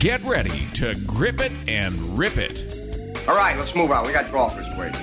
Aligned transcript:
Get 0.00 0.24
ready 0.24 0.66
to 0.76 0.94
grip 1.06 1.42
it 1.42 1.52
and 1.68 2.18
rip 2.18 2.38
it. 2.38 3.28
All 3.28 3.36
right, 3.36 3.58
let's 3.58 3.74
move 3.74 3.90
on. 3.90 4.06
We 4.06 4.14
got 4.14 4.32
golfers 4.32 4.64
waiting. 4.78 4.98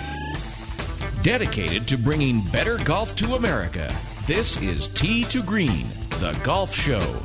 Dedicated 1.21 1.88
to 1.89 1.99
bringing 1.99 2.41
better 2.41 2.79
golf 2.79 3.15
to 3.18 3.36
America, 3.36 3.96
this 4.25 4.60
is 4.60 4.89
Tee 4.89 5.23
to 5.25 5.44
Green, 5.44 5.86
the 6.20 6.36
golf 6.44 6.73
show. 6.73 7.15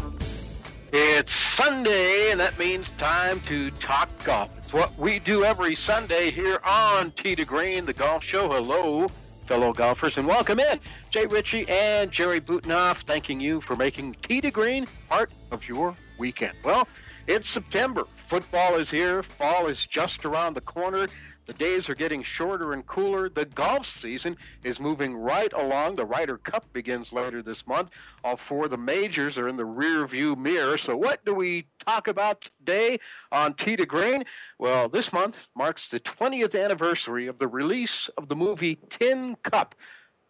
It's 0.93 1.33
Sunday, 1.33 2.31
and 2.31 2.39
that 2.41 2.59
means 2.59 2.91
time 2.99 3.41
to 3.47 3.71
talk 3.71 4.11
golf. 4.23 4.51
It's 4.59 4.75
what 4.75 4.95
we 4.99 5.19
do 5.19 5.43
every 5.43 5.75
Sunday 5.75 6.31
here 6.31 6.61
on 6.67 7.13
Tee 7.13 7.35
to 7.37 7.47
Green, 7.47 7.87
the 7.87 7.95
golf 7.95 8.23
show. 8.23 8.51
Hello, 8.51 9.09
fellow 9.47 9.73
golfers, 9.73 10.19
and 10.19 10.27
welcome 10.29 10.61
in. 10.61 10.79
Jay 11.09 11.25
Ritchie 11.25 11.67
and 11.71 12.11
Jerry 12.11 12.39
Butenoff 12.39 12.97
thanking 13.07 13.41
you 13.41 13.63
for 13.63 13.77
making 13.77 14.15
Tee 14.23 14.43
to 14.43 14.51
Green 14.51 14.87
part 15.09 15.31
of 15.51 15.67
your 15.67 15.97
weekend. 16.19 16.53
Well, 16.63 16.87
it's 17.27 17.51
September. 17.51 18.07
Football 18.29 18.77
is 18.77 18.91
here. 18.91 19.23
Fall 19.23 19.67
is 19.67 19.87
just 19.87 20.25
around 20.25 20.55
the 20.55 20.61
corner. 20.61 21.09
The 21.47 21.53
days 21.55 21.89
are 21.89 21.95
getting 21.95 22.23
shorter 22.23 22.73
and 22.73 22.87
cooler. 22.87 23.29
The 23.29 23.45
golf 23.45 23.87
season 23.87 24.37
is 24.63 24.79
moving 24.79 25.17
right 25.17 25.53
along. 25.53 25.97
The 25.97 26.05
Ryder 26.05 26.39
Cup 26.39 26.73
begins 26.73 27.13
later 27.13 27.43
this 27.43 27.67
month. 27.67 27.91
All 28.23 28.37
four 28.37 28.67
of 28.67 28.71
the 28.71 28.77
majors 28.77 29.37
are 29.37 29.49
in 29.49 29.57
the 29.57 29.65
rear 29.65 30.07
view 30.07 30.37
mirror. 30.37 30.79
So, 30.79 30.97
what 30.97 31.25
do 31.25 31.35
we 31.35 31.67
talk 31.85 32.07
about 32.07 32.49
today 32.59 33.01
on 33.33 33.55
Tee 33.55 33.75
to 33.77 33.87
Green? 33.87 34.25
Well, 34.59 34.89
this 34.89 35.13
month 35.13 35.37
marks 35.57 35.89
the 35.89 35.99
20th 36.01 36.61
anniversary 36.61 37.27
of 37.27 37.39
the 37.39 37.49
release 37.49 38.09
of 38.17 38.29
the 38.29 38.37
movie 38.37 38.77
Tin 38.89 39.37
Cup. 39.43 39.75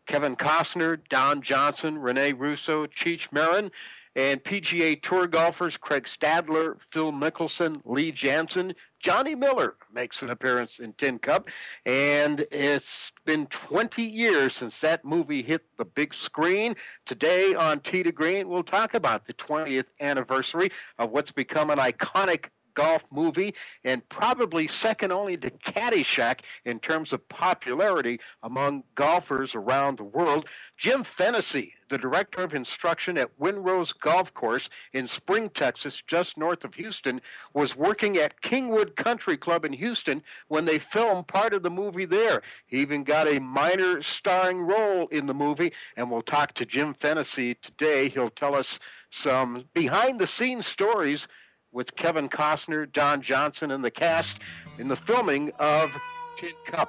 Kevin 0.06 0.34
Costner, 0.34 0.98
Don 1.11 1.42
Johnson, 1.42 1.98
Rene 1.98 2.33
Russo, 2.33 2.86
Cheech 2.86 3.30
Marin, 3.30 3.70
and 4.15 4.43
PGA 4.43 5.01
Tour 5.01 5.27
golfers 5.27 5.77
Craig 5.77 6.05
Stadler, 6.05 6.77
Phil 6.91 7.12
Mickelson, 7.12 7.80
Lee 7.84 8.12
Janzen, 8.12 8.75
Johnny 9.00 9.34
Miller 9.34 9.75
makes 9.92 10.23
an 10.23 10.31
appearance 10.31 10.78
in 10.78 10.92
Tin 10.92 11.19
Cup, 11.19 11.48
and 11.86 12.47
it's 12.53 13.11
been 13.25 13.47
20 13.47 14.03
years 14.03 14.55
since 14.55 14.81
that 14.81 15.05
movie 15.05 15.42
hit 15.42 15.62
the 15.77 15.84
big 15.84 16.14
screen. 16.14 16.77
Today 17.05 17.55
on 17.55 17.81
Tee 17.81 18.05
to 18.05 18.12
Green, 18.12 18.48
we'll 18.48 18.62
talk 18.62 18.95
about 18.95 19.27
the 19.27 19.34
20th 19.34 19.86
anniversary 20.01 20.70
of 20.98 21.11
what's 21.11 21.33
become 21.33 21.70
an 21.70 21.79
iconic 21.79 22.47
golf 22.75 23.03
movie 23.11 23.55
and 23.84 24.06
probably 24.08 24.67
second 24.67 25.12
only 25.12 25.36
to 25.36 25.51
Caddyshack 25.51 26.41
in 26.64 26.79
terms 26.79 27.12
of 27.12 27.27
popularity 27.29 28.20
among 28.42 28.84
golfers 28.95 29.55
around 29.55 29.98
the 29.98 30.05
world. 30.05 30.48
Jim 30.77 31.05
Fennessy, 31.05 31.75
the 31.93 31.98
director 31.98 32.43
of 32.43 32.55
instruction 32.55 33.19
at 33.19 33.39
Windrose 33.39 33.93
Golf 34.01 34.33
Course 34.33 34.71
in 34.95 35.07
Spring, 35.07 35.51
Texas, 35.51 36.03
just 36.07 36.39
north 36.39 36.65
of 36.65 36.73
Houston, 36.75 37.21
was 37.53 37.77
working 37.77 38.17
at 38.17 38.41
Kingwood 38.41 38.97
Country 38.97 39.37
Club 39.37 39.67
in 39.67 39.75
Houston 39.75 40.23
when 40.48 40.65
they 40.65 40.79
filmed 40.79 41.27
part 41.27 41.53
of 41.53 41.63
the 41.63 41.70
movie 41.70 42.07
there. 42.07 42.41
He 42.65 42.79
even 42.79 43.05
got 43.05 43.29
a 43.29 43.39
minor 43.41 44.01
starring 44.01 44.63
role 44.63 45.07
in 45.09 45.27
the 45.27 45.35
movie, 45.35 45.75
and 45.98 46.11
we'll 46.11 46.23
talk 46.23 46.55
to 46.55 46.65
Jim 46.65 46.95
Fennessy 46.95 47.57
today. 47.57 48.09
He'll 48.09 48.31
tell 48.31 48.55
us 48.55 48.81
some 49.11 49.67
behind 49.75 50.19
the 50.19 50.27
scenes 50.27 50.67
stories 50.67 51.29
with 51.73 51.95
Kevin 51.95 52.31
Costner, 52.31 52.91
Don 52.91 53.20
Johnson, 53.20 53.70
and 53.70 53.85
the 53.85 53.91
cast 53.91 54.39
in 54.79 54.89
the 54.89 54.97
filming 54.97 55.53
of 55.59 55.91
Tin 56.39 56.53
Cup. 56.65 56.89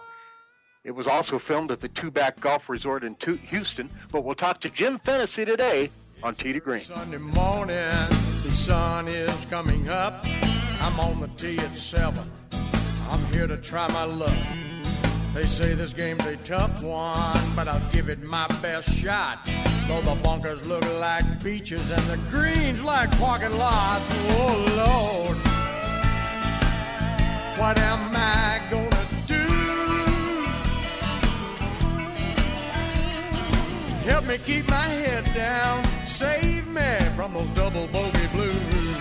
It 0.83 0.91
was 0.91 1.07
also 1.07 1.39
filmed 1.39 1.71
at 1.71 1.79
the 1.79 1.87
Tubac 1.87 2.41
Golf 2.41 2.67
Resort 2.67 3.05
in 3.05 3.15
Houston, 3.47 3.89
but 4.11 4.25
we'll 4.25 4.35
talk 4.35 4.59
to 4.61 4.69
Jim 4.69 4.99
Fennessy 4.99 5.45
today 5.45 5.89
on 6.21 6.35
Tee 6.35 6.51
to 6.51 6.59
Green. 6.59 6.81
Sunday 6.81 7.19
morning, 7.19 7.89
the 8.43 8.51
sun 8.51 9.07
is 9.07 9.45
coming 9.45 9.87
up. 9.87 10.25
I'm 10.81 10.99
on 10.99 11.21
the 11.21 11.29
tee 11.37 11.57
at 11.57 11.77
7. 11.77 12.29
I'm 13.09 13.25
here 13.27 13.47
to 13.47 13.55
try 13.55 13.87
my 13.93 14.03
luck. 14.03 14.35
They 15.33 15.45
say 15.45 15.73
this 15.73 15.93
game's 15.93 16.25
a 16.25 16.35
tough 16.37 16.83
one, 16.83 17.55
but 17.55 17.69
I'll 17.69 17.91
give 17.93 18.09
it 18.09 18.21
my 18.21 18.47
best 18.61 18.93
shot. 18.93 19.39
Though 19.87 20.01
the 20.01 20.15
bunkers 20.21 20.67
look 20.67 20.83
like 20.99 21.41
beaches 21.41 21.91
and 21.91 22.03
the 22.03 22.17
greens 22.29 22.83
like 22.83 23.09
parking 23.17 23.57
lots. 23.57 24.03
Oh 24.31 24.65
Lord, 24.75 25.37
what 27.57 27.77
am 27.77 28.13
I 28.13 28.61
gonna 28.69 28.82
Help 34.05 34.27
me 34.27 34.37
keep 34.37 34.67
my 34.67 34.75
head 34.75 35.23
down, 35.33 35.81
save 36.05 36.67
me 36.67 36.97
from 37.15 37.33
those 37.33 37.47
double 37.51 37.87
bogey 37.87 38.27
blues. 38.33 38.97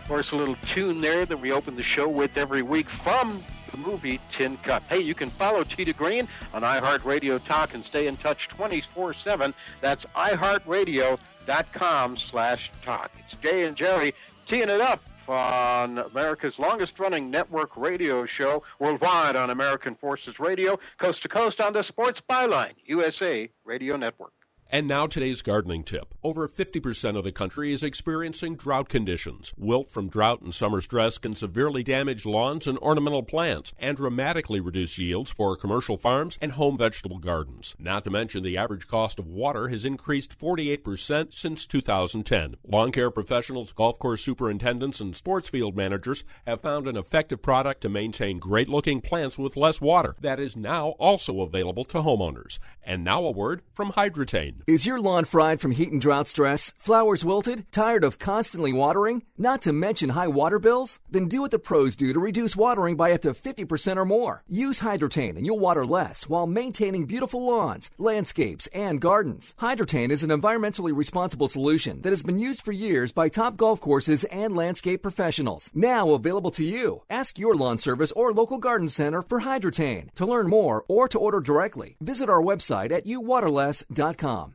Of 0.00 0.04
course, 0.06 0.30
a 0.30 0.36
little 0.36 0.54
tune 0.64 1.00
there 1.00 1.26
that 1.26 1.40
we 1.40 1.50
open 1.50 1.74
the 1.74 1.82
show 1.82 2.08
with 2.08 2.36
every 2.36 2.62
week 2.62 2.88
from 2.88 3.42
the 3.72 3.78
movie 3.78 4.20
Tin 4.30 4.58
Cup. 4.58 4.84
Hey, 4.88 5.00
you 5.00 5.14
can 5.14 5.28
follow 5.28 5.64
Tee 5.64 5.84
to 5.84 5.92
Green 5.92 6.28
on 6.54 6.62
iHeartRadio 6.62 7.42
Talk 7.44 7.74
and 7.74 7.84
stay 7.84 8.06
in 8.06 8.16
touch 8.16 8.48
24-7. 8.48 9.52
That's 9.80 10.06
iHeartRadio.com 10.14 12.16
slash 12.16 12.70
talk. 12.82 13.10
It's 13.24 13.34
Jay 13.42 13.64
and 13.64 13.76
Jerry 13.76 14.14
teeing 14.46 14.68
it 14.68 14.80
up 14.80 15.00
on 15.28 15.98
America's 15.98 16.58
longest 16.58 16.98
running 16.98 17.30
network 17.30 17.76
radio 17.76 18.26
show 18.26 18.62
worldwide 18.78 19.36
on 19.36 19.50
American 19.50 19.94
Forces 19.94 20.38
Radio, 20.38 20.78
coast 20.98 21.22
to 21.22 21.28
coast 21.28 21.60
on 21.60 21.72
the 21.72 21.82
Sports 21.82 22.20
Byline, 22.28 22.74
USA 22.86 23.48
Radio 23.64 23.96
Network. 23.96 24.32
And 24.74 24.88
now 24.88 25.06
today's 25.06 25.42
gardening 25.42 25.84
tip. 25.84 26.14
Over 26.24 26.48
50% 26.48 27.18
of 27.18 27.24
the 27.24 27.30
country 27.30 27.74
is 27.74 27.82
experiencing 27.82 28.56
drought 28.56 28.88
conditions. 28.88 29.52
Wilt 29.58 29.90
from 29.90 30.08
drought 30.08 30.40
and 30.40 30.54
summer 30.54 30.80
stress 30.80 31.18
can 31.18 31.34
severely 31.34 31.82
damage 31.82 32.24
lawns 32.24 32.66
and 32.66 32.78
ornamental 32.78 33.22
plants 33.22 33.74
and 33.78 33.98
dramatically 33.98 34.60
reduce 34.60 34.96
yields 34.96 35.30
for 35.30 35.58
commercial 35.58 35.98
farms 35.98 36.38
and 36.40 36.52
home 36.52 36.78
vegetable 36.78 37.18
gardens. 37.18 37.76
Not 37.78 38.04
to 38.04 38.10
mention 38.10 38.42
the 38.42 38.56
average 38.56 38.88
cost 38.88 39.18
of 39.18 39.26
water 39.26 39.68
has 39.68 39.84
increased 39.84 40.38
48% 40.38 41.34
since 41.34 41.66
2010. 41.66 42.56
Lawn 42.66 42.92
care 42.92 43.10
professionals, 43.10 43.72
golf 43.72 43.98
course 43.98 44.24
superintendents, 44.24 45.02
and 45.02 45.14
sports 45.14 45.50
field 45.50 45.76
managers 45.76 46.24
have 46.46 46.62
found 46.62 46.88
an 46.88 46.96
effective 46.96 47.42
product 47.42 47.82
to 47.82 47.90
maintain 47.90 48.38
great 48.38 48.70
looking 48.70 49.02
plants 49.02 49.36
with 49.36 49.54
less 49.54 49.82
water 49.82 50.16
that 50.22 50.40
is 50.40 50.56
now 50.56 50.92
also 50.98 51.42
available 51.42 51.84
to 51.84 51.98
homeowners. 51.98 52.58
And 52.82 53.04
now 53.04 53.22
a 53.22 53.30
word 53.30 53.60
from 53.74 53.92
Hydretain. 53.92 54.61
Is 54.64 54.86
your 54.86 55.00
lawn 55.00 55.24
fried 55.24 55.60
from 55.60 55.72
heat 55.72 55.90
and 55.90 56.00
drought 56.00 56.28
stress? 56.28 56.72
Flowers 56.78 57.24
wilted? 57.24 57.66
Tired 57.72 58.04
of 58.04 58.20
constantly 58.20 58.72
watering? 58.72 59.24
Not 59.36 59.62
to 59.62 59.72
mention 59.72 60.10
high 60.10 60.28
water 60.28 60.60
bills? 60.60 61.00
Then 61.10 61.26
do 61.26 61.40
what 61.40 61.50
the 61.50 61.58
pros 61.58 61.96
do 61.96 62.12
to 62.12 62.20
reduce 62.20 62.54
watering 62.54 62.94
by 62.94 63.10
up 63.10 63.22
to 63.22 63.30
50% 63.32 63.96
or 63.96 64.04
more. 64.04 64.44
Use 64.48 64.78
Hydretain 64.78 65.36
and 65.36 65.44
you'll 65.44 65.58
water 65.58 65.84
less 65.84 66.28
while 66.28 66.46
maintaining 66.46 67.06
beautiful 67.06 67.44
lawns, 67.44 67.90
landscapes, 67.98 68.68
and 68.68 69.00
gardens. 69.00 69.56
Hydretain 69.58 70.10
is 70.10 70.22
an 70.22 70.30
environmentally 70.30 70.94
responsible 70.94 71.48
solution 71.48 72.00
that 72.02 72.10
has 72.10 72.22
been 72.22 72.38
used 72.38 72.62
for 72.62 72.70
years 72.72 73.10
by 73.10 73.28
top 73.28 73.56
golf 73.56 73.80
courses 73.80 74.22
and 74.24 74.54
landscape 74.54 75.02
professionals. 75.02 75.72
Now 75.74 76.10
available 76.10 76.52
to 76.52 76.64
you. 76.64 77.02
Ask 77.10 77.36
your 77.36 77.56
lawn 77.56 77.78
service 77.78 78.12
or 78.12 78.32
local 78.32 78.58
garden 78.58 78.88
center 78.88 79.22
for 79.22 79.40
Hydretain. 79.40 80.14
To 80.14 80.26
learn 80.26 80.48
more 80.48 80.84
or 80.86 81.08
to 81.08 81.18
order 81.18 81.40
directly, 81.40 81.96
visit 82.00 82.30
our 82.30 82.40
website 82.40 82.92
at 82.92 83.06
youwaterless.com. 83.06 84.51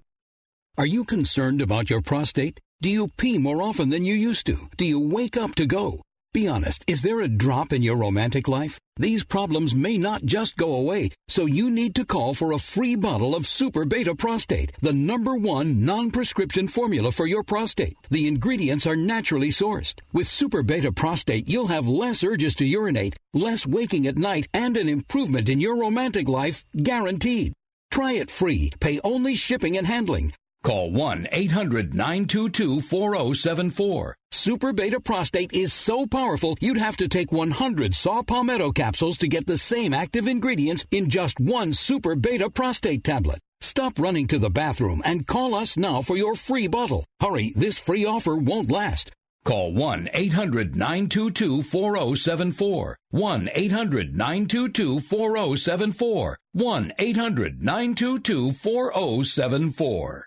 Are 0.79 0.85
you 0.85 1.05
concerned 1.05 1.59
about 1.59 1.89
your 1.89 2.01
prostate? 2.03 2.59
Do 2.83 2.89
you 2.91 3.07
pee 3.17 3.39
more 3.39 3.63
often 3.63 3.89
than 3.89 4.05
you 4.05 4.13
used 4.13 4.45
to? 4.45 4.69
Do 4.77 4.85
you 4.85 4.99
wake 4.99 5.35
up 5.35 5.55
to 5.55 5.65
go? 5.65 6.03
Be 6.35 6.47
honest, 6.47 6.85
is 6.85 7.01
there 7.01 7.19
a 7.19 7.27
drop 7.27 7.73
in 7.73 7.81
your 7.81 7.95
romantic 7.95 8.47
life? 8.47 8.79
These 8.97 9.23
problems 9.23 9.73
may 9.73 9.97
not 9.97 10.23
just 10.23 10.55
go 10.55 10.75
away, 10.75 11.09
so 11.27 11.47
you 11.47 11.71
need 11.71 11.95
to 11.95 12.05
call 12.05 12.35
for 12.35 12.51
a 12.51 12.59
free 12.59 12.95
bottle 12.95 13.33
of 13.33 13.47
Super 13.47 13.85
Beta 13.85 14.13
Prostate, 14.13 14.71
the 14.79 14.93
number 14.93 15.35
one 15.35 15.83
non-prescription 15.83 16.67
formula 16.67 17.11
for 17.11 17.25
your 17.25 17.41
prostate. 17.41 17.97
The 18.11 18.27
ingredients 18.27 18.85
are 18.85 18.95
naturally 18.95 19.49
sourced. 19.49 19.99
With 20.13 20.27
Super 20.27 20.61
Beta 20.61 20.91
Prostate, 20.91 21.49
you'll 21.49 21.73
have 21.73 21.87
less 21.87 22.23
urges 22.23 22.53
to 22.53 22.67
urinate, 22.67 23.15
less 23.33 23.65
waking 23.65 24.05
at 24.05 24.19
night, 24.19 24.45
and 24.53 24.77
an 24.77 24.87
improvement 24.87 25.49
in 25.49 25.59
your 25.59 25.79
romantic 25.79 26.29
life 26.29 26.63
guaranteed. 26.83 27.53
Try 27.89 28.11
it 28.11 28.29
free. 28.29 28.69
Pay 28.79 28.99
only 29.03 29.33
shipping 29.33 29.75
and 29.75 29.87
handling. 29.87 30.33
Call 30.63 30.91
1 30.91 31.29
800 31.31 31.93
922 31.93 32.81
4074. 32.81 34.15
Super 34.31 34.73
Beta 34.73 34.99
Prostate 34.99 35.53
is 35.53 35.71
so 35.73 36.05
powerful 36.05 36.57
you'd 36.59 36.77
have 36.77 36.97
to 36.97 37.07
take 37.07 37.31
100 37.31 37.93
saw 37.93 38.21
palmetto 38.21 38.71
capsules 38.71 39.17
to 39.19 39.27
get 39.27 39.47
the 39.47 39.57
same 39.57 39.93
active 39.93 40.27
ingredients 40.27 40.85
in 40.91 41.09
just 41.09 41.39
one 41.39 41.71
Super 41.73 42.15
Beta 42.15 42.49
Prostate 42.49 43.03
tablet. 43.03 43.39
Stop 43.61 43.97
running 43.97 44.27
to 44.27 44.37
the 44.39 44.49
bathroom 44.49 45.01
and 45.05 45.25
call 45.25 45.55
us 45.55 45.77
now 45.77 46.01
for 46.01 46.17
your 46.17 46.35
free 46.35 46.67
bottle. 46.67 47.05
Hurry, 47.21 47.53
this 47.55 47.79
free 47.79 48.05
offer 48.05 48.37
won't 48.37 48.71
last. 48.71 49.11
Call 49.45 49.73
1 49.73 50.09
800 50.13 50.75
922 50.75 51.61
4074. 51.63 52.97
1 53.11 53.49
800 53.55 54.17
922 54.17 54.99
4074. 54.99 56.37
1 56.51 56.93
800 56.99 57.63
922 57.63 58.51
4074. 58.51 60.26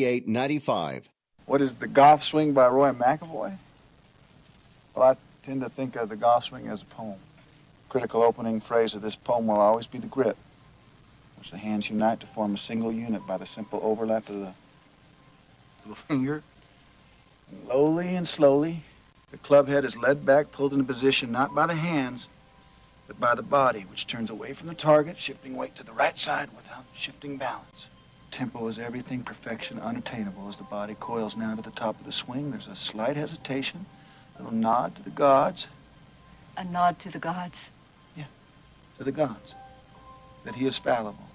4895. 0.01 1.03
What 1.45 1.61
is 1.61 1.73
the 1.79 1.87
golf 1.87 2.21
swing 2.23 2.53
by 2.53 2.67
Roy 2.69 2.91
McAvoy? 2.91 3.55
Well, 4.95 5.09
I 5.11 5.45
tend 5.45 5.61
to 5.61 5.69
think 5.69 5.95
of 5.95 6.09
the 6.09 6.15
golf 6.15 6.43
swing 6.45 6.67
as 6.69 6.81
a 6.81 6.95
poem. 6.95 7.19
The 7.83 7.91
critical 7.91 8.23
opening 8.23 8.61
phrase 8.61 8.95
of 8.95 9.03
this 9.03 9.15
poem 9.23 9.45
will 9.45 9.59
always 9.59 9.85
be 9.85 9.99
the 9.99 10.07
grip, 10.07 10.37
which 11.37 11.51
the 11.51 11.57
hands 11.57 11.87
unite 11.87 12.19
to 12.21 12.27
form 12.33 12.55
a 12.55 12.57
single 12.57 12.91
unit 12.91 13.21
by 13.27 13.37
the 13.37 13.45
simple 13.45 13.79
overlap 13.83 14.27
of 14.27 14.35
the 14.35 14.53
little 15.85 16.03
finger. 16.07 16.41
And 17.51 17.67
lowly 17.67 18.15
and 18.15 18.27
slowly, 18.27 18.83
the 19.29 19.37
club 19.37 19.67
head 19.67 19.85
is 19.85 19.95
led 20.01 20.25
back, 20.25 20.51
pulled 20.51 20.73
into 20.73 20.85
position 20.85 21.31
not 21.31 21.53
by 21.53 21.67
the 21.67 21.75
hands, 21.75 22.25
but 23.07 23.19
by 23.19 23.35
the 23.35 23.43
body, 23.43 23.85
which 23.91 24.07
turns 24.07 24.31
away 24.31 24.55
from 24.55 24.67
the 24.67 24.73
target, 24.73 25.17
shifting 25.19 25.55
weight 25.55 25.75
to 25.75 25.83
the 25.83 25.93
right 25.93 26.17
side 26.17 26.49
without 26.55 26.85
shifting 26.99 27.37
balance. 27.37 27.85
Tempo 28.31 28.65
is 28.67 28.79
everything, 28.79 29.23
perfection 29.23 29.77
unattainable. 29.79 30.47
As 30.47 30.55
the 30.55 30.63
body 30.63 30.95
coils 30.99 31.35
now 31.35 31.53
to 31.55 31.61
the 31.61 31.71
top 31.71 31.99
of 31.99 32.05
the 32.05 32.13
swing, 32.13 32.51
there's 32.51 32.67
a 32.67 32.75
slight 32.75 33.17
hesitation, 33.17 33.85
a 34.35 34.43
little 34.43 34.57
nod 34.57 34.95
to 34.95 35.03
the 35.03 35.09
gods. 35.09 35.67
A 36.55 36.63
nod 36.63 36.97
to 37.01 37.11
the 37.11 37.19
gods? 37.19 37.55
Yeah, 38.15 38.27
to 38.97 39.03
the 39.03 39.11
gods. 39.11 39.53
That 40.45 40.55
he 40.55 40.65
is 40.65 40.79
fallible. 40.81 41.25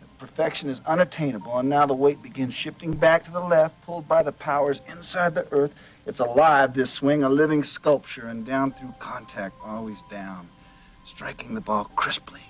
That 0.00 0.26
perfection 0.26 0.68
is 0.68 0.80
unattainable, 0.84 1.56
and 1.58 1.70
now 1.70 1.86
the 1.86 1.94
weight 1.94 2.22
begins 2.22 2.54
shifting 2.54 2.92
back 2.92 3.24
to 3.24 3.30
the 3.30 3.40
left, 3.40 3.74
pulled 3.86 4.08
by 4.08 4.24
the 4.24 4.32
powers 4.32 4.80
inside 4.88 5.34
the 5.34 5.50
earth. 5.52 5.72
It's 6.06 6.20
alive, 6.20 6.74
this 6.74 6.98
swing, 6.98 7.22
a 7.22 7.28
living 7.28 7.62
sculpture, 7.62 8.26
and 8.26 8.44
down 8.44 8.72
through 8.72 8.94
contact, 8.98 9.54
always 9.64 9.98
down, 10.10 10.48
striking 11.14 11.54
the 11.54 11.60
ball 11.60 11.88
crisply, 11.94 12.42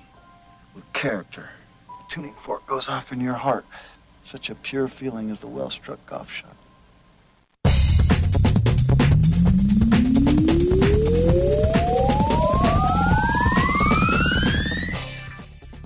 with 0.75 0.85
character 0.95 1.51
tuning 2.11 2.35
fork 2.45 2.67
goes 2.67 2.89
off 2.89 3.13
in 3.13 3.21
your 3.21 3.35
heart. 3.35 3.65
Such 4.25 4.51
a 4.51 4.55
pure 4.55 4.89
feeling 4.89 5.31
as 5.31 5.41
the 5.41 5.47
well 5.47 5.71
struck 5.71 6.05
golf 6.07 6.29
shot. 6.29 6.57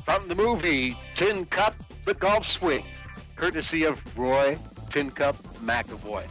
From 0.05 0.29
the 0.29 0.35
movie 0.35 0.97
Tin 1.15 1.45
Cup, 1.47 1.75
The 2.05 2.15
Golf 2.15 2.47
Swing, 2.47 2.85
courtesy 3.37 3.85
of 3.85 3.99
Roy 4.17 4.59
Tin 4.91 5.11
Cup 5.11 5.37
McAvoy. 5.65 6.25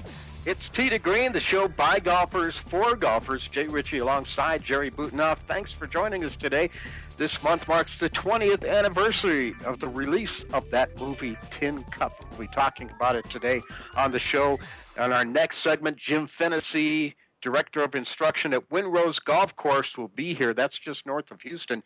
It's 0.46 0.68
Tee 0.68 0.90
to 0.90 1.00
Green, 1.00 1.32
the 1.32 1.40
show 1.40 1.70
by 1.70 2.00
golfers 2.00 2.58
for 2.58 2.98
golfers. 2.98 3.48
Jay 3.48 3.68
Ritchie 3.68 4.00
alongside 4.00 4.62
Jerry 4.62 4.92
Butenoff. 4.92 5.38
Thanks 5.48 5.72
for 5.72 5.88
joining 5.88 6.26
us 6.26 6.36
today. 6.36 6.70
This 7.16 7.44
month 7.44 7.68
marks 7.68 8.00
the 8.00 8.10
20th 8.10 8.68
anniversary 8.68 9.54
of 9.66 9.80
the 9.80 9.88
release 9.88 10.44
of 10.52 10.70
that 10.72 10.98
movie, 11.00 11.38
Tin 11.52 11.84
Cup. 11.84 12.14
We'll 12.32 12.40
be 12.40 12.48
talking 12.48 12.90
about 12.90 13.16
it 13.16 13.30
today 13.30 13.62
on 13.96 14.12
the 14.12 14.20
show. 14.20 14.60
On 14.98 15.14
our 15.14 15.24
next 15.24 15.60
segment, 15.60 15.98
Jim 15.98 16.26
Fennessy, 16.26 17.16
Director 17.44 17.84
of 17.84 17.94
Instruction 17.94 18.52
at 18.54 18.68
Windrose 18.70 19.24
Golf 19.24 19.56
Course, 19.56 19.96
will 19.96 20.08
be 20.08 20.34
here. 20.34 20.56
That's 20.56 20.80
just 20.80 21.06
north 21.06 21.30
of 21.30 21.40
Houston. 21.42 21.84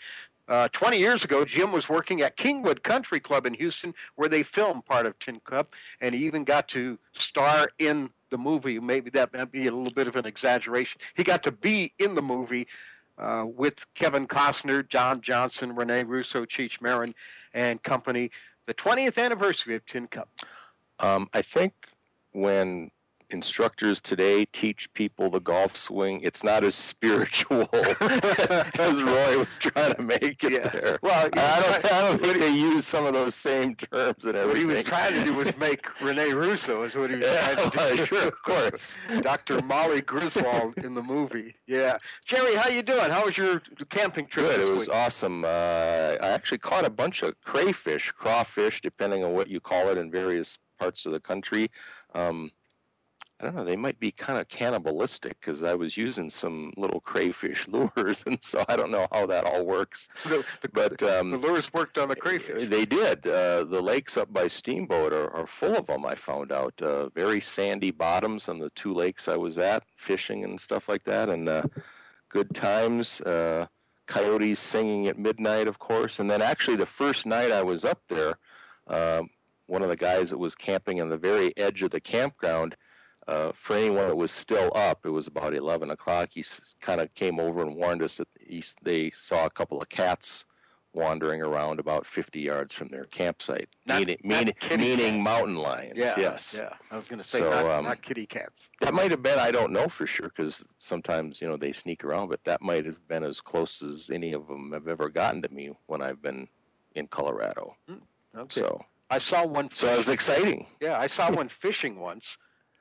Uh, 0.47 0.69
20 0.69 0.97
years 0.97 1.25
ago, 1.25 1.43
Jim 1.43 1.73
was 1.73 1.89
working 1.89 2.21
at 2.21 2.37
Kingwood 2.37 2.81
Country 2.83 3.19
Club 3.19 3.45
in 3.45 3.53
Houston, 3.55 3.93
where 4.15 4.29
they 4.29 4.43
filmed 4.43 4.85
part 4.85 5.05
of 5.05 5.19
Tin 5.19 5.41
Cup, 5.41 5.73
and 5.99 6.15
he 6.15 6.25
even 6.25 6.45
got 6.45 6.69
to 6.69 6.97
star 7.11 7.67
in 7.79 8.09
the 8.29 8.37
movie. 8.37 8.79
Maybe 8.79 9.09
that 9.09 9.33
might 9.33 9.51
be 9.51 9.67
a 9.67 9.71
little 9.71 9.93
bit 9.93 10.07
of 10.07 10.15
an 10.15 10.25
exaggeration. 10.25 11.01
He 11.15 11.25
got 11.25 11.43
to 11.43 11.51
be 11.51 11.91
in 11.99 12.15
the 12.15 12.21
movie 12.21 12.65
uh, 13.17 13.45
with 13.47 13.85
Kevin 13.95 14.27
Costner, 14.27 14.87
John 14.87 15.21
Johnson, 15.21 15.75
Rene 15.75 16.03
Russo, 16.03 16.45
Cheech 16.45 16.81
Marin, 16.81 17.13
and 17.53 17.81
company. 17.83 18.31
The 18.65 18.73
20th 18.73 19.17
anniversary 19.17 19.75
of 19.75 19.85
Tin 19.85 20.07
Cup. 20.07 20.29
Um, 20.99 21.29
I 21.33 21.41
think 21.41 21.73
when 22.33 22.91
instructors 23.29 23.99
today 23.99 24.45
teach 24.45 24.91
people 24.93 25.29
the 25.29 25.39
golf 25.39 25.75
swing, 25.75 26.21
it's 26.21 26.43
not 26.43 26.63
as 26.63 26.75
spiritual 26.75 27.69
as 27.73 29.03
Roy 29.03 29.37
was 29.37 29.57
trying 29.57 29.95
to 29.95 30.01
make 30.01 30.43
it 30.43 30.51
yeah. 30.51 30.67
there. 30.69 30.99
Well, 31.01 31.29
I 31.33 31.61
don't, 31.61 31.93
I 31.93 32.01
don't 32.01 32.21
think 32.21 32.39
they 32.39 32.51
use 32.51 32.85
some 32.85 33.05
of 33.05 33.13
those 33.13 33.35
same 33.35 33.75
terms 33.75 34.25
and 34.25 34.35
everything. 34.35 34.47
What 34.47 34.57
he 34.57 34.65
was 34.65 34.83
trying 34.83 35.13
to 35.13 35.25
do 35.25 35.33
was 35.33 35.55
make 35.59 36.01
Rene 36.01 36.31
Russo 36.33 36.83
is 36.83 36.95
what 36.95 37.09
he 37.09 37.17
was 37.17 37.25
yeah, 37.25 37.55
trying 37.55 37.71
to 37.71 37.95
do. 37.97 38.05
Sure, 38.07 38.27
of 38.27 38.41
course. 38.43 38.95
Dr. 39.21 39.61
Molly 39.63 40.01
Griswold 40.01 40.77
in 40.77 40.93
the 40.93 41.03
movie. 41.03 41.55
Yeah. 41.65 41.97
Jerry, 42.25 42.55
how 42.55 42.69
you 42.69 42.81
doing? 42.81 43.09
How 43.09 43.25
was 43.25 43.37
your 43.37 43.61
camping 43.89 44.27
trip? 44.27 44.45
Good. 44.45 44.61
it 44.61 44.71
was 44.71 44.87
week? 44.87 44.95
awesome. 44.95 45.43
Uh, 45.43 46.15
I 46.21 46.27
actually 46.29 46.59
caught 46.59 46.85
a 46.85 46.89
bunch 46.89 47.23
of 47.23 47.39
crayfish, 47.41 48.11
crawfish, 48.11 48.81
depending 48.81 49.23
on 49.25 49.33
what 49.33 49.49
you 49.49 49.59
call 49.59 49.89
it 49.89 49.97
in 49.97 50.09
various 50.09 50.57
parts 50.79 51.05
of 51.05 51.11
the 51.11 51.19
country. 51.19 51.69
Um, 52.13 52.51
I 53.39 53.45
don't 53.45 53.55
know, 53.55 53.63
they 53.63 53.75
might 53.75 53.99
be 53.99 54.11
kind 54.11 54.39
of 54.39 54.47
cannibalistic 54.47 55.39
because 55.39 55.61
I 55.61 55.75
was 55.75 55.95
using 55.95 56.27
some 56.27 56.73
little 56.75 56.99
crayfish 56.99 57.67
lures, 57.69 58.23
and 58.25 58.43
so 58.43 58.65
I 58.67 58.75
don't 58.75 58.89
know 58.89 59.07
how 59.11 59.27
that 59.27 59.45
all 59.45 59.65
works. 59.65 60.09
The, 60.27 60.43
the, 60.61 60.69
but 60.69 61.03
um, 61.03 61.31
the 61.31 61.37
lures 61.37 61.71
worked 61.71 61.97
on 61.97 62.09
the 62.09 62.15
crayfish. 62.15 62.67
They 62.67 62.85
did. 62.85 63.25
Uh, 63.25 63.63
the 63.63 63.81
lakes 63.81 64.17
up 64.17 64.33
by 64.33 64.47
Steamboat 64.47 65.13
are, 65.13 65.29
are 65.33 65.47
full 65.47 65.77
of 65.77 65.85
them. 65.85 66.05
I 66.05 66.15
found 66.15 66.51
out 66.51 66.73
uh, 66.81 67.09
very 67.09 67.39
sandy 67.39 67.91
bottoms 67.91 68.49
on 68.49 68.59
the 68.59 68.71
two 68.71 68.93
lakes 68.93 69.27
I 69.27 69.37
was 69.37 69.57
at, 69.57 69.83
fishing 69.95 70.43
and 70.43 70.59
stuff 70.59 70.89
like 70.89 71.03
that, 71.03 71.29
and 71.29 71.47
uh, 71.47 71.63
good 72.29 72.53
times. 72.55 73.21
Uh, 73.21 73.67
coyotes 74.07 74.59
singing 74.59 75.07
at 75.07 75.19
midnight, 75.19 75.67
of 75.67 75.79
course, 75.79 76.19
and 76.19 76.31
then 76.31 76.41
actually 76.41 76.77
the 76.77 76.85
first 76.85 77.25
night 77.25 77.51
I 77.51 77.61
was 77.61 77.85
up 77.85 78.01
there, 78.07 78.37
um, 78.87 79.29
one 79.67 79.81
of 79.81 79.89
the 79.89 79.97
guys 79.97 80.29
that 80.29 80.37
was 80.37 80.55
camping 80.55 81.01
on 81.01 81.09
the 81.09 81.17
very 81.17 81.55
edge 81.57 81.83
of 81.83 81.91
the 81.91 81.99
campground 81.99 82.75
uh, 83.27 83.51
for 83.53 83.75
anyone 83.75 84.07
that 84.07 84.15
was 84.15 84.31
still 84.31 84.71
up, 84.73 85.05
it 85.05 85.09
was 85.09 85.27
about 85.27 85.53
11 85.53 85.91
o'clock. 85.91 86.29
He 86.31 86.43
kind 86.79 87.01
of 87.01 87.13
came 87.13 87.39
over 87.39 87.61
and 87.61 87.75
warned 87.75 88.01
us 88.01 88.17
that 88.17 88.27
he, 88.39 88.63
they 88.83 89.09
saw 89.11 89.45
a 89.45 89.49
couple 89.49 89.81
of 89.81 89.89
cats 89.89 90.45
wandering 90.93 91.41
around 91.41 91.79
about 91.79 92.07
50 92.07 92.39
yards 92.39 92.73
from 92.73 92.87
their 92.87 93.03
campsite, 93.05 93.69
not, 93.85 93.99
meaning, 93.99 94.17
not 94.23 94.45
meaning, 94.71 94.79
meaning 94.79 95.23
mountain 95.23 95.55
lions. 95.55 95.93
Yeah, 95.95 96.15
yes. 96.17 96.55
Yeah, 96.57 96.69
I 96.89 96.95
was 96.95 97.05
going 97.05 97.21
to 97.21 97.27
say 97.27 97.39
so, 97.39 97.49
not, 97.49 97.65
um, 97.65 97.83
not, 97.83 98.01
kitty 98.01 98.25
cats. 98.25 98.69
That 98.79 98.93
might 98.93 99.11
have 99.11 99.21
been, 99.21 99.37
I 99.37 99.51
don't 99.51 99.71
know 99.71 99.89
for 99.89 100.07
sure, 100.07 100.29
because 100.29 100.63
sometimes, 100.77 101.41
you 101.41 101.47
know, 101.47 101.57
they 101.57 101.73
sneak 101.73 102.03
around, 102.03 102.29
but 102.29 102.43
that 102.45 102.61
might 102.61 102.85
have 102.85 103.05
been 103.07 103.23
as 103.23 103.41
close 103.41 103.83
as 103.83 104.09
any 104.09 104.33
of 104.33 104.47
them 104.47 104.71
have 104.71 104.87
ever 104.87 105.09
gotten 105.09 105.41
to 105.43 105.53
me 105.53 105.71
when 105.85 106.01
I've 106.01 106.21
been 106.21 106.47
in 106.95 107.07
Colorado. 107.07 107.75
Mm, 107.89 108.01
okay. 108.35 108.61
So 108.61 108.81
I 109.11 109.19
saw 109.19 109.45
one. 109.45 109.69
So 109.73 109.93
it 109.93 109.97
was 109.97 110.09
exciting. 110.09 110.65
Yeah, 110.79 110.97
I 110.97 111.07
saw 111.07 111.31
one 111.31 111.49
fishing 111.49 111.99
once 111.99 112.37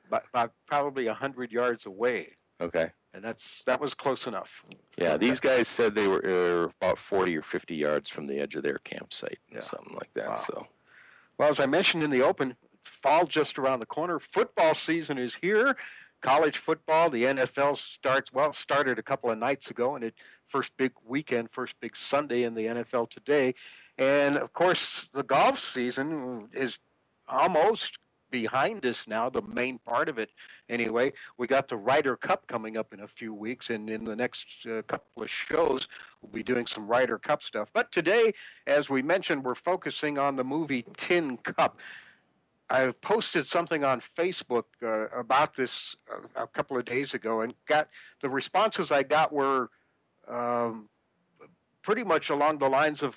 about, 0.07 0.23
about 0.33 0.51
probably 0.65 1.07
a 1.07 1.13
hundred 1.13 1.51
yards 1.51 1.85
away. 1.85 2.35
Okay. 2.59 2.91
And 3.13 3.23
that's 3.23 3.63
that 3.65 3.79
was 3.79 3.93
close 3.93 4.27
enough. 4.27 4.63
Yeah, 4.97 5.17
these 5.17 5.39
guys 5.39 5.67
said 5.67 5.95
they 5.95 6.07
were 6.07 6.23
uh, 6.23 6.71
about 6.81 6.99
forty 6.99 7.35
or 7.35 7.41
fifty 7.41 7.75
yards 7.75 8.09
from 8.09 8.27
the 8.27 8.39
edge 8.39 8.55
of 8.55 8.63
their 8.63 8.77
campsite, 8.79 9.39
yeah. 9.51 9.61
something 9.61 9.95
like 9.95 10.13
that. 10.13 10.29
Wow. 10.29 10.35
So, 10.35 10.67
well, 11.37 11.49
as 11.49 11.59
I 11.59 11.65
mentioned 11.65 12.03
in 12.03 12.11
the 12.11 12.21
open, 12.21 12.55
fall 13.01 13.25
just 13.25 13.57
around 13.57 13.79
the 13.79 13.87
corner. 13.87 14.19
Football 14.19 14.75
season 14.75 15.17
is 15.17 15.33
here. 15.33 15.75
College 16.21 16.57
football, 16.57 17.09
the 17.09 17.23
NFL 17.23 17.77
starts 17.77 18.31
well 18.33 18.53
started 18.53 18.99
a 18.99 19.03
couple 19.03 19.31
of 19.31 19.37
nights 19.37 19.71
ago, 19.71 19.95
and 19.95 20.03
it 20.03 20.15
first 20.47 20.71
big 20.77 20.91
weekend, 21.05 21.49
first 21.51 21.73
big 21.79 21.95
Sunday 21.95 22.43
in 22.43 22.53
the 22.53 22.65
NFL 22.65 23.09
today, 23.09 23.55
and 23.97 24.37
of 24.37 24.53
course 24.53 25.09
the 25.13 25.23
golf 25.23 25.57
season 25.59 26.49
is 26.53 26.77
almost 27.27 27.97
behind 28.29 28.85
us 28.85 29.03
now, 29.07 29.29
the 29.29 29.41
main 29.41 29.79
part 29.79 30.09
of 30.09 30.17
it 30.17 30.29
anyway. 30.69 31.13
We 31.37 31.47
got 31.47 31.67
the 31.67 31.77
Ryder 31.77 32.15
Cup 32.15 32.47
coming 32.47 32.77
up 32.77 32.93
in 32.93 33.01
a 33.01 33.07
few 33.07 33.33
weeks, 33.33 33.69
and 33.69 33.89
in 33.89 34.03
the 34.03 34.15
next 34.15 34.47
uh, 34.65 34.81
couple 34.83 35.23
of 35.23 35.29
shows, 35.29 35.87
we'll 36.21 36.31
be 36.31 36.43
doing 36.43 36.67
some 36.67 36.87
Ryder 36.87 37.17
Cup 37.17 37.43
stuff. 37.43 37.69
But 37.73 37.91
today, 37.91 38.33
as 38.65 38.89
we 38.89 39.01
mentioned, 39.01 39.43
we're 39.43 39.55
focusing 39.55 40.17
on 40.17 40.35
the 40.35 40.43
movie 40.43 40.85
Tin 40.97 41.37
Cup. 41.37 41.79
I 42.69 42.91
posted 43.01 43.47
something 43.47 43.83
on 43.83 44.01
Facebook 44.17 44.65
uh, 44.83 45.07
about 45.17 45.55
this 45.55 45.95
uh, 46.11 46.43
a 46.43 46.47
couple 46.47 46.77
of 46.77 46.85
days 46.85 47.13
ago, 47.13 47.41
and 47.41 47.53
got 47.65 47.87
the 48.21 48.29
responses 48.29 48.91
I 48.91 49.03
got 49.03 49.31
were 49.31 49.69
um, 50.27 50.89
pretty 51.81 52.03
much 52.03 52.29
along 52.29 52.57
the 52.57 52.67
lines 52.67 53.03
of, 53.03 53.15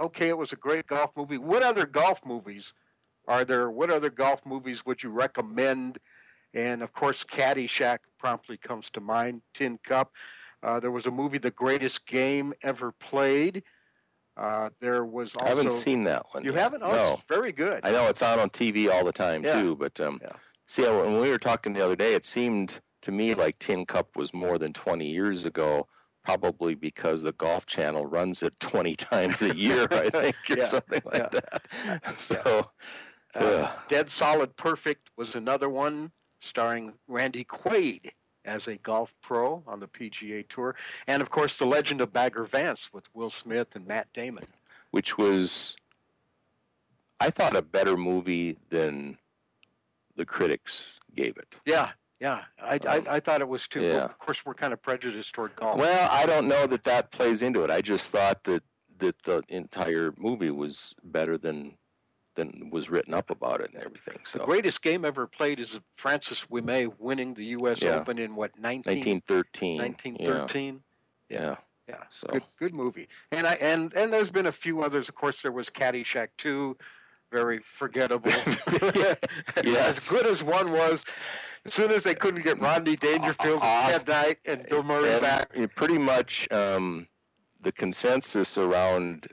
"Okay, 0.00 0.28
it 0.28 0.38
was 0.38 0.52
a 0.52 0.56
great 0.56 0.86
golf 0.86 1.10
movie. 1.16 1.38
What 1.38 1.64
other 1.64 1.86
golf 1.86 2.20
movies 2.24 2.72
are 3.28 3.44
there? 3.44 3.70
What 3.70 3.90
other 3.90 4.10
golf 4.10 4.40
movies 4.44 4.84
would 4.84 5.02
you 5.02 5.10
recommend?" 5.10 5.98
And 6.54 6.82
of 6.82 6.92
course, 6.92 7.22
Caddyshack 7.22 7.98
promptly 8.18 8.56
comes 8.56 8.90
to 8.90 9.00
mind. 9.00 9.42
Tin 9.54 9.78
Cup. 9.84 10.12
Uh, 10.62 10.80
there 10.80 10.90
was 10.90 11.06
a 11.06 11.10
movie, 11.10 11.38
The 11.38 11.52
Greatest 11.52 12.04
Game 12.06 12.52
Ever 12.62 12.90
Played. 12.90 13.62
Uh, 14.36 14.70
there 14.80 15.04
was 15.04 15.34
also. 15.34 15.46
I 15.46 15.48
haven't 15.50 15.70
seen 15.70 16.04
that 16.04 16.26
one. 16.32 16.44
You 16.44 16.52
yet. 16.52 16.60
haven't? 16.60 16.82
Oh, 16.82 16.92
no. 16.92 17.12
it's 17.14 17.22
very 17.28 17.52
good. 17.52 17.80
I 17.84 17.92
know 17.92 18.08
it's 18.08 18.22
on 18.22 18.38
on 18.40 18.50
TV 18.50 18.90
all 18.90 19.04
the 19.04 19.12
time 19.12 19.44
Yeah. 19.44 19.60
too, 19.60 19.76
but 19.76 20.00
um, 20.00 20.20
Yeah. 20.22 20.32
see, 20.66 20.82
when 20.82 21.20
we 21.20 21.28
were 21.30 21.38
talking 21.38 21.72
the 21.74 21.84
other 21.84 21.96
day, 21.96 22.14
it 22.14 22.24
seemed 22.24 22.80
to 23.02 23.12
me 23.12 23.34
like 23.34 23.58
Tin 23.58 23.84
Cup 23.86 24.16
was 24.16 24.32
more 24.34 24.58
than 24.58 24.72
20 24.72 25.06
years 25.06 25.44
ago. 25.44 25.86
Probably 26.24 26.74
because 26.74 27.22
the 27.22 27.32
Golf 27.32 27.64
Channel 27.64 28.04
runs 28.04 28.42
it 28.42 28.54
20 28.60 28.96
times 28.96 29.40
a 29.42 29.54
year, 29.56 29.86
I 29.90 30.10
think, 30.10 30.36
or 30.50 30.58
Yeah. 30.58 30.66
something 30.66 31.02
like 31.04 31.30
that. 31.30 31.62
So, 32.18 32.70
Uh. 33.34 33.70
Dead 33.88 34.10
Solid 34.10 34.56
Perfect 34.56 35.10
was 35.16 35.34
another 35.34 35.68
one 35.68 36.10
starring 36.40 36.92
Randy 37.08 37.44
Quaid 37.44 38.10
as 38.44 38.66
a 38.68 38.76
golf 38.76 39.12
pro 39.22 39.62
on 39.66 39.80
the 39.80 39.88
PGA 39.88 40.46
Tour. 40.48 40.74
And 41.06 41.20
of 41.20 41.28
course, 41.30 41.58
The 41.58 41.66
Legend 41.66 42.00
of 42.00 42.12
Bagger 42.12 42.44
Vance 42.44 42.88
with 42.92 43.04
Will 43.14 43.30
Smith 43.30 43.74
and 43.74 43.86
Matt 43.86 44.06
Damon. 44.14 44.44
which 44.90 45.18
was, 45.18 45.76
I 47.20 47.30
thought, 47.30 47.54
a 47.56 47.62
better 47.62 47.96
movie 47.96 48.56
than 48.70 49.18
the 50.16 50.24
critics 50.24 50.98
gave 51.14 51.36
it. 51.36 51.56
Yeah, 51.66 51.90
yeah. 52.20 52.42
I, 52.62 52.78
I, 52.88 53.02
I 53.08 53.20
thought 53.20 53.40
it 53.42 53.48
was 53.48 53.68
too. 53.68 53.80
Um, 53.80 53.86
yeah. 53.86 54.04
Of 54.04 54.18
course, 54.18 54.44
we're 54.46 54.54
kind 54.54 54.72
of 54.72 54.80
prejudiced 54.82 55.34
toward 55.34 55.54
golf. 55.56 55.78
Well, 55.78 56.08
I 56.10 56.24
don't 56.26 56.48
know 56.48 56.66
that 56.66 56.84
that 56.84 57.10
plays 57.12 57.42
into 57.42 57.62
it. 57.64 57.70
I 57.70 57.80
just 57.82 58.10
thought 58.10 58.42
that 58.44 58.62
that 58.98 59.22
the 59.22 59.42
entire 59.48 60.12
movie 60.18 60.50
was 60.50 60.92
better 61.04 61.38
than 61.38 61.77
than 62.38 62.70
was 62.70 62.88
written 62.88 63.12
up 63.14 63.30
about 63.30 63.60
it 63.60 63.70
and 63.74 63.82
everything. 63.82 64.18
the 64.22 64.28
So 64.38 64.44
greatest 64.44 64.80
game 64.82 65.04
ever 65.04 65.26
played 65.26 65.58
is 65.58 65.78
Francis 65.96 66.44
Ouimet 66.50 66.92
winning 66.98 67.34
the 67.34 67.44
U.S. 67.60 67.82
Yeah. 67.82 67.96
Open 67.96 68.18
in 68.18 68.36
what 68.36 68.52
19, 68.58 68.84
1913. 69.24 69.78
1913. 69.78 70.80
Yeah. 71.28 71.40
yeah. 71.40 71.56
Yeah, 71.88 71.96
So 72.10 72.28
good 72.30 72.42
good 72.58 72.76
movie. 72.76 73.08
And 73.32 73.46
I 73.46 73.54
and 73.54 73.94
and 73.94 74.12
there's 74.12 74.30
been 74.30 74.46
a 74.46 74.52
few 74.52 74.82
others. 74.82 75.08
Of 75.08 75.14
course, 75.14 75.40
there 75.40 75.52
was 75.52 75.70
Caddyshack 75.70 76.28
2, 76.36 76.76
very 77.32 77.60
forgettable. 77.78 78.30
Yes. 79.64 79.96
As 79.96 80.08
good 80.08 80.26
as 80.26 80.42
one 80.44 80.70
was, 80.70 81.02
as 81.64 81.72
soon 81.72 81.90
as 81.90 82.02
they 82.02 82.14
couldn't 82.14 82.42
get 82.42 82.60
Rodney 82.60 82.94
Dangerfield, 82.96 83.60
Uh, 83.62 83.90
Ted 83.90 84.06
Knight, 84.06 84.38
and 84.44 84.68
Bill 84.68 84.82
Murray 84.82 85.10
and 85.12 85.22
back. 85.22 85.50
pretty 85.76 85.96
much 85.96 86.46
um, 86.52 87.08
the 87.62 87.72
consensus 87.72 88.58
around, 88.58 89.26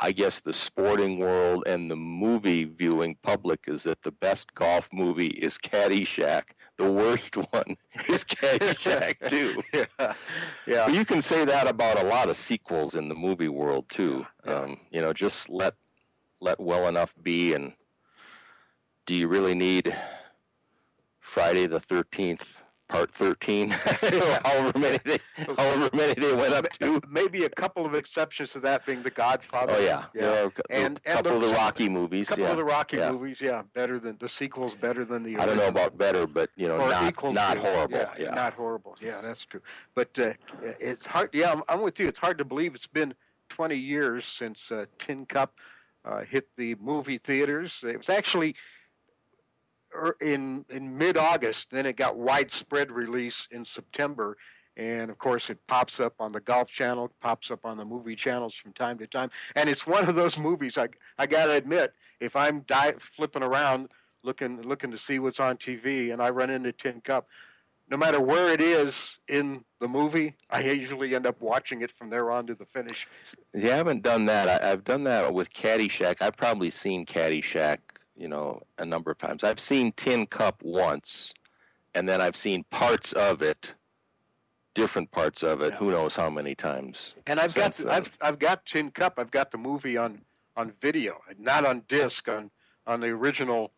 I 0.00 0.12
guess, 0.12 0.40
the 0.40 0.52
sporting 0.52 1.18
world 1.18 1.64
and 1.66 1.90
the 1.90 1.96
movie 1.96 2.64
viewing 2.64 3.16
public 3.22 3.64
is 3.66 3.82
that 3.82 4.02
the 4.02 4.12
best 4.12 4.54
golf 4.54 4.88
movie 4.92 5.28
is 5.28 5.58
Caddyshack. 5.58 6.42
The 6.76 6.90
worst 6.90 7.36
one 7.52 7.76
is 8.08 8.24
Caddyshack 8.24 9.14
too. 9.28 9.60
Yeah, 10.66 10.84
But 10.86 10.94
you 10.94 11.04
can 11.04 11.20
say 11.20 11.44
that 11.44 11.68
about 11.68 11.98
a 11.98 12.06
lot 12.06 12.28
of 12.28 12.36
sequels 12.36 12.94
in 12.94 13.08
the 13.08 13.14
movie 13.16 13.48
world 13.48 13.88
too. 13.88 14.24
Yeah, 14.46 14.52
yeah. 14.52 14.58
Um, 14.60 14.80
you 14.90 15.00
know, 15.00 15.12
just 15.12 15.48
let 15.48 15.74
let 16.40 16.60
well 16.60 16.86
enough 16.86 17.12
be, 17.22 17.54
and 17.54 17.72
do 19.06 19.14
you 19.14 19.26
really 19.26 19.54
need 19.54 19.94
Friday 21.18 21.66
the 21.66 21.80
Thirteenth 21.80 22.62
Part 22.88 23.10
Thirteen? 23.12 23.70
however 24.44 24.78
many 24.78 24.98
they, 25.04 25.18
however 25.56 25.90
many 25.94 26.14
they 26.14 26.34
went 26.34 26.54
up 26.54 26.68
to. 26.80 27.00
Maybe 27.08 27.44
a 27.44 27.50
couple 27.50 27.84
of 27.84 27.94
exceptions 27.94 28.50
to 28.52 28.60
that 28.60 28.86
being 28.86 29.02
The 29.02 29.10
Godfather. 29.10 29.74
Oh 29.76 29.80
yeah, 29.80 30.04
yeah. 30.14 30.44
a 30.44 30.50
cou- 30.50 30.62
And- 30.70 31.00
a 31.04 31.08
and 31.08 31.16
couple 31.24 31.38
the- 31.40 31.46
of 31.46 31.50
the 31.52 31.56
Rocky 31.56 31.88
movies. 31.88 32.28
A 32.28 32.30
couple 32.30 32.44
yeah. 32.44 32.50
of 32.52 32.56
the 32.56 32.64
Rocky 32.64 32.96
yeah. 32.96 33.12
movies, 33.12 33.36
yeah, 33.40 33.62
better 33.74 33.98
than 33.98 34.16
the 34.18 34.28
sequels, 34.28 34.74
better 34.74 35.04
than 35.04 35.22
the. 35.22 35.36
I 35.36 35.44
don't 35.46 35.56
know 35.58 35.68
about 35.68 35.98
better, 35.98 36.26
but 36.26 36.50
you 36.56 36.66
know, 36.66 36.76
or 36.76 36.88
not 36.88 37.32
not 37.34 37.58
horrible. 37.58 37.98
Yeah, 37.98 38.14
Yeah, 38.18 38.34
not 38.34 38.54
horrible. 38.54 38.96
Yeah, 39.00 39.20
that's 39.20 39.44
true. 39.44 39.60
But 39.94 40.18
uh, 40.18 40.32
it's 40.80 41.04
hard. 41.06 41.30
Yeah, 41.32 41.52
I'm, 41.52 41.62
I'm 41.68 41.82
with 41.82 41.98
you. 42.00 42.08
It's 42.08 42.18
hard 42.18 42.38
to 42.38 42.44
believe 42.44 42.74
it's 42.74 42.86
been 42.86 43.12
20 43.50 43.76
years 43.76 44.24
since 44.24 44.70
uh, 44.70 44.86
Tin 44.98 45.26
Cup 45.26 45.54
uh, 46.04 46.20
hit 46.24 46.48
the 46.56 46.74
movie 46.76 47.18
theaters. 47.18 47.80
It 47.82 47.98
was 47.98 48.08
actually 48.08 48.54
er, 49.94 50.16
in 50.20 50.64
in 50.70 50.96
mid-August. 50.96 51.68
Then 51.70 51.86
it 51.86 51.96
got 51.96 52.16
widespread 52.16 52.90
release 52.90 53.46
in 53.50 53.64
September. 53.64 54.36
And 54.76 55.10
of 55.10 55.18
course, 55.18 55.50
it 55.50 55.58
pops 55.66 55.98
up 55.98 56.14
on 56.20 56.30
the 56.30 56.40
Golf 56.40 56.68
Channel, 56.68 57.10
pops 57.20 57.50
up 57.50 57.64
on 57.64 57.76
the 57.76 57.84
movie 57.84 58.14
channels 58.14 58.54
from 58.54 58.72
time 58.74 58.96
to 58.98 59.08
time. 59.08 59.30
And 59.56 59.68
it's 59.68 59.86
one 59.86 60.08
of 60.08 60.14
those 60.14 60.38
movies. 60.38 60.78
I 60.78 60.88
I 61.18 61.26
gotta 61.26 61.52
admit, 61.52 61.92
if 62.20 62.36
I'm 62.36 62.60
di- 62.60 62.94
flipping 63.16 63.42
around 63.42 63.88
looking 64.22 64.62
looking 64.62 64.90
to 64.90 64.98
see 64.98 65.18
what's 65.18 65.40
on 65.40 65.56
TV, 65.56 66.12
and 66.12 66.22
I 66.22 66.30
run 66.30 66.50
into 66.50 66.72
Tin 66.72 67.00
Cup, 67.00 67.26
no 67.90 67.96
matter 67.96 68.20
where 68.20 68.52
it 68.52 68.60
is 68.60 69.18
in 69.28 69.64
the 69.80 69.88
movie, 69.88 70.34
I 70.50 70.60
usually 70.60 71.14
end 71.14 71.26
up 71.26 71.40
watching 71.40 71.82
it 71.82 71.90
from 71.98 72.10
there 72.10 72.30
on 72.30 72.46
to 72.46 72.54
the 72.54 72.66
finish. 72.66 73.06
You 73.54 73.70
haven't 73.70 74.02
done 74.02 74.26
that. 74.26 74.62
I, 74.62 74.72
I've 74.72 74.84
done 74.84 75.04
that 75.04 75.32
with 75.32 75.52
Caddyshack. 75.52 76.16
I've 76.20 76.36
probably 76.36 76.70
seen 76.70 77.06
Caddyshack, 77.06 77.78
you 78.18 78.28
know, 78.28 78.60
a 78.78 78.84
number 78.84 79.10
of 79.10 79.18
times. 79.18 79.44
I've 79.44 79.60
seen 79.60 79.92
Tin 79.92 80.26
Cup 80.26 80.62
once, 80.62 81.32
and 81.94 82.08
then 82.08 82.20
I've 82.20 82.36
seen 82.36 82.64
parts 82.70 83.12
of 83.12 83.40
it, 83.42 83.74
different 84.74 85.10
parts 85.12 85.42
of 85.42 85.62
it. 85.62 85.72
Who 85.74 85.90
knows 85.92 86.16
how 86.16 86.28
many 86.28 86.54
times? 86.54 87.14
And 87.26 87.38
I've 87.40 87.54
got 87.54 87.72
then. 87.72 87.88
I've 87.90 88.10
I've 88.20 88.38
got 88.38 88.66
Tin 88.66 88.90
Cup. 88.90 89.14
I've 89.18 89.30
got 89.30 89.50
the 89.52 89.58
movie 89.58 89.96
on 89.96 90.20
on 90.56 90.72
video, 90.82 91.18
not 91.38 91.64
on 91.64 91.84
disc, 91.88 92.28
on 92.28 92.50
on 92.86 93.00
the 93.00 93.08
original 93.08 93.70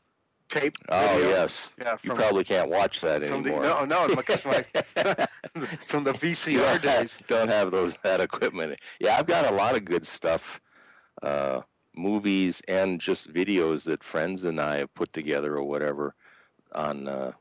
tape. 0.48 0.76
Oh 0.88 1.06
video. 1.16 1.28
yes. 1.28 1.72
Yeah, 1.78 1.96
you 2.02 2.14
probably 2.14 2.44
can't 2.44 2.70
watch 2.70 3.00
that 3.02 3.22
From 3.26 3.42
the, 3.42 3.50
anymore. 3.54 3.86
no, 3.86 4.06
no, 4.06 4.16
because 4.16 4.44
my 4.44 4.64
from 5.86 6.04
the 6.04 6.12
VCR 6.14 6.56
don't 6.56 6.82
days. 6.82 7.16
have, 7.16 7.26
don't 7.26 7.48
have 7.48 7.70
those 7.70 7.94
that 8.04 8.20
equipment. 8.20 8.78
Yeah, 9.00 9.16
I've 9.18 9.26
got 9.26 9.50
a 9.50 9.54
lot 9.54 9.76
of 9.76 9.84
good 9.84 10.06
stuff, 10.06 10.60
uh, 11.22 11.60
movies 11.94 12.62
and 12.68 13.00
just 13.00 13.32
videos 13.32 13.84
that 13.84 14.02
friends 14.04 14.44
and 14.44 14.60
I 14.60 14.76
have 14.78 14.94
put 14.94 15.12
together 15.12 15.56
or 15.56 15.64
whatever 15.64 16.14
on 16.72 17.08
uh, 17.08 17.32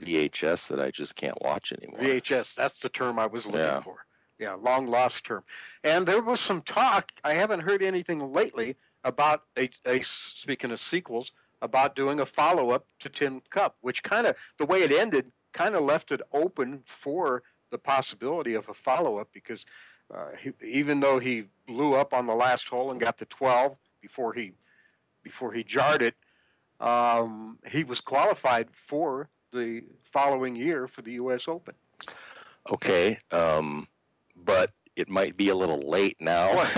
VHS 0.00 0.68
that 0.68 0.80
I 0.80 0.90
just 0.90 1.14
can't 1.16 1.40
watch 1.42 1.72
anymore. 1.72 2.00
VHS. 2.00 2.54
That's 2.54 2.80
the 2.80 2.88
term 2.88 3.18
I 3.18 3.26
was 3.26 3.46
looking 3.46 3.60
Yeah. 3.60 3.82
for. 3.82 4.06
Yeah, 4.38 4.54
long 4.54 4.86
lost 4.86 5.24
term. 5.24 5.44
And 5.84 6.06
there 6.06 6.20
was 6.20 6.40
some 6.40 6.62
talk. 6.62 7.12
I 7.22 7.34
haven't 7.34 7.60
heard 7.60 7.82
anything 7.82 8.32
lately 8.32 8.74
about 9.04 9.44
a, 9.56 9.70
a 9.86 10.02
speaking 10.02 10.72
of 10.72 10.80
sequels 10.80 11.30
about 11.62 11.94
doing 11.94 12.18
a 12.20 12.26
follow 12.26 12.70
up 12.70 12.86
to 13.00 13.08
Tin 13.08 13.40
Cup, 13.50 13.76
which 13.82 14.02
kind 14.02 14.26
of 14.26 14.34
the 14.58 14.66
way 14.66 14.82
it 14.82 14.90
ended 14.92 15.30
kind 15.52 15.76
of 15.76 15.84
left 15.84 16.10
it 16.10 16.20
open 16.32 16.82
for 16.84 17.42
the 17.70 17.78
possibility 17.78 18.54
of 18.54 18.68
a 18.68 18.74
follow 18.74 19.18
up 19.18 19.28
because 19.32 19.64
uh, 20.12 20.28
he, 20.40 20.52
even 20.66 21.00
though 21.00 21.18
he 21.18 21.44
blew 21.66 21.94
up 21.94 22.12
on 22.12 22.26
the 22.26 22.34
last 22.34 22.68
hole 22.68 22.90
and 22.90 23.00
got 23.00 23.18
the 23.18 23.24
12 23.26 23.76
before 24.00 24.32
he 24.34 24.52
before 25.22 25.52
he 25.52 25.62
jarred 25.64 26.02
it, 26.02 26.14
um, 26.80 27.58
he 27.66 27.84
was 27.84 28.00
qualified 28.00 28.68
for 28.86 29.28
the 29.52 29.82
following 30.12 30.54
year 30.54 30.86
for 30.86 31.00
the 31.02 31.12
U.S. 31.12 31.48
Open. 31.48 31.74
Okay, 32.70 33.18
um, 33.30 33.88
but 34.44 34.70
it 34.96 35.08
might 35.08 35.36
be 35.36 35.48
a 35.48 35.54
little 35.54 35.80
late 35.80 36.16
now. 36.20 36.54
Well, 36.54 36.66
it 36.66 36.72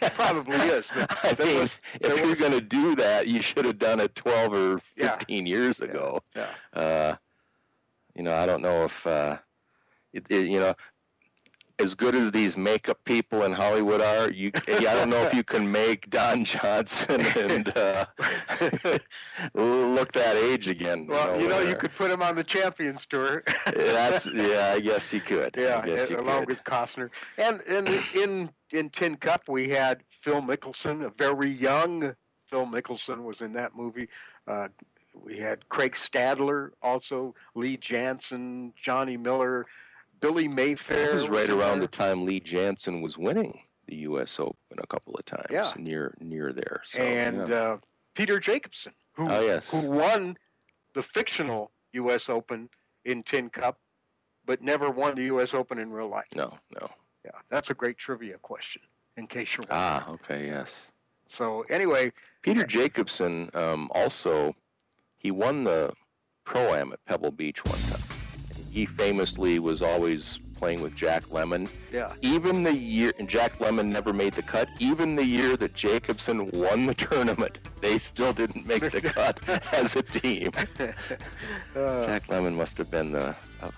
prob- 0.00 0.12
probably 0.12 0.56
is. 0.68 0.88
But 0.94 1.18
I 1.40 1.44
mean, 1.44 1.58
was- 1.60 1.78
if 2.00 2.16
you're 2.24 2.36
going 2.36 2.52
to 2.52 2.60
do 2.60 2.94
that, 2.96 3.26
you 3.26 3.42
should 3.42 3.64
have 3.64 3.78
done 3.78 3.98
it 4.00 4.14
12 4.14 4.52
or 4.52 4.80
Yeah. 4.96 5.10
15 5.18 5.46
years 5.46 5.80
ago. 5.80 6.20
yeah. 6.36 6.46
Uh, 6.72 7.16
you 8.14 8.22
know, 8.22 8.34
I 8.34 8.46
don't 8.46 8.62
know 8.62 8.84
if, 8.84 9.06
uh, 9.06 9.38
it, 10.12 10.26
it, 10.30 10.48
you 10.48 10.60
know, 10.60 10.74
as 11.82 11.94
good 11.94 12.14
as 12.14 12.30
these 12.30 12.56
makeup 12.56 12.98
people 13.04 13.42
in 13.44 13.52
Hollywood 13.52 14.00
are, 14.00 14.30
you, 14.30 14.50
I 14.68 14.80
don't 14.80 15.10
know 15.10 15.22
if 15.24 15.34
you 15.34 15.42
can 15.42 15.70
make 15.70 16.08
Don 16.10 16.44
Johnson 16.52 17.20
and 17.36 17.76
uh, 17.76 18.06
look 19.54 20.12
that 20.12 20.36
age 20.36 20.68
again. 20.68 21.06
Well, 21.08 21.40
you 21.40 21.48
know, 21.48 21.58
you 21.60 21.66
where- 21.66 21.74
could 21.76 21.94
put 21.94 22.10
him 22.10 22.22
on 22.22 22.36
the 22.36 22.44
Champions 22.44 23.06
Tour. 23.06 23.42
That's 23.66 24.26
yeah, 24.32 24.72
I 24.76 24.80
guess 24.80 25.12
you 25.12 25.20
could. 25.20 25.54
yeah, 25.58 25.84
you 25.84 26.18
along 26.18 26.40
could. 26.40 26.48
with 26.48 26.64
Costner. 26.64 27.10
And 27.38 27.60
and 27.68 27.88
in 28.14 28.50
in 28.70 28.90
Tin 28.90 29.16
Cup 29.16 29.42
we 29.48 29.68
had 29.68 30.02
Phil 30.22 30.40
Mickelson, 30.40 31.04
a 31.04 31.12
very 31.18 31.50
young 31.50 32.14
Phil 32.48 32.66
Mickelson 32.66 33.22
was 33.24 33.40
in 33.40 33.52
that 33.54 33.74
movie. 33.74 34.08
Uh, 34.46 34.68
we 35.14 35.36
had 35.36 35.68
Craig 35.68 35.94
Stadler, 35.94 36.70
also 36.82 37.34
Lee 37.54 37.76
Janzen, 37.76 38.72
Johnny 38.82 39.16
Miller, 39.18 39.66
Billy 40.22 40.48
Mayfair. 40.48 41.10
It 41.10 41.14
was 41.14 41.28
right 41.28 41.48
in 41.48 41.58
around 41.58 41.80
there. 41.80 41.88
the 41.88 41.88
time 41.88 42.24
Lee 42.24 42.40
Janzen 42.40 43.02
was 43.02 43.18
winning 43.18 43.60
the 43.86 43.96
U.S. 43.96 44.40
Open 44.40 44.54
a 44.78 44.86
couple 44.86 45.14
of 45.14 45.24
times. 45.26 45.46
Yeah. 45.50 45.70
near 45.76 46.14
near 46.20 46.52
there. 46.52 46.80
So, 46.84 47.02
and 47.02 47.48
yeah. 47.48 47.54
uh, 47.54 47.78
Peter 48.14 48.40
Jacobsen, 48.40 48.94
who 49.12 49.28
Oh, 49.28 49.42
yes. 49.42 49.70
who 49.70 49.90
won 49.90 50.38
the 50.94 51.02
fictional 51.02 51.72
U.S. 51.92 52.28
Open 52.30 52.70
in 53.04 53.22
Tin 53.24 53.50
Cup, 53.50 53.78
but 54.46 54.62
never 54.62 54.90
won 54.90 55.16
the 55.16 55.24
U.S. 55.24 55.52
Open 55.52 55.78
in 55.78 55.90
real 55.90 56.08
life. 56.08 56.26
no, 56.34 56.56
no. 56.80 56.88
Yeah, 57.24 57.30
that's 57.50 57.70
a 57.70 57.74
great 57.74 57.98
trivia 57.98 58.36
question. 58.38 58.82
In 59.16 59.28
case 59.28 59.56
you're 59.56 59.64
wondering. 59.68 59.80
Ah, 59.80 60.10
okay, 60.10 60.46
yes. 60.46 60.90
So 61.26 61.64
anyway, 61.70 62.12
Peter 62.42 62.64
Jacobsen 62.64 63.48
um, 63.54 63.88
also 63.94 64.56
he 65.18 65.30
won 65.30 65.62
the 65.62 65.92
pro 66.44 66.74
am 66.74 66.92
at 66.92 67.04
Pebble 67.04 67.30
Beach 67.30 67.64
one 67.64 67.78
time. 67.78 68.11
He 68.72 68.86
famously 68.86 69.58
was 69.58 69.82
always 69.82 70.38
playing 70.56 70.80
with 70.80 70.94
Jack 70.94 71.24
Lemmon. 71.24 71.68
yeah, 71.92 72.14
Even 72.22 72.62
the 72.62 72.72
year 72.72 73.12
and 73.18 73.28
Jack 73.28 73.58
Lemmon 73.58 73.86
never 73.88 74.14
made 74.14 74.32
the 74.32 74.42
cut. 74.42 74.66
Even 74.78 75.14
the 75.14 75.24
year 75.24 75.58
that 75.58 75.74
Jacobsen 75.74 76.50
won 76.52 76.86
the 76.86 76.94
tournament, 76.94 77.60
they 77.82 77.98
still 77.98 78.32
didn't 78.32 78.66
make 78.66 78.90
the 78.90 79.00
cut 79.02 79.46
as 79.74 79.94
a 79.94 80.02
team. 80.02 80.52
uh, 80.78 82.06
Jack 82.06 82.28
Lemmon 82.28 82.54
must 82.54 82.78
have 82.78 82.90
been 82.90 83.12
the, 83.12 83.36
a, 83.60 83.70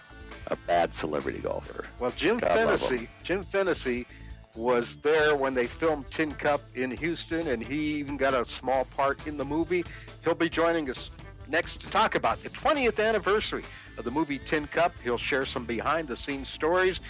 a 0.46 0.56
bad 0.68 0.94
celebrity 0.94 1.40
golfer. 1.40 1.86
well, 1.98 2.12
Jim 2.16 2.38
God 2.38 2.52
Fennessy, 2.52 3.08
Jim 3.24 3.42
Fennessy 3.42 4.06
was 4.54 4.94
there 5.02 5.34
when 5.34 5.54
they 5.54 5.66
filmed 5.66 6.08
Tin 6.12 6.30
Cup 6.30 6.60
in 6.76 6.92
Houston, 6.92 7.48
and 7.48 7.64
he 7.64 7.94
even 7.96 8.16
got 8.16 8.32
a 8.32 8.48
small 8.48 8.84
part 8.84 9.26
in 9.26 9.36
the 9.36 9.44
movie. 9.44 9.84
He'll 10.22 10.36
be 10.36 10.48
joining 10.48 10.88
us 10.88 11.10
next 11.48 11.80
to 11.80 11.88
talk 11.88 12.14
about 12.14 12.40
the 12.44 12.50
20th 12.50 13.04
anniversary 13.04 13.64
of 13.98 14.04
the 14.04 14.10
movie 14.10 14.38
Tin 14.38 14.66
Cup. 14.66 14.92
He'll 15.02 15.18
share 15.18 15.46
some 15.46 15.64
behind-the-scenes 15.64 16.48
stories 16.48 17.00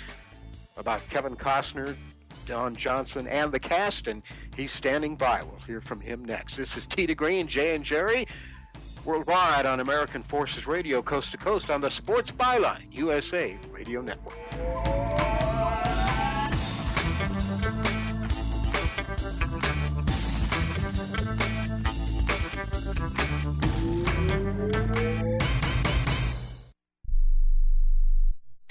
about 0.77 1.07
Kevin 1.09 1.37
Costner, 1.37 1.97
Don 2.47 2.77
Johnson, 2.77 3.27
and 3.29 3.53
the 3.53 3.61
cast, 3.61 4.07
and 4.07 4.23
he's 4.57 4.73
standing 4.73 5.17
by. 5.17 5.43
We'll 5.43 5.61
hear 5.67 5.81
from 5.81 6.01
him 6.01 6.25
next. 6.25 6.57
This 6.57 6.77
is 6.77 6.87
Tee 6.87 7.07
to 7.07 7.15
Green, 7.15 7.47
Jay 7.47 7.75
and 7.75 7.85
Jerry, 7.85 8.27
worldwide 9.05 9.67
on 9.67 9.81
American 9.81 10.23
Forces 10.25 10.67
Radio, 10.67 11.03
coast 11.03 11.31
to 11.33 11.39
coast 11.39 11.71
on 11.71 11.81
the 11.81 11.91
Sports 11.91 12.31
Byline 12.31 12.93
USA 12.93 13.57
Radio 13.71 14.01
Network. 14.01 15.04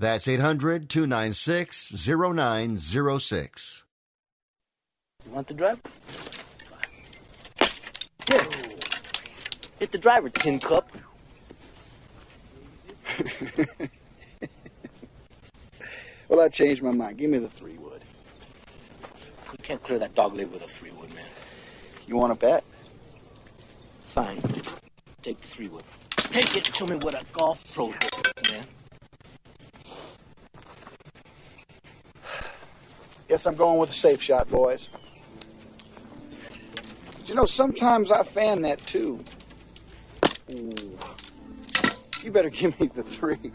That's 0.00 0.28
800 0.28 0.88
296 0.88 2.08
0906. 2.08 3.84
You 5.26 5.32
want 5.32 5.48
the 5.48 5.54
driver? 5.54 5.80
Here. 8.30 8.46
Hit 9.80 9.90
the 9.90 9.98
driver, 9.98 10.28
tin 10.28 10.60
cup. 10.60 10.88
well, 16.28 16.40
I 16.42 16.48
changed 16.48 16.82
my 16.82 16.92
mind. 16.92 17.18
Give 17.18 17.30
me 17.30 17.38
the 17.38 17.48
three 17.48 17.76
wood. 17.78 18.02
We 19.50 19.58
can't 19.58 19.82
clear 19.82 19.98
that 19.98 20.14
dog 20.14 20.34
leg 20.34 20.48
with 20.52 20.62
a 20.62 20.68
three 20.68 20.92
wood, 20.92 21.12
man. 21.12 21.26
You 22.06 22.16
want 22.16 22.30
a 22.32 22.36
bet? 22.36 22.62
Fine. 24.06 24.40
Take 25.22 25.40
the 25.40 25.48
three 25.48 25.66
wood. 25.68 25.82
Take 26.16 26.56
it 26.56 26.66
and 26.66 26.74
show 26.74 26.86
me 26.86 26.96
what 26.96 27.14
a 27.14 27.24
golf 27.32 27.60
pro 27.74 27.92
does. 27.92 28.10
Yeah. 28.48 28.62
Guess 33.28 33.46
I'm 33.46 33.56
going 33.56 33.78
with 33.78 33.90
a 33.90 33.94
safe 33.94 34.22
shot, 34.22 34.48
boys. 34.48 34.88
But 37.18 37.28
you 37.28 37.34
know, 37.34 37.44
sometimes 37.44 38.10
I 38.10 38.22
fan 38.22 38.62
that 38.62 38.84
too. 38.86 39.22
Ooh. 40.54 40.98
You 42.22 42.32
better 42.32 42.48
give 42.50 42.78
me 42.80 42.90
the 42.94 43.02
three. 43.02 43.52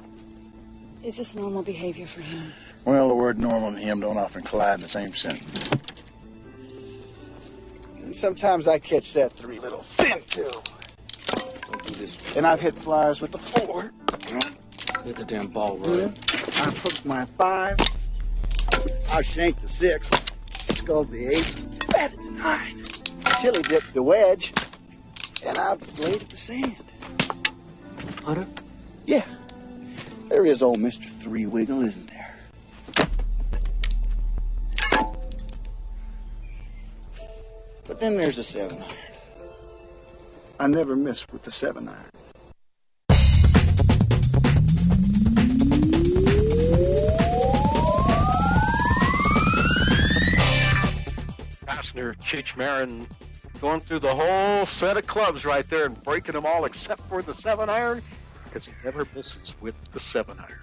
Is 1.03 1.17
this 1.17 1.35
normal 1.35 1.63
behavior 1.63 2.07
for 2.07 2.21
him? 2.21 2.53
Well, 2.85 3.07
the 3.07 3.15
word 3.15 3.39
normal 3.39 3.69
and 3.69 3.79
him 3.79 3.99
don't 3.99 4.17
often 4.17 4.43
collide 4.43 4.75
in 4.75 4.81
the 4.81 4.87
same 4.87 5.15
sentence. 5.15 5.69
And 8.03 8.15
sometimes 8.15 8.67
I 8.67 8.77
catch 8.77 9.13
that 9.13 9.33
three 9.33 9.59
little 9.59 9.83
thin 9.97 10.21
too. 10.27 10.51
Don't 11.71 11.85
do 11.85 11.93
this. 11.95 12.35
And 12.35 12.45
I've 12.45 12.61
hit 12.61 12.75
flyers 12.75 13.21
with 13.21 13.31
the 13.31 13.39
four. 13.39 13.91
Hit 15.03 15.15
the 15.15 15.25
damn 15.25 15.47
ball, 15.47 15.77
Roy. 15.77 16.05
I've 16.05 16.77
hooked 16.77 17.05
my 17.05 17.25
five. 17.37 17.77
I 19.13 19.21
shanked 19.21 19.61
the 19.61 19.67
six. 19.67 20.09
Skulled 20.71 21.11
the 21.11 21.27
eight. 21.27 21.67
Batted 21.89 22.17
the 22.17 22.31
nine. 22.31 22.83
Chili 23.39 23.61
dipped 23.61 23.93
the 23.93 24.01
wedge. 24.01 24.51
And 25.45 25.55
I 25.55 25.75
bladed 25.75 26.29
the 26.29 26.37
sand. 26.37 26.83
Putter? 28.23 28.47
Yeah. 29.05 29.25
There 30.29 30.47
is 30.47 30.63
old 30.63 30.79
Mr. 30.79 31.07
Three 31.19 31.45
Wiggle, 31.45 31.83
isn't 31.83 32.09
there? 32.09 32.35
But 37.85 37.99
then 37.99 38.17
there's 38.17 38.39
a 38.39 38.43
seven 38.43 38.81
iron. 38.81 38.95
I 40.59 40.65
never 40.65 40.95
miss 40.95 41.31
with 41.31 41.43
the 41.43 41.51
seven 41.51 41.87
iron. 41.87 42.22
Pastor 52.03 52.21
Cheech 52.21 52.57
Marin 52.57 53.07
going 53.61 53.79
through 53.79 53.99
the 53.99 54.13
whole 54.13 54.65
set 54.65 54.97
of 54.97 55.07
clubs 55.07 55.45
right 55.45 55.67
there 55.69 55.85
and 55.85 56.03
breaking 56.03 56.33
them 56.33 56.45
all 56.45 56.65
except 56.65 57.01
for 57.03 57.21
the 57.21 57.33
seven 57.35 57.69
iron 57.69 58.01
because 58.45 58.65
he 58.65 58.73
never 58.83 59.07
misses 59.15 59.53
with 59.61 59.75
the 59.93 60.01
seven 60.01 60.37
iron. 60.37 60.59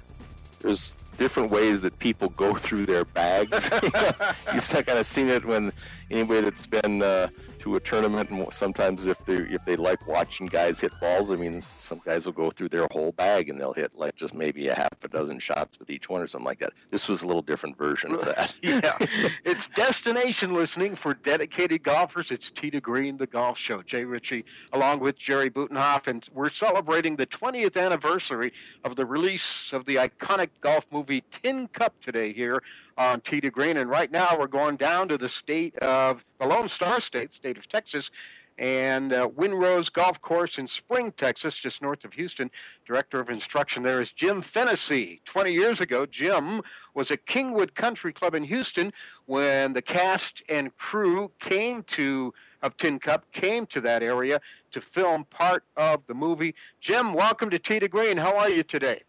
There's 0.61 0.93
different 1.17 1.51
ways 1.51 1.81
that 1.81 1.99
people 1.99 2.29
go 2.31 2.55
through 2.55 2.87
their 2.87 3.07
bags. 3.07 3.71
You've 4.53 4.69
kind 4.69 4.99
of 4.99 5.07
seen 5.07 5.31
it 5.31 5.45
when 5.47 5.73
anybody 6.11 6.43
that's 6.43 6.67
been 6.67 7.03
uh, 7.03 7.29
to 7.61 7.77
a 7.77 7.81
tournament, 7.81 8.31
and 8.31 8.53
sometimes 8.53 9.07
if 9.07 9.19
they 9.27 9.35
if 9.35 9.65
they 9.65 9.77
like 9.77 10.07
watching 10.07 10.47
guys 10.47 10.81
hit 10.81 10.93
balls, 11.01 11.31
I 11.31 11.37
mean, 11.37 11.63
some 11.79 12.01
guys 12.05 12.27
will 12.27 12.33
go 12.33 12.51
through 12.51 12.71
their 12.71 12.87
whole 12.91 13.13
bag 13.13 13.49
and 13.49 13.59
they'll 13.59 13.73
hit 13.73 13.95
like 13.95 14.17
just 14.17 14.35
maybe 14.35 14.69
a 14.69 14.75
half 14.75 14.93
a 15.03 15.09
dozen 15.09 15.39
shots 15.39 15.79
with 15.79 15.91
each 15.91 16.09
one 16.09 16.23
or 16.23 16.27
something 16.27 16.47
like 16.47 16.59
that. 16.59 16.73
This 16.91 17.09
was 17.09 17.23
a 17.23 17.27
little 17.27 17.43
different 17.43 17.77
version 17.77 18.15
of 18.15 18.25
that. 18.25 18.55
yeah, 18.63 18.97
it's 19.45 19.67
destination 19.69 20.55
listening 20.55 20.97
for 20.97 21.15
dedicated 21.15 21.83
golfers. 21.83 22.31
It's 22.31 22.51
Tee 22.51 22.71
to 22.71 22.81
Green, 22.81 23.17
the 23.17 23.27
golf 23.27 23.59
show. 23.59 23.83
Jay 23.83 24.05
Ritchie, 24.05 24.45
along 24.73 25.01
with 25.01 25.19
Jerry 25.19 25.51
Butenhoff, 25.51 26.07
and 26.07 26.27
we're 26.33 26.51
celebrating 26.51 27.17
the 27.17 27.27
20th 27.27 27.77
anniversary 27.77 28.53
of 28.85 28.97
the 28.97 29.05
release 29.05 29.71
of 29.73 29.85
the 29.85 29.97
iconic 29.97 30.51
golf 30.61 30.85
movie 30.91 31.23
Tin 31.31 31.69
Cup 31.69 31.95
today 32.01 32.33
here 32.33 32.63
on 32.99 33.21
to 33.21 33.51
Green. 33.51 33.77
And 33.77 33.89
right 33.89 34.11
now 34.11 34.37
we're 34.39 34.47
going 34.47 34.77
down 34.77 35.09
to 35.09 35.19
the 35.19 35.29
state 35.29 35.77
of 35.79 36.25
the 36.39 36.47
Lone 36.47 36.69
Star 36.69 37.01
State, 37.01 37.33
state 37.33 37.59
of 37.59 37.69
Texas, 37.69 38.11
and 38.59 39.15
uh, 39.15 39.27
Windrose 39.29 39.91
Golf 39.91 40.21
Course 40.21 40.59
in 40.59 40.69
Spring, 40.69 41.13
Texas, 41.17 41.57
just 41.57 41.81
north 41.81 42.05
of 42.05 42.13
Houston. 42.13 42.51
Director 42.87 43.19
of 43.19 43.31
instruction 43.31 43.83
there 43.83 44.03
is 44.03 44.13
Jim 44.13 44.43
Fennessy. 44.43 45.23
20 45.25 45.51
years 45.51 45.81
ago, 45.81 46.05
Jim 46.05 46.61
was 46.95 47.11
at 47.11 47.25
Kingwood 47.27 47.75
Country 47.75 48.13
Club 48.13 48.35
in 48.35 48.45
Houston 48.45 48.93
when 49.25 49.73
the 49.73 49.81
cast 49.81 50.43
and 50.49 50.77
crew 50.77 51.31
came 51.41 51.83
to 51.85 52.35
of 52.63 52.77
Tin 52.77 52.99
Cup 52.99 53.25
came 53.33 53.65
to 53.67 53.81
that 53.81 54.03
area 54.03 54.39
to 54.73 54.81
film 54.81 55.25
part 55.31 55.65
of 55.79 56.07
the 56.07 56.15
movie. 56.15 56.55
Jim, 56.81 57.15
welcome 57.15 57.49
to 57.49 57.59
to 57.59 57.89
Green. 57.89 58.19
How 58.19 58.37
are 58.37 58.51
you 58.51 58.63
today? 58.63 59.03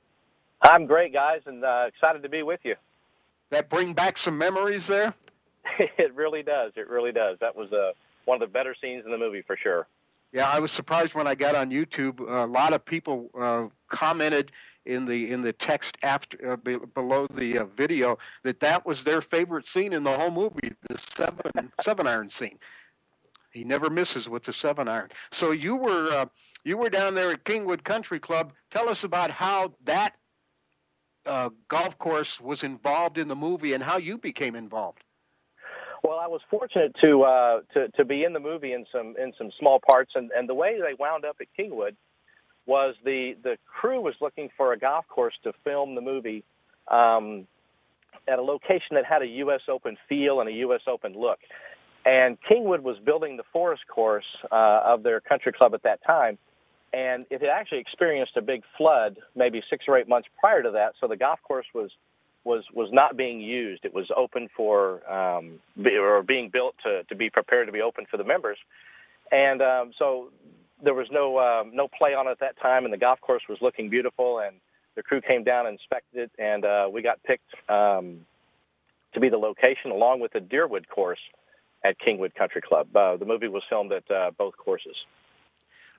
I'm 0.62 0.86
great, 0.86 1.12
guys, 1.12 1.42
and 1.46 1.66
uh, 1.66 1.86
excited 1.88 2.24
to 2.24 2.30
be 2.30 2.44
with 2.44 2.60
you. 2.64 2.76
That 3.52 3.70
bring 3.70 3.94
back 3.94 4.18
some 4.18 4.38
memories 4.38 4.88
there. 4.88 5.14
it 5.98 6.14
really 6.16 6.44
does. 6.44 6.74
It 6.76 6.90
really 6.90 7.12
does. 7.12 7.38
That 7.40 7.56
was 7.56 7.72
uh, 7.72 7.92
one 8.26 8.42
of 8.42 8.48
the 8.48 8.52
better 8.52 8.76
scenes 8.82 9.06
in 9.06 9.12
the 9.12 9.18
movie 9.18 9.44
for 9.46 9.56
sure. 9.56 9.88
Yeah, 10.34 10.50
I 10.50 10.60
was 10.60 10.72
surprised 10.72 11.14
when 11.14 11.28
I 11.28 11.36
got 11.36 11.56
on 11.56 11.70
YouTube. 11.70 12.22
a 12.22 12.46
lot 12.46 12.74
of 12.74 12.84
people 12.86 13.30
uh, 13.38 13.68
commented 13.90 14.52
in 14.86 15.06
the 15.06 15.32
in 15.32 15.42
the 15.42 15.54
text 15.54 15.98
after 16.02 16.54
uh, 16.54 16.56
be, 16.56 16.78
below 16.96 17.28
the 17.36 17.60
uh, 17.60 17.66
video 17.66 18.18
that 18.44 18.60
that 18.62 18.86
was 18.86 19.04
their 19.04 19.22
favorite 19.22 19.68
scene 19.68 19.94
in 19.94 20.04
the 20.04 20.12
whole 20.12 20.32
movie, 20.32 20.74
the 20.90 20.98
seven 21.16 21.72
seven 21.82 22.08
iron 22.08 22.30
scene. 22.30 22.58
He 23.52 23.64
never 23.64 23.90
misses 23.90 24.30
with 24.30 24.44
the 24.44 24.54
seven 24.54 24.88
iron. 24.88 25.10
So 25.32 25.52
you 25.52 25.76
were 25.76 26.10
uh, 26.12 26.26
you 26.64 26.78
were 26.78 26.90
down 26.90 27.16
there 27.16 27.32
at 27.32 27.44
Kingwood 27.44 27.84
Country 27.84 28.20
Club. 28.20 28.54
Tell 28.72 28.90
us 28.90 29.04
about 29.04 29.32
how 29.32 29.74
that 29.84 30.16
uh, 31.26 31.50
golf 31.68 31.98
course 31.98 32.40
was 32.40 32.64
involved 32.64 33.18
in 33.18 33.28
the 33.28 33.36
movie 33.36 33.74
and 33.74 33.84
how 33.84 33.98
you 33.98 34.18
became 34.18 34.56
involved. 34.56 35.04
Well, 36.04 36.18
I 36.18 36.28
was 36.28 36.42
fortunate 36.50 36.96
to 37.02 37.24
uh, 37.24 37.62
to 37.74 37.90
to 37.90 38.06
be 38.06 38.24
in 38.24 38.34
the 38.34 38.40
movie 38.40 38.74
in 38.74 38.86
some 38.92 39.16
in 39.22 39.34
some 39.38 39.52
small 39.60 39.80
parts, 39.88 40.14
and 40.16 40.32
and 40.36 40.50
the 40.50 40.56
way 40.56 40.80
they 40.80 40.96
wound 40.98 41.26
up 41.26 41.38
at 41.40 41.48
Kingwood 41.58 41.96
was 42.66 42.96
the 43.04 43.36
the 43.44 43.58
crew 43.66 44.02
was 44.02 44.16
looking 44.20 44.50
for 44.58 44.74
a 44.74 44.80
golf 44.80 45.08
course 45.08 45.36
to 45.44 45.54
film 45.64 45.94
the 45.94 46.02
movie 46.02 46.44
um, 46.90 47.48
at 48.28 48.40
a 48.40 48.42
location 48.42 48.96
that 48.96 49.06
had 49.06 49.22
a 49.22 49.28
U.S. 49.28 49.62
Open 49.70 49.98
feel 50.10 50.40
and 50.40 50.50
a 50.50 50.54
U.S. 50.54 50.82
Open 50.88 51.14
look. 51.14 51.40
And 52.04 52.38
Kingwood 52.50 52.82
was 52.82 52.98
building 53.06 53.38
the 53.38 53.44
forest 53.54 53.84
course 53.88 54.26
uh, 54.52 54.82
of 54.84 55.04
their 55.04 55.22
country 55.22 55.54
club 55.54 55.76
at 55.76 55.84
that 55.84 56.00
time, 56.04 56.40
and 56.94 57.26
it 57.30 57.42
had 57.42 57.50
actually 57.50 57.80
experienced 57.80 58.36
a 58.36 58.42
big 58.42 58.64
flood 58.78 59.18
maybe 59.36 59.62
six 59.70 59.86
or 59.88 59.98
eight 59.98 60.08
months 60.08 60.28
prior 60.40 60.62
to 60.62 60.72
that. 60.72 60.94
So 61.00 61.08
the 61.08 61.18
golf 61.18 61.40
course 61.44 61.68
was 61.74 61.90
was 62.44 62.64
was 62.74 62.90
not 62.92 63.18
being 63.18 63.40
used. 63.40 63.86
It 63.86 63.94
was 63.94 64.10
open 64.16 64.50
for 64.56 65.08
um, 65.12 65.60
be, 65.82 65.96
or 65.98 66.24
being 66.24 66.50
built 66.52 66.76
to 66.84 67.04
to 67.04 67.16
be 67.16 67.30
prepared 67.30 67.68
to 67.68 67.72
be 67.72 67.82
open 67.82 68.06
for 68.10 68.18
the 68.18 68.24
members, 68.24 68.58
and 69.32 69.62
um, 69.62 69.92
so 69.98 70.30
there 70.84 70.94
was 70.94 71.08
no 71.12 71.40
um, 71.40 71.72
no 71.74 71.88
play 71.88 72.14
on 72.14 72.28
it 72.28 72.32
at 72.32 72.40
that 72.40 72.60
time. 72.60 72.86
And 72.86 72.94
the 72.94 72.98
golf 72.98 73.22
course 73.22 73.44
was 73.48 73.60
looking 73.62 73.90
beautiful, 73.90 74.40
and 74.40 74.56
the 74.96 75.04
crew 75.04 75.22
came 75.22 75.44
down 75.44 75.68
and 75.68 75.78
inspected 75.78 76.24
it, 76.24 76.32
and 76.40 76.66
uh, 76.66 76.90
we 76.92 77.02
got 77.02 77.22
picked 77.24 77.54
um, 77.70 78.26
to 79.14 79.20
be 79.20 79.30
the 79.30 79.38
location 79.38 79.92
along 79.92 80.20
with 80.20 80.34
the 80.34 80.40
Deerwood 80.40 80.88
course 80.90 81.20
at 81.84 81.96
Kingwood 82.00 82.36
Country 82.36 82.62
Club. 82.62 82.96
Uh, 82.96 83.18
the 83.18 83.26
movie 83.26 83.48
was 83.48 83.64
filmed 83.70 83.92
at 83.92 84.10
uh, 84.12 84.32
both 84.38 84.58
courses. 84.58 84.96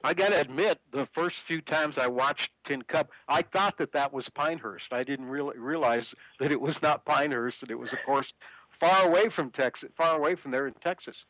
I 0.05 0.15
got 0.15 0.31
to 0.31 0.41
admit, 0.41 0.81
the 0.91 1.07
first 1.15 1.39
few 1.47 1.61
times 1.61 1.97
I 1.97 2.09
watched 2.09 2.51
Tin 2.65 2.83
Cup, 2.83 3.11
I 3.29 3.43
thought 3.43 3.79
that 3.79 3.93
that 3.93 4.13
was 4.13 4.29
Pinehurst. 4.29 4.93
I 4.93 5.05
didn't 5.05 5.27
really 5.27 5.59
realize 5.59 6.15
that 6.41 6.51
it 6.51 6.61
was 6.61 6.83
not 6.83 7.05
Pinehurst, 7.05 7.61
that 7.61 7.71
it 7.71 7.79
was, 7.79 7.93
of 7.93 8.01
course, 8.05 8.33
far 8.81 9.07
away 9.07 9.29
from 9.29 9.51
Texas, 9.51 9.91
far 9.97 10.17
away 10.17 10.35
from 10.35 10.51
there 10.51 10.67
in 10.67 10.75
Texas. 10.75 11.25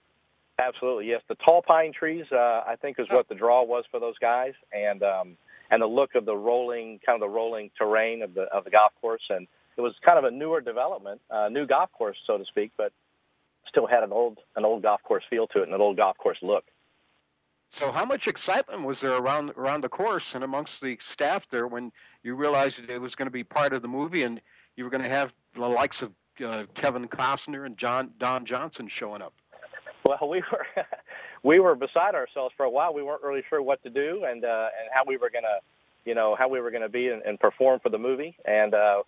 Absolutely, 0.59 1.09
yes. 1.09 1.23
The 1.29 1.35
tall 1.35 1.63
pine 1.63 1.93
trees, 1.93 2.27
uh, 2.33 2.63
I 2.67 2.77
think, 2.81 2.99
is 2.99 3.11
what 3.11 3.29
the 3.29 3.35
draw 3.35 3.63
was 3.63 3.85
for 3.91 4.01
those 4.01 4.19
guys, 4.19 4.55
and 4.73 5.03
um, 5.03 5.37
and 5.71 5.81
the 5.81 5.87
look 5.87 6.15
of 6.15 6.25
the 6.25 6.37
rolling, 6.37 7.01
kind 7.05 7.17
of 7.17 7.21
the 7.21 7.35
rolling 7.35 7.71
terrain 7.77 8.23
of 8.23 8.35
the 8.35 8.43
of 8.43 8.65
the 8.65 8.71
golf 8.71 8.93
course, 9.01 9.23
and 9.31 9.49
it 9.77 9.81
was 9.81 9.95
kind 10.05 10.19
of 10.19 10.25
a 10.25 10.31
newer 10.31 10.61
development, 10.61 11.21
uh, 11.31 11.49
new 11.49 11.67
golf 11.67 11.91
course, 11.93 12.19
so 12.27 12.37
to 12.37 12.45
speak, 12.45 12.73
but 12.77 12.93
still 13.69 13.87
had 13.87 14.03
an 14.03 14.13
old 14.13 14.39
an 14.57 14.65
old 14.65 14.83
golf 14.83 15.03
course 15.03 15.25
feel 15.29 15.47
to 15.49 15.61
it 15.61 15.65
and 15.65 15.75
an 15.75 15.81
old 15.81 15.97
golf 15.97 16.19
course 16.19 16.39
look. 16.43 16.65
So, 17.73 17.91
how 17.91 18.05
much 18.05 18.27
excitement 18.27 18.85
was 18.85 19.01
there 19.01 19.17
around 19.17 19.51
around 19.57 19.83
the 19.83 19.89
course 19.89 20.35
and 20.35 20.45
amongst 20.45 20.81
the 20.81 20.99
staff 21.03 21.47
there 21.51 21.67
when 21.67 21.91
you 22.23 22.35
realized 22.35 22.79
it 22.89 23.01
was 23.01 23.15
going 23.15 23.27
to 23.27 23.33
be 23.33 23.45
part 23.45 23.73
of 23.73 23.81
the 23.81 23.89
movie 23.89 24.25
and 24.25 24.41
you 24.77 24.85
were 24.85 24.91
going 24.91 25.03
to 25.03 25.09
have 25.09 25.33
the 25.55 25.67
likes 25.67 26.03
of 26.03 26.13
uh, 26.45 26.65
Kevin 26.75 27.09
Costner 27.09 27.65
and 27.65 27.77
John 27.79 28.11
Don 28.19 28.45
Johnson 28.45 28.89
showing 28.89 29.23
up? 29.23 29.33
Well, 30.05 30.29
we 30.29 30.43
were 30.53 30.67
we 31.43 31.61
were 31.61 31.75
beside 31.75 32.15
ourselves 32.15 32.55
for 32.57 32.65
a 32.65 32.71
while. 32.71 32.93
We 32.93 33.03
weren't 33.03 33.23
really 33.23 33.43
sure 33.49 33.63
what 33.63 33.83
to 33.85 33.91
do 33.91 34.25
and 34.29 34.45
uh, 34.45 34.69
and 34.79 34.91
how 34.93 35.05
we 35.07 35.17
were 35.17 35.31
going 35.31 35.45
to, 35.45 35.61
you 36.05 36.15
know, 36.15 36.37
how 36.39 36.49
we 36.49 36.61
were 36.61 36.71
going 36.71 36.83
to 36.83 36.89
be 36.89 37.09
and, 37.09 37.23
and 37.23 37.41
perform 37.41 37.81
for 37.81 37.89
the 37.89 37.99
movie. 37.99 38.37
And 38.45 38.75
uh, 38.75 39.03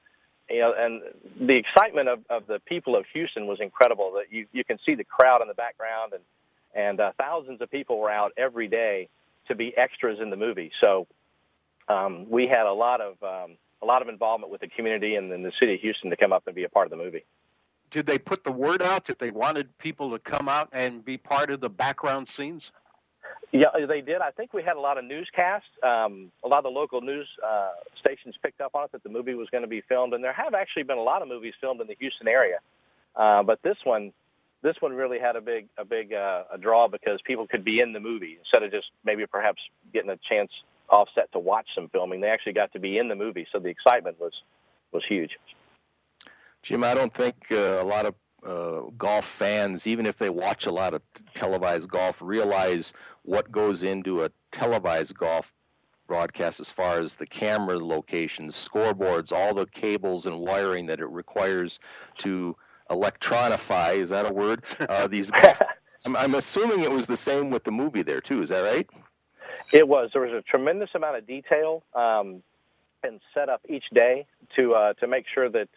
you 0.48 0.61
know, 0.61 0.72
and 0.77 1.03
the 1.40 1.57
excitement 1.57 2.09
of, 2.09 2.20
of 2.31 2.46
the 2.46 2.61
people 2.61 2.96
of 2.96 3.05
Houston 3.12 3.46
was 3.46 3.59
incredible. 3.61 4.12
That 4.12 4.33
you 4.35 4.46
you 4.53 4.64
can 4.64 4.79
see 4.87 4.94
the 4.94 5.05
crowd 5.05 5.42
in 5.42 5.48
the 5.48 5.55
background 5.55 6.12
and 6.12 6.22
and 6.74 7.00
uh, 7.00 7.12
thousands 7.18 7.60
of 7.60 7.70
people 7.70 7.98
were 7.98 8.10
out 8.10 8.32
every 8.37 8.68
day 8.68 9.08
to 9.48 9.54
be 9.54 9.76
extras 9.76 10.18
in 10.20 10.30
the 10.30 10.37
movie. 10.37 10.70
So 10.80 11.06
um, 11.88 12.28
we 12.28 12.46
had 12.46 12.66
a 12.66 12.72
lot 12.72 13.00
of 13.00 13.22
um, 13.22 13.56
a 13.82 13.87
lot 13.87 14.02
of 14.02 14.08
involvement 14.08 14.50
with 14.50 14.60
the 14.60 14.68
community 14.68 15.16
and, 15.16 15.30
and 15.32 15.44
the 15.44 15.52
city 15.60 15.74
of 15.74 15.80
Houston 15.80 16.10
to 16.10 16.16
come 16.16 16.32
up 16.32 16.44
and 16.46 16.54
be 16.54 16.64
a 16.64 16.68
part 16.68 16.87
of 16.87 16.90
the 16.90 16.96
movie. 16.96 17.24
Did 17.90 18.06
they 18.06 18.18
put 18.18 18.42
the 18.42 18.52
word 18.52 18.82
out 18.82 19.04
that 19.06 19.18
they 19.18 19.30
wanted 19.30 19.76
people 19.78 20.10
to 20.10 20.18
come 20.18 20.48
out 20.48 20.68
and 20.72 21.04
be 21.04 21.16
part 21.16 21.50
of 21.50 21.60
the 21.60 21.68
background 21.68 22.28
scenes? 22.28 22.72
Yeah, 23.52 23.68
they 23.87 24.00
did. 24.00 24.20
I 24.20 24.32
think 24.32 24.52
we 24.52 24.64
had 24.64 24.76
a 24.76 24.80
lot 24.80 24.98
of 24.98 25.04
newscasts. 25.04 25.68
Um, 25.82 26.32
a 26.42 26.48
lot 26.48 26.58
of 26.58 26.64
the 26.64 26.70
local 26.70 27.00
news 27.00 27.28
uh, 27.46 27.70
stations 28.00 28.34
picked 28.42 28.60
up 28.60 28.74
on 28.74 28.87
it 28.87 28.92
that 28.92 29.04
the 29.04 29.08
movie 29.08 29.34
was 29.34 29.48
going 29.50 29.62
to 29.62 29.68
be 29.68 29.80
filmed, 29.82 30.12
and 30.12 30.24
there 30.24 30.32
have 30.32 30.54
actually 30.54 30.82
been 30.82 30.98
a 30.98 31.02
lot 31.02 31.22
of 31.22 31.28
movies 31.28 31.54
filmed 31.60 31.80
in 31.80 31.87
the 31.87 31.94
Houston 32.00 32.26
area. 32.26 32.58
Uh, 33.14 33.44
but 33.44 33.62
this 33.62 33.76
one, 33.84 34.12
this 34.64 34.77
one 34.81 34.94
really 34.94 35.18
had 35.20 35.37
a 35.37 35.42
big, 35.42 35.68
a 35.79 35.85
big 35.85 36.14
uh, 36.14 36.44
a 36.53 36.59
draw 36.59 36.88
because 36.88 37.20
people 37.24 37.46
could 37.46 37.64
be 37.64 37.81
in 37.81 37.92
the 37.92 38.00
movie 38.00 38.38
instead 38.40 38.62
of 38.62 38.72
just 38.72 38.87
maybe 39.05 39.27
perhaps 39.27 39.61
getting 39.92 40.11
a 40.11 40.18
chance 40.29 40.50
offset 40.88 41.31
to 41.33 41.38
watch 41.38 41.66
some 41.74 41.88
filming. 41.90 42.20
They 42.22 42.29
actually 42.29 42.55
got 42.55 42.72
to 42.72 42.81
be 42.81 42.96
in 42.98 43.09
the 43.09 43.14
movie, 43.14 43.46
so 43.53 43.61
the 43.61 43.68
excitement 43.68 44.18
was 44.18 44.33
was 44.90 45.05
huge. 45.07 45.33
Jim, 46.62 46.83
I 46.83 46.94
don't 46.94 47.12
think 47.12 47.37
uh, 47.50 47.79
a 47.83 47.85
lot 47.85 48.07
of 48.07 48.14
uh, 48.44 48.88
golf 48.96 49.27
fans, 49.27 49.87
even 49.87 50.07
if 50.07 50.16
they 50.16 50.31
watch 50.31 50.64
a 50.64 50.72
lot 50.72 50.94
of 50.94 51.03
televised 51.35 51.88
golf, 51.88 52.16
realize 52.22 52.94
what 53.22 53.53
goes 53.53 53.83
into 53.83 54.24
a 54.24 54.31
televised 54.50 55.14
golf 55.14 55.53
broadcast 56.07 56.61
as 56.61 56.70
far 56.70 57.00
as 57.00 57.14
the 57.14 57.27
camera 57.27 57.79
locations, 57.79 58.57
scoreboards, 58.57 59.31
all 59.31 59.53
the 59.55 59.66
cables 59.66 60.27
and 60.27 60.38
wiring 60.38 60.87
that 60.87 61.00
it 61.00 61.09
requires 61.09 61.79
to 62.18 62.57
electronify. 62.90 63.96
Is 63.96 64.10
that 64.10 64.30
a 64.30 64.32
word? 64.32 64.64
Uh, 64.88 65.06
these. 65.06 65.30
I'm, 66.06 66.16
I'm 66.16 66.34
assuming 66.34 66.80
it 66.80 66.90
was 66.90 67.06
the 67.06 67.16
same 67.16 67.50
with 67.50 67.64
the 67.64 67.70
movie 67.70 68.02
there 68.02 68.20
too. 68.20 68.42
Is 68.42 68.50
that 68.50 68.60
right? 68.60 68.88
It 69.72 69.88
was. 69.88 70.10
There 70.12 70.22
was 70.22 70.32
a 70.32 70.42
tremendous 70.42 70.90
amount 70.94 71.16
of 71.16 71.26
detail 71.26 71.82
um, 71.94 72.42
and 73.02 73.20
set 73.32 73.48
up 73.48 73.62
each 73.68 73.84
day 73.94 74.26
to 74.56 74.74
uh, 74.74 74.92
to 74.94 75.06
make 75.06 75.24
sure 75.34 75.48
that 75.50 75.68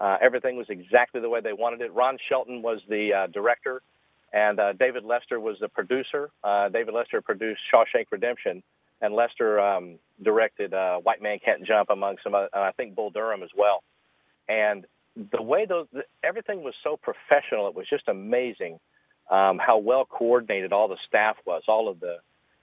uh, 0.00 0.16
everything 0.20 0.56
was 0.56 0.66
exactly 0.68 1.20
the 1.20 1.28
way 1.28 1.40
they 1.40 1.52
wanted 1.52 1.80
it. 1.80 1.92
Ron 1.92 2.18
Shelton 2.28 2.62
was 2.62 2.80
the 2.88 3.12
uh, 3.12 3.26
director, 3.28 3.82
and 4.32 4.58
uh, 4.58 4.72
David 4.72 5.04
Lester 5.04 5.40
was 5.40 5.56
the 5.60 5.68
producer. 5.68 6.30
Uh, 6.42 6.68
David 6.68 6.94
Lester 6.94 7.20
produced 7.20 7.60
Shawshank 7.72 8.06
Redemption, 8.10 8.62
and 9.00 9.14
Lester 9.14 9.60
um, 9.60 9.98
directed 10.22 10.74
uh, 10.74 10.98
White 10.98 11.22
Man 11.22 11.38
Can't 11.44 11.64
Jump, 11.66 11.90
among 11.90 12.16
some, 12.24 12.34
other, 12.34 12.48
uh, 12.54 12.60
I 12.60 12.72
think 12.72 12.94
Bull 12.94 13.10
Durham 13.10 13.42
as 13.42 13.50
well. 13.56 13.82
And 14.48 14.86
the 15.16 15.42
way 15.42 15.66
those, 15.66 15.86
everything 16.22 16.62
was 16.62 16.74
so 16.82 16.96
professional, 16.96 17.68
it 17.68 17.74
was 17.74 17.86
just 17.88 18.08
amazing 18.08 18.80
um, 19.30 19.58
how 19.58 19.78
well 19.78 20.04
coordinated 20.04 20.72
all 20.72 20.88
the 20.88 20.98
staff 21.08 21.36
was, 21.46 21.62
all 21.68 21.88
of 21.88 22.00
the 22.00 22.16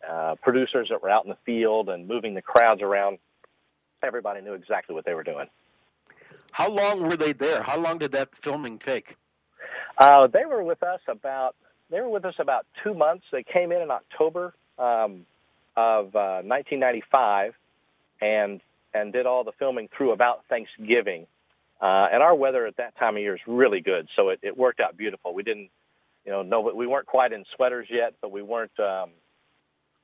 uh, 0.08 0.36
producers 0.42 0.88
that 0.90 1.02
were 1.02 1.10
out 1.10 1.26
in 1.26 1.30
the 1.30 1.38
field 1.46 1.90
and 1.90 2.08
moving 2.08 2.34
the 2.34 2.42
crowds 2.42 2.82
around. 2.82 3.20
Everybody 4.04 4.42
knew 4.42 4.54
exactly 4.54 4.96
what 4.96 5.06
they 5.06 5.14
were 5.14 5.24
doing. 5.24 5.48
How 6.52 6.70
long 6.70 7.04
were 7.04 7.16
they 7.16 7.34
there? 7.34 7.64
How 7.64 7.80
long 7.80 7.98
did 7.98 8.12
that 8.12 8.30
filming 8.44 8.80
take? 8.80 9.16
Uh, 9.98 10.28
they 10.28 10.46
were 10.46 10.64
with 10.64 10.84
us 10.84 11.00
about 11.08 11.56
they 11.90 12.00
were 12.00 12.10
with 12.10 12.26
us 12.26 12.36
about 12.40 12.66
two 12.84 12.94
months. 12.94 13.26
They 13.32 13.44
came 13.44 13.72
in 13.72 13.82
in 13.82 13.92
October 13.92 14.54
um, 14.80 15.26
of 15.76 16.16
uh, 16.16 16.42
1995 16.44 17.54
and 18.22 18.62
and 18.94 19.14
did 19.14 19.26
all 19.26 19.44
the 19.44 19.52
filming 19.54 19.88
through 19.96 20.12
about 20.12 20.44
Thanksgiving. 20.50 21.28
Uh, 21.82 22.08
and 22.14 22.22
our 22.22 22.36
weather 22.36 22.68
at 22.68 22.78
that 22.78 22.96
time 22.98 23.16
of 23.16 23.22
year 23.22 23.34
is 23.34 23.42
really 23.48 23.82
good, 23.82 24.08
so 24.16 24.30
it, 24.30 24.40
it 24.44 24.56
worked 24.56 24.80
out 24.80 24.96
beautiful. 24.96 25.34
We 25.34 25.42
didn't, 25.42 25.70
you 26.26 26.32
know, 26.32 26.44
no, 26.44 26.62
we 26.62 26.86
weren't 26.86 27.08
quite 27.08 27.34
in 27.34 27.44
sweaters 27.56 27.88
yet, 27.90 28.14
but 28.22 28.32
we 28.32 28.44
weren't 28.44 28.80
um, 28.80 29.10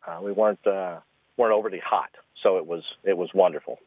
uh, 0.07 0.19
we 0.21 0.31
weren't 0.31 0.65
uh, 0.65 0.97
weren't 1.37 1.53
overly 1.53 1.79
hot, 1.79 2.09
so 2.41 2.57
it 2.57 2.65
was 2.65 2.83
it 3.03 3.15
was 3.15 3.29
wonderful. 3.33 3.77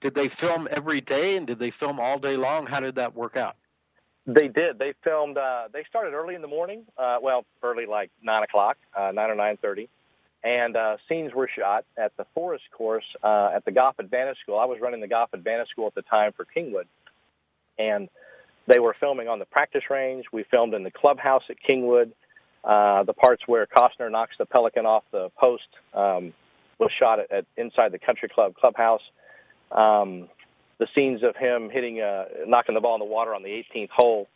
Did 0.00 0.14
they 0.14 0.28
film 0.28 0.68
every 0.70 1.02
day, 1.02 1.36
and 1.36 1.46
did 1.46 1.58
they 1.58 1.70
film 1.70 2.00
all 2.00 2.18
day 2.18 2.36
long? 2.36 2.66
How 2.66 2.80
did 2.80 2.94
that 2.94 3.14
work 3.14 3.36
out? 3.36 3.56
They 4.26 4.48
did. 4.48 4.78
They 4.78 4.94
filmed. 5.04 5.36
Uh, 5.36 5.68
they 5.72 5.84
started 5.88 6.14
early 6.14 6.34
in 6.34 6.42
the 6.42 6.48
morning. 6.48 6.84
Uh, 6.96 7.18
well, 7.20 7.44
early 7.62 7.86
like 7.86 8.10
nine 8.22 8.42
o'clock, 8.42 8.78
uh, 8.96 9.12
nine 9.12 9.30
or 9.30 9.34
nine 9.34 9.58
thirty, 9.58 9.88
and 10.44 10.76
uh, 10.76 10.96
scenes 11.08 11.32
were 11.34 11.48
shot 11.48 11.84
at 11.96 12.16
the 12.16 12.26
Forest 12.34 12.64
Course 12.76 13.04
uh, 13.22 13.50
at 13.54 13.64
the 13.64 13.70
Golf 13.70 13.96
Advantage 13.98 14.38
School. 14.42 14.58
I 14.58 14.64
was 14.64 14.78
running 14.80 15.00
the 15.00 15.08
Golf 15.08 15.30
Advantage 15.32 15.68
School 15.68 15.86
at 15.86 15.94
the 15.94 16.02
time 16.02 16.32
for 16.36 16.44
Kingwood, 16.44 16.86
and 17.78 18.08
they 18.66 18.78
were 18.78 18.94
filming 18.94 19.28
on 19.28 19.38
the 19.38 19.44
practice 19.44 19.84
range. 19.90 20.26
We 20.32 20.44
filmed 20.50 20.74
in 20.74 20.82
the 20.82 20.90
clubhouse 20.90 21.42
at 21.48 21.56
Kingwood. 21.68 22.12
Uh, 22.64 23.02
the 23.04 23.12
parts 23.12 23.42
where 23.46 23.66
Costner 23.66 24.10
knocks 24.10 24.34
the 24.38 24.46
pelican 24.46 24.86
off 24.86 25.04
the 25.10 25.30
post 25.38 25.66
um, 25.94 26.32
was 26.78 26.90
shot 26.98 27.18
at, 27.18 27.30
at 27.32 27.44
inside 27.56 27.92
the 27.92 27.98
country 27.98 28.28
club 28.28 28.54
clubhouse. 28.54 29.02
Um, 29.70 30.28
the 30.78 30.86
scenes 30.94 31.22
of 31.22 31.36
him 31.36 31.70
hitting, 31.70 32.00
uh, 32.00 32.24
knocking 32.46 32.74
the 32.74 32.80
ball 32.80 32.94
in 32.94 33.00
the 33.00 33.04
water 33.04 33.34
on 33.34 33.42
the 33.42 33.64
18th 33.74 33.90
hole 33.90 34.28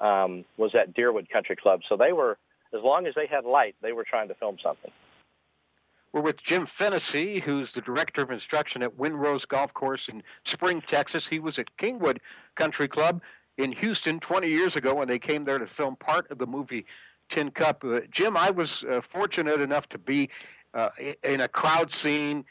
um, 0.00 0.44
was 0.56 0.74
at 0.74 0.94
Deerwood 0.94 1.28
Country 1.30 1.56
Club. 1.56 1.80
So 1.88 1.96
they 1.96 2.12
were, 2.12 2.36
as 2.74 2.82
long 2.82 3.06
as 3.06 3.14
they 3.14 3.26
had 3.26 3.44
light, 3.44 3.74
they 3.82 3.92
were 3.92 4.04
trying 4.04 4.28
to 4.28 4.34
film 4.34 4.56
something. 4.62 4.90
We're 6.14 6.20
with 6.20 6.44
Jim 6.44 6.68
Fennessy, 6.78 7.40
who's 7.40 7.72
the 7.72 7.80
director 7.80 8.22
of 8.22 8.30
instruction 8.30 8.84
at 8.84 8.96
Windrose 8.96 9.48
Golf 9.48 9.74
Course 9.74 10.06
in 10.06 10.22
Spring, 10.44 10.80
Texas. 10.80 11.26
He 11.26 11.40
was 11.40 11.58
at 11.58 11.76
Kingwood 11.76 12.18
Country 12.54 12.86
Club 12.86 13.20
in 13.58 13.72
Houston 13.72 14.20
20 14.20 14.46
years 14.46 14.76
ago 14.76 14.94
when 14.94 15.08
they 15.08 15.18
came 15.18 15.44
there 15.44 15.58
to 15.58 15.66
film 15.66 15.96
part 15.96 16.30
of 16.30 16.38
the 16.38 16.46
movie 16.46 16.86
Tin 17.30 17.50
Cup. 17.50 17.82
Uh, 17.82 18.02
Jim, 18.12 18.36
I 18.36 18.52
was 18.52 18.84
uh, 18.84 19.00
fortunate 19.12 19.60
enough 19.60 19.88
to 19.88 19.98
be 19.98 20.30
uh, 20.72 20.90
in 21.24 21.40
a 21.40 21.48
crowd 21.48 21.92
scene 21.92 22.44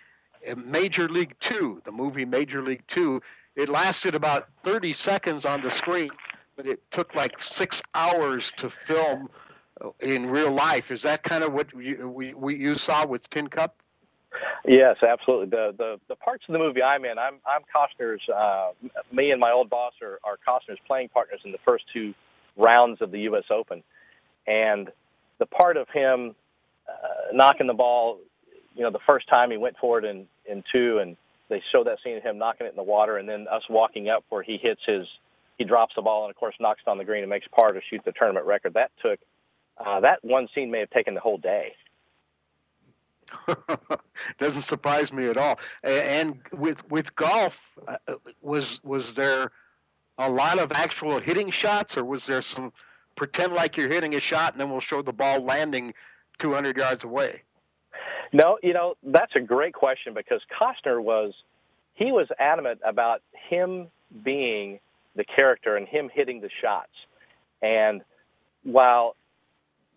in 0.45 0.69
Major 0.69 1.07
League 1.07 1.35
Two, 1.39 1.81
the 1.85 1.91
movie 1.93 2.25
Major 2.25 2.61
League 2.61 2.83
Two. 2.89 3.21
It 3.55 3.69
lasted 3.69 4.13
about 4.13 4.49
30 4.65 4.91
seconds 4.91 5.45
on 5.45 5.61
the 5.61 5.71
screen, 5.71 6.09
but 6.57 6.65
it 6.65 6.83
took 6.91 7.15
like 7.15 7.41
six 7.41 7.81
hours 7.95 8.51
to 8.57 8.69
film 8.85 9.29
in 9.99 10.27
real 10.27 10.51
life. 10.51 10.91
Is 10.91 11.01
that 11.03 11.23
kind 11.23 11.43
of 11.43 11.53
what 11.53 11.73
you, 11.73 12.09
we, 12.09 12.33
we, 12.33 12.55
you 12.55 12.75
saw 12.75 13.05
with 13.05 13.29
Tin 13.29 13.47
Cup? 13.47 13.75
Yes, 14.65 14.97
absolutely. 15.07 15.47
The 15.51 15.75
the 15.77 15.99
the 16.09 16.15
parts 16.15 16.43
of 16.49 16.53
the 16.53 16.59
movie 16.59 16.81
I'm 16.81 17.05
in, 17.05 17.19
I'm 17.19 17.35
I'm 17.45 17.61
Costner's. 17.63 18.21
Uh, 18.27 18.71
me 19.11 19.29
and 19.29 19.39
my 19.39 19.51
old 19.51 19.69
boss 19.69 19.93
are, 20.01 20.19
are 20.23 20.39
Costner's 20.47 20.79
playing 20.87 21.09
partners 21.09 21.39
in 21.45 21.51
the 21.51 21.59
first 21.63 21.83
two 21.93 22.15
rounds 22.57 22.99
of 23.01 23.11
the 23.11 23.19
U.S. 23.21 23.43
Open, 23.51 23.83
and 24.47 24.89
the 25.37 25.45
part 25.45 25.77
of 25.77 25.87
him 25.93 26.33
uh, 26.89 27.31
knocking 27.31 27.67
the 27.67 27.75
ball 27.75 28.19
you 28.75 28.83
know, 28.83 28.91
the 28.91 28.99
first 29.07 29.27
time 29.29 29.51
he 29.51 29.57
went 29.57 29.75
for 29.79 29.99
it 29.99 30.05
in 30.05 30.25
in 30.45 30.63
two, 30.73 30.99
and 31.01 31.15
they 31.49 31.61
show 31.71 31.83
that 31.83 31.97
scene 32.03 32.17
of 32.17 32.23
him 32.23 32.37
knocking 32.37 32.67
it 32.67 32.71
in 32.71 32.75
the 32.75 32.83
water, 32.83 33.17
and 33.17 33.27
then 33.27 33.47
us 33.51 33.63
walking 33.69 34.09
up 34.09 34.23
where 34.29 34.43
he 34.43 34.57
hits 34.57 34.81
his, 34.85 35.05
he 35.57 35.63
drops 35.63 35.93
the 35.95 36.01
ball 36.01 36.23
and 36.25 36.31
of 36.31 36.35
course 36.35 36.55
knocks 36.59 36.81
it 36.85 36.89
on 36.89 36.97
the 36.97 37.05
green 37.05 37.21
and 37.21 37.29
makes 37.29 37.47
par 37.55 37.71
to 37.71 37.79
shoot 37.89 38.01
the 38.05 38.11
tournament 38.11 38.45
record. 38.45 38.73
That 38.73 38.91
took, 39.01 39.19
uh, 39.77 39.99
that 40.01 40.19
one 40.23 40.47
scene 40.53 40.71
may 40.71 40.79
have 40.79 40.89
taken 40.89 41.13
the 41.13 41.19
whole 41.19 41.37
day. 41.37 41.75
Doesn't 44.39 44.63
surprise 44.63 45.11
me 45.11 45.27
at 45.27 45.37
all. 45.37 45.59
And 45.83 46.39
with 46.51 46.77
with 46.89 47.15
golf, 47.15 47.53
uh, 47.87 47.97
was 48.41 48.79
was 48.83 49.13
there 49.13 49.51
a 50.17 50.29
lot 50.29 50.59
of 50.59 50.71
actual 50.71 51.19
hitting 51.19 51.51
shots, 51.51 51.97
or 51.97 52.05
was 52.05 52.25
there 52.25 52.41
some 52.41 52.71
pretend 53.15 53.53
like 53.53 53.77
you're 53.77 53.89
hitting 53.89 54.15
a 54.15 54.19
shot 54.19 54.53
and 54.53 54.61
then 54.61 54.69
we'll 54.69 54.81
show 54.81 55.01
the 55.01 55.13
ball 55.13 55.39
landing 55.43 55.93
200 56.39 56.77
yards 56.77 57.03
away? 57.03 57.41
No, 58.31 58.57
you 58.63 58.73
know, 58.73 58.95
that's 59.03 59.35
a 59.35 59.39
great 59.39 59.73
question 59.73 60.13
because 60.13 60.41
Costner 60.51 61.01
was 61.01 61.33
he 61.93 62.11
was 62.11 62.27
adamant 62.39 62.81
about 62.83 63.21
him 63.49 63.87
being 64.23 64.79
the 65.15 65.23
character 65.23 65.75
and 65.75 65.87
him 65.87 66.09
hitting 66.11 66.41
the 66.41 66.49
shots. 66.61 66.91
And 67.61 68.01
while 68.63 69.15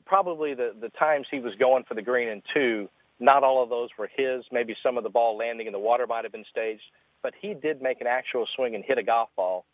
probably 0.07 0.55
the 0.55 0.73
the 0.81 0.89
times 0.91 1.27
he 1.31 1.41
was 1.41 1.55
going 1.59 1.85
for 1.85 1.95
the 1.95 2.03
green 2.03 2.29
and 2.29 2.43
two, 2.55 2.89
not 3.21 3.43
all 3.43 3.63
of 3.63 3.69
those 3.69 3.91
were 3.99 4.09
his. 4.15 4.45
Maybe 4.51 4.75
some 4.83 4.97
of 4.97 5.03
the 5.03 5.11
ball 5.11 5.37
landing 5.37 5.67
in 5.67 5.73
the 5.73 5.79
water 5.79 6.07
might 6.07 6.25
have 6.25 6.33
been 6.33 6.45
staged, 6.51 6.83
but 7.23 7.35
he 7.41 7.55
did 7.55 7.83
make 7.83 8.01
an 8.01 8.07
actual 8.07 8.47
swing 8.57 8.75
and 8.75 8.85
hit 8.85 8.99
a 8.99 9.03
golf 9.03 9.29
ball 9.37 9.65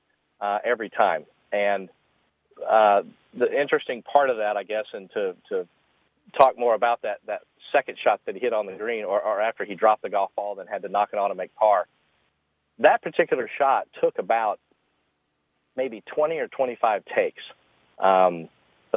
uh, 0.40 0.58
every 0.64 0.90
time. 0.90 1.24
And 1.52 1.88
uh, 2.68 3.02
the 3.38 3.60
interesting 3.60 4.02
part 4.02 4.30
of 4.30 4.38
that, 4.38 4.56
I 4.56 4.64
guess, 4.64 4.86
and 4.92 5.10
to 5.12 5.36
to 5.50 5.68
talk 6.38 6.58
more 6.58 6.74
about 6.74 7.02
that 7.02 7.18
that 7.26 7.42
second 7.72 7.98
shot 8.02 8.20
that 8.26 8.34
he 8.34 8.40
hit 8.40 8.52
on 8.52 8.66
the 8.66 8.72
green, 8.72 9.04
or, 9.04 9.20
or 9.20 9.40
after 9.40 9.64
he 9.64 9.74
dropped 9.74 10.02
the 10.02 10.10
golf 10.10 10.30
ball, 10.36 10.54
then 10.54 10.66
had 10.66 10.82
to 10.82 10.88
knock 10.88 11.10
it 11.12 11.18
on 11.18 11.30
to 11.30 11.34
make 11.34 11.54
par. 11.54 11.86
That 12.78 13.02
particular 13.02 13.48
shot 13.58 13.86
took 14.00 14.18
about 14.18 14.58
maybe 15.76 16.02
20 16.14 16.38
or 16.38 16.48
25 16.48 17.02
takes. 17.16 17.42
Um, 17.98 18.48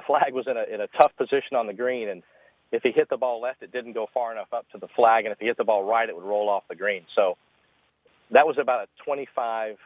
flag 0.07 0.33
was 0.33 0.45
in 0.47 0.57
a 0.57 0.63
in 0.73 0.81
a 0.81 0.87
tough 0.99 1.11
position 1.17 1.55
on 1.55 1.67
the 1.67 1.73
green, 1.73 2.09
and 2.09 2.23
if 2.71 2.83
he 2.83 2.91
hit 2.91 3.09
the 3.09 3.17
ball 3.17 3.41
left, 3.41 3.61
it 3.61 3.71
didn't 3.71 3.93
go 3.93 4.07
far 4.13 4.31
enough 4.31 4.51
up 4.53 4.65
to 4.71 4.77
the 4.77 4.87
flag, 4.95 5.25
and 5.25 5.31
if 5.31 5.39
he 5.39 5.45
hit 5.45 5.57
the 5.57 5.63
ball 5.63 5.83
right, 5.83 6.07
it 6.09 6.15
would 6.15 6.25
roll 6.25 6.49
off 6.49 6.63
the 6.69 6.75
green. 6.75 7.03
So 7.15 7.37
that 8.31 8.45
was 8.45 8.57
about 8.59 8.87
a 8.87 9.03
25 9.03 9.77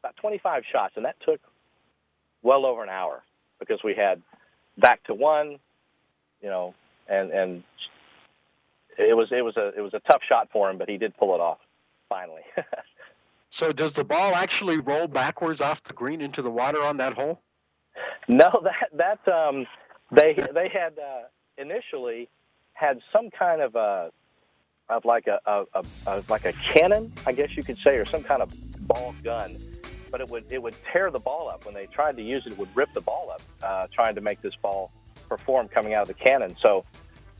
about 0.00 0.16
25 0.16 0.62
shots, 0.70 0.94
and 0.96 1.04
that 1.04 1.16
took 1.24 1.40
well 2.42 2.66
over 2.66 2.82
an 2.82 2.90
hour 2.90 3.22
because 3.58 3.80
we 3.82 3.94
had 3.94 4.20
back 4.76 5.02
to 5.04 5.14
one, 5.14 5.58
you 6.42 6.48
know, 6.48 6.74
and 7.08 7.30
and 7.30 7.62
it 8.98 9.16
was 9.16 9.28
it 9.30 9.42
was 9.42 9.56
a 9.56 9.68
it 9.76 9.80
was 9.80 9.94
a 9.94 10.00
tough 10.00 10.20
shot 10.28 10.48
for 10.52 10.70
him, 10.70 10.78
but 10.78 10.88
he 10.88 10.98
did 10.98 11.16
pull 11.16 11.34
it 11.34 11.40
off 11.40 11.58
finally. 12.08 12.42
so 13.50 13.72
does 13.72 13.92
the 13.92 14.04
ball 14.04 14.34
actually 14.34 14.78
roll 14.78 15.06
backwards 15.06 15.60
off 15.60 15.82
the 15.84 15.94
green 15.94 16.20
into 16.20 16.42
the 16.42 16.50
water 16.50 16.82
on 16.82 16.98
that 16.98 17.14
hole? 17.14 17.40
No, 18.28 18.62
that 18.64 19.20
that 19.24 19.32
um, 19.32 19.66
they 20.10 20.34
they 20.54 20.68
had 20.68 20.98
uh, 20.98 21.24
initially 21.58 22.28
had 22.72 23.00
some 23.12 23.30
kind 23.30 23.60
of 23.60 23.74
a 23.74 24.10
of 24.88 25.04
like 25.04 25.26
a, 25.26 25.40
a, 25.46 25.64
a, 25.74 25.84
a 26.06 26.24
like 26.28 26.44
a 26.44 26.52
cannon, 26.72 27.12
I 27.26 27.32
guess 27.32 27.50
you 27.56 27.62
could 27.62 27.78
say, 27.78 27.96
or 27.96 28.04
some 28.04 28.22
kind 28.22 28.42
of 28.42 28.52
ball 28.86 29.14
gun. 29.22 29.56
But 30.10 30.20
it 30.20 30.28
would 30.28 30.50
it 30.50 30.62
would 30.62 30.76
tear 30.92 31.10
the 31.10 31.18
ball 31.18 31.48
up 31.48 31.64
when 31.64 31.74
they 31.74 31.86
tried 31.86 32.16
to 32.16 32.22
use 32.22 32.44
it. 32.46 32.52
It 32.52 32.58
would 32.58 32.74
rip 32.76 32.92
the 32.92 33.00
ball 33.00 33.30
up, 33.30 33.42
uh, 33.62 33.86
trying 33.92 34.14
to 34.14 34.20
make 34.20 34.40
this 34.42 34.54
ball 34.56 34.90
perform 35.28 35.68
coming 35.68 35.94
out 35.94 36.02
of 36.02 36.08
the 36.08 36.14
cannon. 36.14 36.56
So 36.60 36.84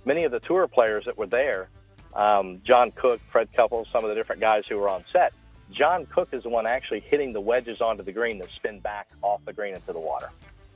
many 0.04 0.24
of 0.24 0.32
the 0.32 0.40
tour 0.40 0.66
players 0.66 1.04
that 1.04 1.16
were 1.16 1.26
there, 1.26 1.68
um, 2.14 2.60
John 2.64 2.90
Cook, 2.90 3.20
Fred 3.30 3.48
Couples, 3.54 3.88
some 3.92 4.04
of 4.04 4.10
the 4.10 4.14
different 4.14 4.40
guys 4.40 4.64
who 4.68 4.78
were 4.78 4.88
on 4.88 5.04
set. 5.12 5.32
John 5.70 6.06
Cook 6.06 6.28
is 6.32 6.42
the 6.42 6.48
one 6.48 6.66
actually 6.66 7.00
hitting 7.00 7.32
the 7.32 7.40
wedges 7.40 7.80
onto 7.80 8.02
the 8.02 8.12
green 8.12 8.38
that 8.38 8.48
spin 8.50 8.80
back 8.80 9.08
off 9.22 9.44
the 9.44 9.52
green 9.52 9.74
into 9.74 9.92
the 9.92 10.00
water. 10.00 10.30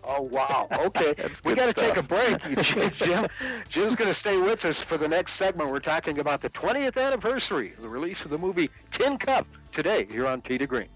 Oh 0.04 0.22
wow! 0.22 0.68
Okay, 0.72 1.14
we 1.44 1.54
got 1.54 1.66
to 1.66 1.72
take 1.72 1.96
a 1.96 2.02
break. 2.02 2.38
Jim, 2.94 3.26
Jim's 3.68 3.96
going 3.96 4.08
to 4.08 4.14
stay 4.14 4.38
with 4.38 4.64
us 4.64 4.78
for 4.78 4.96
the 4.96 5.08
next 5.08 5.34
segment. 5.34 5.70
We're 5.70 5.80
talking 5.80 6.18
about 6.20 6.40
the 6.40 6.50
20th 6.50 6.96
anniversary 6.96 7.72
of 7.76 7.82
the 7.82 7.88
release 7.88 8.24
of 8.24 8.30
the 8.30 8.38
movie 8.38 8.70
Tin 8.90 9.18
Cup 9.18 9.46
today 9.72 10.06
here 10.11 10.26
on 10.26 10.40
to 10.42 10.66
Green. 10.66 10.88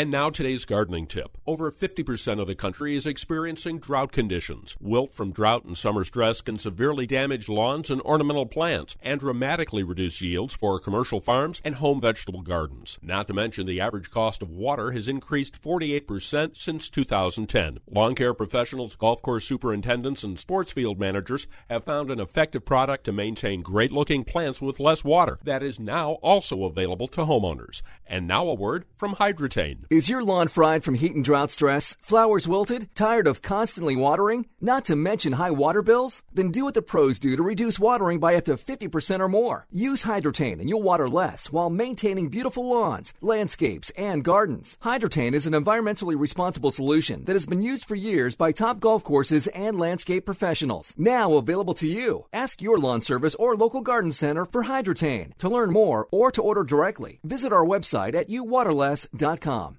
And 0.00 0.10
now 0.10 0.30
today's 0.30 0.64
gardening 0.64 1.06
tip. 1.06 1.36
Over 1.46 1.70
50% 1.70 2.40
of 2.40 2.46
the 2.46 2.54
country 2.54 2.96
is 2.96 3.06
experiencing 3.06 3.80
drought 3.80 4.12
conditions. 4.12 4.74
Wilt 4.80 5.10
from 5.10 5.30
drought 5.30 5.66
and 5.66 5.76
summer 5.76 6.04
stress 6.04 6.40
can 6.40 6.56
severely 6.56 7.06
damage 7.06 7.50
lawns 7.50 7.90
and 7.90 8.00
ornamental 8.00 8.46
plants 8.46 8.96
and 9.02 9.20
dramatically 9.20 9.82
reduce 9.82 10.22
yields 10.22 10.54
for 10.54 10.80
commercial 10.80 11.20
farms 11.20 11.60
and 11.66 11.74
home 11.74 12.00
vegetable 12.00 12.40
gardens. 12.40 12.98
Not 13.02 13.26
to 13.26 13.34
mention 13.34 13.66
the 13.66 13.82
average 13.82 14.10
cost 14.10 14.40
of 14.42 14.48
water 14.48 14.92
has 14.92 15.06
increased 15.06 15.60
48% 15.60 16.56
since 16.56 16.88
2010. 16.88 17.80
Lawn 17.90 18.14
care 18.14 18.32
professionals, 18.32 18.94
golf 18.94 19.20
course 19.20 19.44
superintendents, 19.44 20.24
and 20.24 20.40
sports 20.40 20.72
field 20.72 20.98
managers 20.98 21.46
have 21.68 21.84
found 21.84 22.10
an 22.10 22.20
effective 22.20 22.64
product 22.64 23.04
to 23.04 23.12
maintain 23.12 23.60
great 23.60 23.92
looking 23.92 24.24
plants 24.24 24.62
with 24.62 24.80
less 24.80 25.04
water 25.04 25.38
that 25.44 25.62
is 25.62 25.78
now 25.78 26.12
also 26.22 26.64
available 26.64 27.08
to 27.08 27.20
homeowners. 27.26 27.82
And 28.06 28.26
now 28.26 28.48
a 28.48 28.54
word 28.54 28.86
from 28.96 29.16
Hydretain. 29.16 29.89
Is 29.90 30.08
your 30.08 30.22
lawn 30.22 30.46
fried 30.46 30.84
from 30.84 30.94
heat 30.94 31.16
and 31.16 31.24
drought 31.24 31.50
stress? 31.50 31.96
Flowers 32.00 32.46
wilted? 32.46 32.94
Tired 32.94 33.26
of 33.26 33.42
constantly 33.42 33.96
watering? 33.96 34.46
Not 34.60 34.84
to 34.84 34.94
mention 34.94 35.32
high 35.32 35.50
water 35.50 35.82
bills? 35.82 36.22
Then 36.32 36.52
do 36.52 36.62
what 36.62 36.74
the 36.74 36.80
pros 36.80 37.18
do 37.18 37.34
to 37.34 37.42
reduce 37.42 37.80
watering 37.80 38.20
by 38.20 38.36
up 38.36 38.44
to 38.44 38.52
50% 38.54 39.18
or 39.18 39.28
more. 39.28 39.66
Use 39.72 40.04
Hydretain 40.04 40.60
and 40.60 40.68
you'll 40.68 40.80
water 40.80 41.08
less 41.08 41.50
while 41.50 41.70
maintaining 41.70 42.28
beautiful 42.28 42.68
lawns, 42.68 43.12
landscapes, 43.20 43.90
and 43.98 44.22
gardens. 44.22 44.78
Hydretain 44.80 45.34
is 45.34 45.44
an 45.44 45.54
environmentally 45.54 46.16
responsible 46.16 46.70
solution 46.70 47.24
that 47.24 47.34
has 47.34 47.46
been 47.46 47.60
used 47.60 47.84
for 47.84 47.96
years 47.96 48.36
by 48.36 48.52
top 48.52 48.78
golf 48.78 49.02
courses 49.02 49.48
and 49.48 49.76
landscape 49.76 50.24
professionals. 50.24 50.94
Now 50.96 51.32
available 51.32 51.74
to 51.74 51.88
you. 51.88 52.26
Ask 52.32 52.62
your 52.62 52.78
lawn 52.78 53.00
service 53.00 53.34
or 53.34 53.56
local 53.56 53.80
garden 53.80 54.12
center 54.12 54.44
for 54.44 54.62
Hydretain. 54.62 55.36
To 55.38 55.48
learn 55.48 55.72
more 55.72 56.06
or 56.12 56.30
to 56.30 56.40
order 56.40 56.62
directly, 56.62 57.18
visit 57.24 57.52
our 57.52 57.64
website 57.64 58.14
at 58.14 58.28
youwaterless.com. 58.28 59.78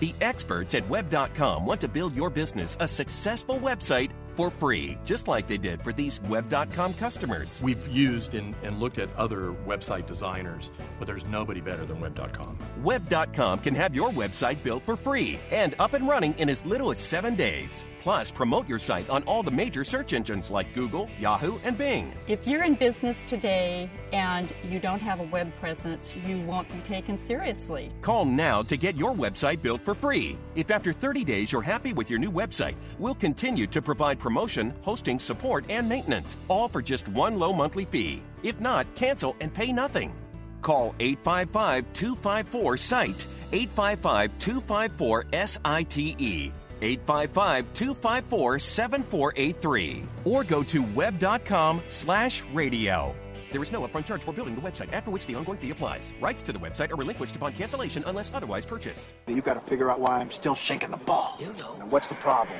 The 0.00 0.14
experts 0.20 0.74
at 0.74 0.88
Web.com 0.88 1.66
want 1.66 1.80
to 1.80 1.88
build 1.88 2.16
your 2.16 2.30
business 2.30 2.76
a 2.80 2.86
successful 2.88 3.58
website 3.58 4.12
for 4.38 4.50
free, 4.50 4.96
just 5.04 5.26
like 5.26 5.48
they 5.48 5.58
did 5.58 5.82
for 5.82 5.92
these 5.92 6.20
Web.com 6.28 6.94
customers. 6.94 7.60
We've 7.60 7.88
used 7.88 8.34
and, 8.34 8.54
and 8.62 8.78
looked 8.78 8.98
at 8.98 9.08
other 9.16 9.52
website 9.66 10.06
designers, 10.06 10.70
but 10.96 11.06
there's 11.08 11.24
nobody 11.24 11.60
better 11.60 11.84
than 11.84 11.98
Web.com. 11.98 12.56
Web.com 12.84 13.58
can 13.58 13.74
have 13.74 13.96
your 13.96 14.10
website 14.10 14.62
built 14.62 14.84
for 14.84 14.94
free 14.94 15.40
and 15.50 15.74
up 15.80 15.94
and 15.94 16.06
running 16.06 16.34
in 16.38 16.48
as 16.48 16.64
little 16.64 16.92
as 16.92 16.98
seven 16.98 17.34
days. 17.34 17.84
Plus, 18.00 18.30
promote 18.30 18.68
your 18.68 18.78
site 18.78 19.10
on 19.10 19.22
all 19.24 19.42
the 19.42 19.50
major 19.50 19.84
search 19.84 20.12
engines 20.12 20.50
like 20.50 20.72
Google, 20.74 21.10
Yahoo, 21.18 21.58
and 21.64 21.76
Bing. 21.76 22.12
If 22.26 22.46
you're 22.46 22.64
in 22.64 22.74
business 22.74 23.24
today 23.24 23.90
and 24.12 24.54
you 24.62 24.78
don't 24.78 25.00
have 25.00 25.20
a 25.20 25.24
web 25.24 25.52
presence, 25.60 26.16
you 26.16 26.40
won't 26.40 26.72
be 26.72 26.80
taken 26.80 27.18
seriously. 27.18 27.90
Call 28.00 28.24
now 28.24 28.62
to 28.62 28.76
get 28.76 28.96
your 28.96 29.12
website 29.12 29.60
built 29.60 29.82
for 29.82 29.94
free. 29.94 30.38
If 30.54 30.70
after 30.70 30.92
30 30.92 31.24
days 31.24 31.52
you're 31.52 31.60
happy 31.60 31.92
with 31.92 32.08
your 32.08 32.18
new 32.18 32.30
website, 32.30 32.76
we'll 32.98 33.14
continue 33.14 33.66
to 33.66 33.82
provide 33.82 34.18
promotion, 34.28 34.74
hosting, 34.82 35.18
support, 35.18 35.64
and 35.70 35.88
maintenance, 35.88 36.36
all 36.48 36.68
for 36.68 36.82
just 36.82 37.08
one 37.08 37.38
low 37.38 37.50
monthly 37.50 37.86
fee. 37.86 38.22
If 38.42 38.60
not, 38.60 38.86
cancel 38.94 39.34
and 39.40 39.52
pay 39.52 39.72
nothing. 39.72 40.12
Call 40.60 40.94
855 41.00 41.90
254 41.94 42.76
SITE, 42.76 43.26
855 43.52 44.38
254 44.38 45.24
SITE. 45.46 46.52
855 46.80 47.72
254 47.72 48.58
7483 48.58 50.04
or 50.24 50.44
go 50.44 50.62
to 50.62 50.82
web.com 50.94 51.82
slash 51.86 52.44
radio. 52.52 53.14
There 53.50 53.62
is 53.62 53.72
no 53.72 53.80
upfront 53.80 54.04
charge 54.04 54.24
for 54.24 54.32
building 54.32 54.54
the 54.54 54.60
website, 54.60 54.92
after 54.92 55.10
which 55.10 55.26
the 55.26 55.34
ongoing 55.34 55.58
fee 55.58 55.70
applies. 55.70 56.12
Rights 56.20 56.42
to 56.42 56.52
the 56.52 56.58
website 56.58 56.90
are 56.90 56.96
relinquished 56.96 57.34
upon 57.34 57.54
cancellation 57.54 58.04
unless 58.06 58.30
otherwise 58.34 58.66
purchased. 58.66 59.14
You've 59.26 59.44
got 59.44 59.54
to 59.54 59.60
figure 59.60 59.90
out 59.90 60.00
why 60.00 60.18
I'm 60.18 60.30
still 60.30 60.54
shaking 60.54 60.90
the 60.90 60.98
ball. 60.98 61.36
You 61.40 61.52
know. 61.58 61.78
And 61.80 61.90
what's 61.90 62.08
the 62.08 62.14
problem? 62.16 62.58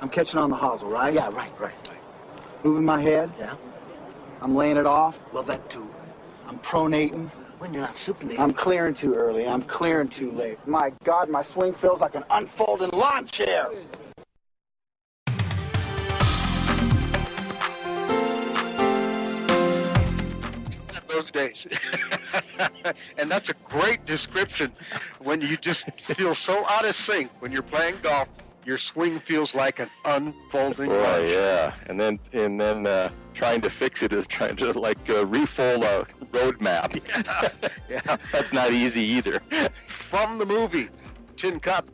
I'm 0.00 0.08
catching 0.08 0.38
on 0.38 0.48
the 0.48 0.56
hosel, 0.56 0.90
right? 0.90 1.12
Yeah, 1.12 1.26
right, 1.26 1.52
right, 1.60 1.74
right. 1.88 2.64
Moving 2.64 2.84
my 2.84 3.02
head? 3.02 3.30
Yeah. 3.38 3.54
I'm 4.40 4.54
laying 4.54 4.78
it 4.78 4.86
off? 4.86 5.20
Well, 5.32 5.42
that 5.42 5.68
too. 5.68 5.88
I'm 6.46 6.58
pronating. 6.60 7.30
When 7.58 7.74
you're 7.74 7.82
not 7.82 7.94
supinating. 7.94 8.38
I'm 8.38 8.52
clearing 8.52 8.94
too 8.94 9.14
early. 9.14 9.46
I'm 9.46 9.62
clearing 9.62 10.08
too 10.08 10.32
late. 10.32 10.58
My 10.66 10.92
God, 11.04 11.28
my 11.28 11.42
swing 11.42 11.74
feels 11.74 12.00
like 12.00 12.14
an 12.14 12.24
unfolding 12.30 12.90
lawn 12.90 13.26
chair. 13.26 13.68
those 21.08 21.30
days. 21.30 21.66
and 23.18 23.28
that's 23.28 23.50
a 23.50 23.54
great 23.68 24.06
description 24.06 24.72
when 25.18 25.40
you 25.40 25.56
just 25.56 25.90
feel 26.00 26.34
so 26.34 26.64
out 26.68 26.86
of 26.86 26.94
sync 26.94 27.30
when 27.40 27.52
you're 27.52 27.62
playing 27.62 27.96
golf. 28.02 28.28
Your 28.66 28.78
swing 28.78 29.18
feels 29.20 29.54
like 29.54 29.78
an 29.78 29.88
unfolding. 30.04 30.90
Oh 30.92 31.22
yeah, 31.22 31.72
and 31.86 31.98
then 31.98 32.18
and 32.32 32.60
then 32.60 32.86
uh, 32.86 33.10
trying 33.32 33.60
to 33.62 33.70
fix 33.70 34.02
it 34.02 34.12
is 34.12 34.26
trying 34.26 34.56
to 34.56 34.78
like 34.78 34.98
uh, 35.08 35.24
refold 35.26 35.82
a 35.82 36.06
road 36.32 36.60
map. 36.60 36.94
yeah, 37.88 38.16
that's 38.32 38.52
not 38.52 38.70
easy 38.72 39.02
either. 39.02 39.40
From 39.88 40.38
the 40.38 40.46
movie 40.46 40.88
Tin 41.36 41.58
Cup, 41.58 41.88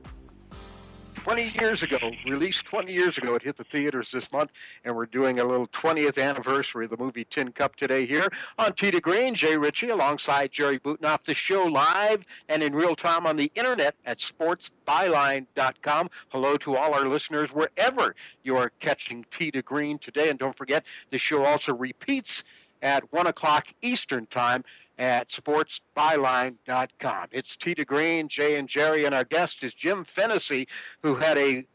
20 1.27 1.53
years 1.61 1.83
ago, 1.83 1.99
released 2.25 2.65
20 2.67 2.93
years 2.93 3.19
ago. 3.19 3.35
It 3.35 3.43
hit 3.43 3.57
the 3.57 3.65
theaters 3.65 4.13
this 4.13 4.31
month, 4.31 4.53
and 4.85 4.95
we're 4.95 5.07
doing 5.07 5.41
a 5.41 5.45
little 5.45 5.67
20th 5.67 6.23
anniversary 6.23 6.85
of 6.85 6.93
the 6.93 6.97
movie 6.97 7.25
Tin 7.25 7.51
Cup 7.51 7.75
today 7.75 8.07
here 8.07 8.29
on 8.61 8.73
Tee 8.75 8.93
to 8.93 9.01
Green. 9.01 9.35
Jay 9.35 9.57
Ritchie 9.57 9.89
alongside 9.89 10.53
Jerry 10.53 10.79
Butenoff. 10.79 11.25
The 11.25 11.35
show 11.35 11.65
live 11.65 12.25
and 12.49 12.63
in 12.63 12.77
real 12.77 12.95
time 12.95 13.27
on 13.27 13.35
the 13.35 13.51
internet 13.57 13.97
at 14.05 14.21
sportsbyline.com. 14.21 16.11
Hello 16.29 16.57
to 16.59 16.77
all 16.77 16.95
our 16.95 17.07
listeners 17.07 17.53
wherever 17.53 18.15
you 18.45 18.57
are 18.57 18.71
catching 18.79 19.27
Tee 19.33 19.51
to 19.51 19.63
Green 19.63 19.99
today. 19.99 20.31
And 20.31 20.39
don't 20.39 20.57
forget, 20.57 20.85
the 21.11 21.19
show 21.19 21.43
also 21.43 21.75
repeats 21.75 22.45
at 22.83 23.13
1 23.13 23.27
o'clock 23.27 23.67
Eastern 23.83 24.27
Time 24.27 24.63
at 24.99 25.29
sportsbyline.com. 25.29 27.29
It's 27.31 27.57
Tee 27.57 27.75
to 27.75 27.85
Green, 27.85 28.29
Jay 28.29 28.57
and 28.57 28.69
Jerry, 28.69 29.05
and 29.05 29.15
our 29.15 29.25
guest 29.25 29.63
is 29.63 29.75
Jim 29.75 30.05
Fennessy, 30.05 30.67
who 31.03 31.17
had 31.17 31.37
a 31.39 31.67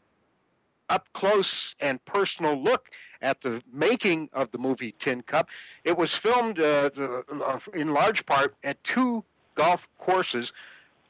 up 0.88 1.08
close 1.14 1.74
and 1.80 2.04
personal 2.04 2.60
look 2.60 2.90
at 3.22 3.40
the 3.40 3.62
making 3.72 4.28
of 4.32 4.50
the 4.50 4.58
movie 4.58 4.94
Tin 4.98 5.22
Cup. 5.22 5.48
It 5.84 5.96
was 5.96 6.14
filmed 6.14 6.60
uh, 6.60 6.90
uh 6.98 7.58
in 7.72 7.92
large 7.92 8.26
part 8.26 8.54
at 8.64 8.82
two 8.84 9.24
golf 9.54 9.88
courses. 9.98 10.52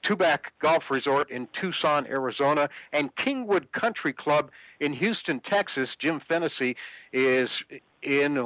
Tubac 0.02 0.50
Golf 0.58 0.90
Resort 0.90 1.30
in 1.30 1.46
Tucson, 1.52 2.06
Arizona, 2.06 2.68
and 2.92 3.14
Kingwood 3.16 3.70
Country 3.72 4.12
Club 4.12 4.50
in 4.80 4.92
Houston, 4.92 5.40
Texas. 5.40 5.96
Jim 5.96 6.20
Fennessy 6.20 6.76
is 7.12 7.62
in 8.02 8.36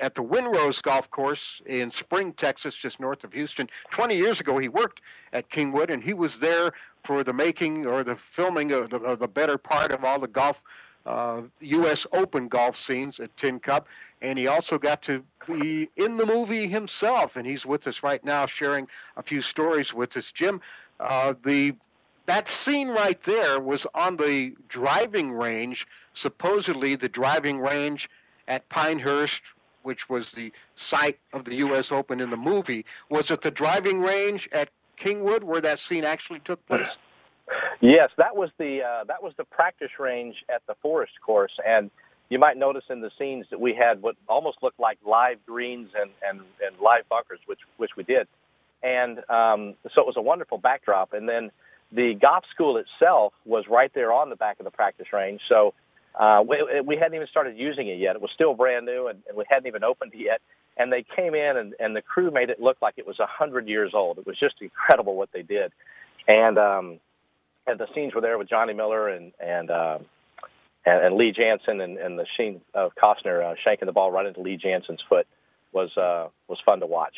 at 0.00 0.14
the 0.14 0.22
Windrose 0.22 0.80
Golf 0.80 1.10
Course 1.10 1.60
in 1.66 1.90
Spring, 1.90 2.32
Texas, 2.32 2.74
just 2.74 2.98
north 2.98 3.24
of 3.24 3.32
Houston. 3.34 3.68
20 3.90 4.16
years 4.16 4.40
ago, 4.40 4.56
he 4.58 4.68
worked 4.68 5.02
at 5.32 5.50
Kingwood, 5.50 5.90
and 5.90 6.02
he 6.02 6.14
was 6.14 6.38
there 6.38 6.72
for 7.04 7.22
the 7.22 7.32
making 7.32 7.86
or 7.86 8.02
the 8.04 8.16
filming 8.16 8.72
of 8.72 8.90
the, 8.90 8.96
of 8.98 9.18
the 9.18 9.28
better 9.28 9.58
part 9.58 9.92
of 9.92 10.04
all 10.04 10.18
the 10.18 10.28
golf 10.28 10.62
uh, 11.04 11.42
U.S. 11.60 12.06
Open 12.12 12.48
golf 12.48 12.78
scenes 12.78 13.18
at 13.18 13.36
Tin 13.36 13.58
Cup, 13.58 13.88
and 14.20 14.38
he 14.38 14.46
also 14.46 14.78
got 14.78 15.02
to 15.02 15.24
be 15.48 15.88
in 15.96 16.16
the 16.16 16.24
movie 16.24 16.68
himself. 16.68 17.36
And 17.36 17.46
he's 17.46 17.66
with 17.66 17.86
us 17.86 18.02
right 18.02 18.24
now, 18.24 18.46
sharing 18.46 18.86
a 19.16 19.22
few 19.22 19.42
stories 19.42 19.92
with 19.92 20.16
us. 20.16 20.30
Jim, 20.30 20.60
uh, 21.02 21.34
the 21.44 21.74
that 22.26 22.48
scene 22.48 22.88
right 22.88 23.20
there 23.24 23.60
was 23.60 23.86
on 23.94 24.16
the 24.16 24.54
driving 24.68 25.32
range. 25.32 25.86
Supposedly, 26.14 26.94
the 26.94 27.08
driving 27.08 27.58
range 27.58 28.08
at 28.46 28.68
Pinehurst, 28.68 29.42
which 29.82 30.08
was 30.08 30.30
the 30.30 30.52
site 30.76 31.18
of 31.32 31.44
the 31.44 31.56
U.S. 31.56 31.90
Open 31.90 32.20
in 32.20 32.30
the 32.30 32.36
movie. 32.36 32.84
Was 33.10 33.30
it 33.30 33.42
the 33.42 33.50
driving 33.50 34.00
range 34.00 34.48
at 34.52 34.70
Kingwood 34.98 35.42
where 35.42 35.60
that 35.60 35.78
scene 35.80 36.04
actually 36.04 36.40
took 36.40 36.64
place? 36.66 36.96
Yes, 37.80 38.10
that 38.18 38.36
was 38.36 38.50
the 38.58 38.82
uh, 38.82 39.04
that 39.04 39.22
was 39.22 39.32
the 39.36 39.44
practice 39.44 39.90
range 39.98 40.36
at 40.48 40.62
the 40.68 40.74
Forest 40.80 41.14
Course, 41.26 41.52
and 41.66 41.90
you 42.30 42.38
might 42.38 42.56
notice 42.56 42.84
in 42.88 43.00
the 43.00 43.10
scenes 43.18 43.46
that 43.50 43.60
we 43.60 43.74
had 43.74 44.00
what 44.00 44.14
almost 44.28 44.58
looked 44.62 44.78
like 44.78 44.98
live 45.04 45.44
greens 45.44 45.90
and 46.00 46.10
and, 46.26 46.46
and 46.64 46.80
live 46.80 47.08
bunkers, 47.08 47.40
which 47.46 47.58
which 47.78 47.90
we 47.96 48.04
did, 48.04 48.28
and 48.82 49.18
um, 49.30 49.74
so 49.94 50.00
it 50.00 50.06
was 50.06 50.16
a 50.16 50.22
wonderful 50.22 50.58
backdrop. 50.58 51.12
And 51.12 51.28
then 51.28 51.50
the 51.90 52.14
golf 52.20 52.44
school 52.54 52.78
itself 52.78 53.32
was 53.44 53.64
right 53.68 53.92
there 53.94 54.12
on 54.12 54.30
the 54.30 54.36
back 54.36 54.58
of 54.60 54.64
the 54.64 54.70
practice 54.70 55.08
range, 55.12 55.40
so 55.48 55.74
uh, 56.18 56.42
we, 56.46 56.62
we 56.84 56.96
hadn't 56.96 57.14
even 57.14 57.26
started 57.28 57.56
using 57.56 57.88
it 57.88 57.98
yet. 57.98 58.16
It 58.16 58.22
was 58.22 58.30
still 58.34 58.54
brand 58.54 58.86
new, 58.86 59.08
and, 59.08 59.22
and 59.28 59.36
we 59.36 59.44
hadn't 59.48 59.66
even 59.66 59.82
opened 59.82 60.12
it 60.14 60.20
yet. 60.20 60.40
And 60.76 60.92
they 60.92 61.04
came 61.16 61.34
in, 61.34 61.56
and, 61.56 61.74
and 61.78 61.96
the 61.96 62.02
crew 62.02 62.30
made 62.30 62.50
it 62.50 62.60
look 62.60 62.78
like 62.80 62.94
it 62.96 63.06
was 63.06 63.18
a 63.18 63.26
hundred 63.26 63.68
years 63.68 63.92
old. 63.94 64.18
It 64.18 64.26
was 64.26 64.38
just 64.38 64.54
incredible 64.60 65.16
what 65.16 65.30
they 65.32 65.42
did, 65.42 65.72
and 66.26 66.58
um, 66.58 67.00
and 67.66 67.78
the 67.78 67.86
scenes 67.94 68.14
were 68.14 68.20
there 68.20 68.38
with 68.38 68.48
Johnny 68.48 68.72
Miller 68.72 69.08
and 69.08 69.32
and 69.38 69.70
uh, 69.70 69.98
and, 70.84 71.04
and 71.04 71.16
Lee 71.16 71.32
Janzen, 71.32 71.82
and, 71.82 71.98
and 71.98 72.18
the 72.18 72.26
scene 72.36 72.60
of 72.74 72.92
Costner 72.94 73.52
uh, 73.52 73.54
shanking 73.66 73.86
the 73.86 73.92
ball 73.92 74.10
right 74.10 74.26
into 74.26 74.40
Lee 74.40 74.58
Janzen's 74.58 75.02
foot 75.08 75.26
was 75.72 75.94
uh, 75.96 76.28
was 76.48 76.58
fun 76.64 76.80
to 76.80 76.86
watch. 76.86 77.16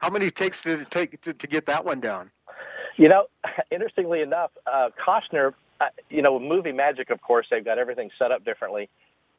How 0.00 0.10
many 0.10 0.30
takes 0.30 0.62
did 0.62 0.80
it 0.80 0.90
take 0.90 1.20
to, 1.22 1.34
to 1.34 1.46
get 1.46 1.66
that 1.66 1.84
one 1.84 2.00
down? 2.00 2.30
You 2.96 3.08
know, 3.08 3.26
interestingly 3.70 4.20
enough, 4.20 4.50
uh, 4.66 4.90
Costner 5.04 5.54
uh, 5.80 5.86
you 6.10 6.20
know, 6.20 6.38
movie 6.38 6.72
magic, 6.72 7.10
of 7.10 7.20
course, 7.22 7.46
they've 7.50 7.64
got 7.64 7.78
everything 7.78 8.10
set 8.18 8.30
up 8.30 8.44
differently. 8.44 8.90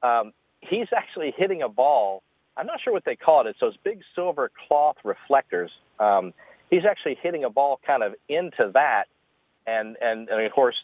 Um, 0.01 0.34
he's 0.62 0.88
actually 0.95 1.34
hitting 1.38 1.62
a 1.62 1.70
ball. 1.70 2.24
I'm 2.57 2.66
not 2.66 2.82
sure 2.84 2.91
what 2.91 3.05
they 3.05 3.16
call 3.16 3.45
it. 3.45 3.49
It's 3.49 3.59
those 3.59 3.78
big 3.84 4.01
silver 4.16 4.51
cloth 4.68 4.97
reflectors. 5.03 5.72
Um, 5.99 6.34
he's 6.70 6.84
actually 6.84 7.18
hitting 7.22 7.43
a 7.43 7.49
ball 7.49 7.80
kind 7.86 8.01
of 8.01 8.16
into 8.28 8.72
that, 8.74 9.05
and 9.68 9.95
and, 10.01 10.28
and 10.30 10.43
of 10.43 10.51
course, 10.51 10.76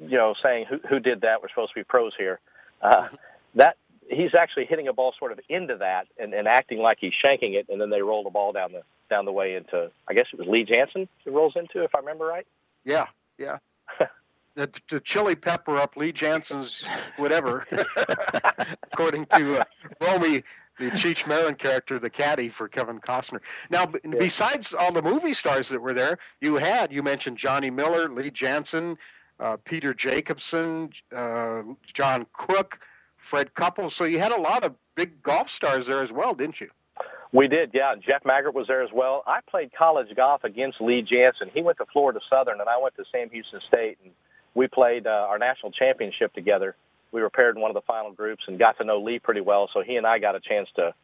you 0.00 0.16
know, 0.16 0.34
saying 0.42 0.66
who 0.68 0.78
who 0.88 0.98
did 0.98 1.20
that? 1.20 1.42
We're 1.42 1.48
supposed 1.50 1.72
to 1.74 1.80
be 1.80 1.84
pros 1.84 2.12
here. 2.16 2.40
Uh, 2.80 3.08
that 3.54 3.76
he's 4.08 4.34
actually 4.38 4.66
hitting 4.66 4.88
a 4.88 4.92
ball 4.92 5.14
sort 5.18 5.32
of 5.32 5.40
into 5.48 5.76
that 5.78 6.06
and, 6.18 6.34
and 6.34 6.48
acting 6.48 6.78
like 6.78 6.98
he's 7.00 7.12
shanking 7.12 7.54
it, 7.54 7.66
and 7.68 7.80
then 7.80 7.90
they 7.90 8.02
roll 8.02 8.24
the 8.24 8.30
ball 8.30 8.52
down 8.52 8.72
the 8.72 8.82
down 9.08 9.24
the 9.24 9.32
way 9.32 9.54
into 9.54 9.90
I 10.08 10.14
guess 10.14 10.26
it 10.32 10.38
was 10.38 10.48
Lee 10.48 10.64
Janzen 10.64 11.08
it 11.24 11.30
rolls 11.30 11.54
into, 11.56 11.84
if 11.84 11.94
I 11.94 11.98
remember 11.98 12.26
right. 12.26 12.46
Yeah, 12.84 13.06
yeah. 13.38 13.58
the, 14.54 14.70
the 14.90 15.00
chili 15.00 15.34
pepper 15.34 15.76
up 15.76 15.96
Lee 15.96 16.12
Janzen's 16.12 16.84
whatever, 17.16 17.66
according 18.92 19.26
to 19.26 19.60
uh, 19.60 19.64
Romeo, 20.00 20.42
the 20.78 20.90
Cheech 20.90 21.26
Marin 21.26 21.54
character, 21.54 21.98
the 21.98 22.10
caddy 22.10 22.48
for 22.48 22.68
Kevin 22.68 23.00
Costner. 23.00 23.40
Now, 23.70 23.86
b- 23.86 23.98
yeah. 24.04 24.10
besides 24.18 24.74
all 24.74 24.92
the 24.92 25.02
movie 25.02 25.34
stars 25.34 25.68
that 25.70 25.80
were 25.80 25.94
there, 25.94 26.18
you 26.40 26.56
had 26.56 26.92
you 26.92 27.02
mentioned 27.02 27.38
Johnny 27.38 27.70
Miller, 27.70 28.08
Lee 28.10 28.30
Janzen, 28.30 28.96
uh, 29.40 29.56
Peter 29.64 29.94
Jacobsen, 29.94 30.90
uh, 31.14 31.62
John 31.92 32.26
Cook, 32.32 32.80
Fred 33.26 33.54
Couples. 33.54 33.94
So 33.94 34.04
you 34.04 34.18
had 34.18 34.32
a 34.32 34.40
lot 34.40 34.64
of 34.64 34.74
big 34.94 35.22
golf 35.22 35.50
stars 35.50 35.86
there 35.86 36.02
as 36.02 36.12
well, 36.12 36.34
didn't 36.34 36.60
you? 36.60 36.70
We 37.32 37.48
did, 37.48 37.70
yeah. 37.74 37.94
Jeff 37.96 38.24
Maggert 38.24 38.54
was 38.54 38.66
there 38.68 38.82
as 38.82 38.90
well. 38.94 39.22
I 39.26 39.40
played 39.50 39.70
college 39.76 40.08
golf 40.14 40.44
against 40.44 40.80
Lee 40.80 41.02
Janzen. 41.02 41.50
He 41.52 41.60
went 41.60 41.78
to 41.78 41.84
Florida 41.92 42.20
Southern, 42.30 42.60
and 42.60 42.68
I 42.68 42.78
went 42.80 42.94
to 42.96 43.04
Sam 43.10 43.28
Houston 43.30 43.60
State. 43.68 43.98
And 44.02 44.12
we 44.54 44.68
played 44.68 45.06
uh, 45.06 45.26
our 45.28 45.38
national 45.38 45.72
championship 45.72 46.32
together. 46.34 46.76
We 47.12 47.20
were 47.20 47.30
paired 47.30 47.56
in 47.56 47.62
one 47.62 47.70
of 47.70 47.74
the 47.74 47.86
final 47.86 48.12
groups 48.12 48.44
and 48.46 48.58
got 48.58 48.78
to 48.78 48.84
know 48.84 48.98
Lee 49.02 49.18
pretty 49.18 49.40
well. 49.40 49.68
So 49.74 49.82
he 49.82 49.96
and 49.96 50.06
I 50.06 50.18
got 50.18 50.34
a 50.36 50.40
chance 50.40 50.68
to 50.76 50.94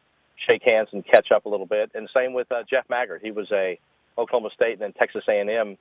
shake 0.47 0.63
hands 0.63 0.89
and 0.91 1.05
catch 1.05 1.31
up 1.31 1.45
a 1.45 1.49
little 1.49 1.65
bit. 1.65 1.91
And 1.93 2.09
same 2.15 2.33
with 2.33 2.51
uh, 2.51 2.63
Jeff 2.69 2.85
Maggert. 2.89 3.21
He 3.21 3.31
was 3.31 3.51
a 3.51 3.77
Oklahoma 4.17 4.49
State 4.55 4.73
and 4.73 4.81
then 4.81 4.93
Texas 4.93 5.23
A&M 5.27 5.77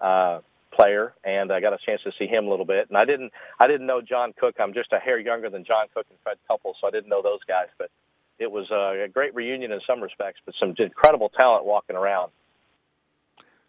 uh, 0.00 0.40
player, 0.76 1.14
and 1.24 1.52
I 1.52 1.60
got 1.60 1.72
a 1.72 1.78
chance 1.84 2.02
to 2.04 2.12
see 2.18 2.26
him 2.26 2.46
a 2.46 2.50
little 2.50 2.64
bit. 2.64 2.88
And 2.88 2.96
I 2.96 3.04
didn't, 3.04 3.32
I 3.60 3.66
didn't 3.66 3.86
know 3.86 4.00
John 4.00 4.32
Cook. 4.38 4.56
I'm 4.58 4.74
just 4.74 4.92
a 4.92 4.98
hair 4.98 5.18
younger 5.18 5.50
than 5.50 5.64
John 5.64 5.86
Cook 5.94 6.06
and 6.10 6.18
Fred 6.22 6.38
Couple, 6.48 6.74
so 6.80 6.86
I 6.86 6.90
didn't 6.90 7.08
know 7.08 7.22
those 7.22 7.40
guys. 7.46 7.68
But 7.78 7.90
it 8.38 8.50
was 8.50 8.70
a 8.70 9.08
great 9.12 9.34
reunion 9.34 9.72
in 9.72 9.80
some 9.86 10.02
respects, 10.02 10.40
but 10.44 10.54
some 10.58 10.74
incredible 10.78 11.30
talent 11.30 11.64
walking 11.64 11.96
around. 11.96 12.30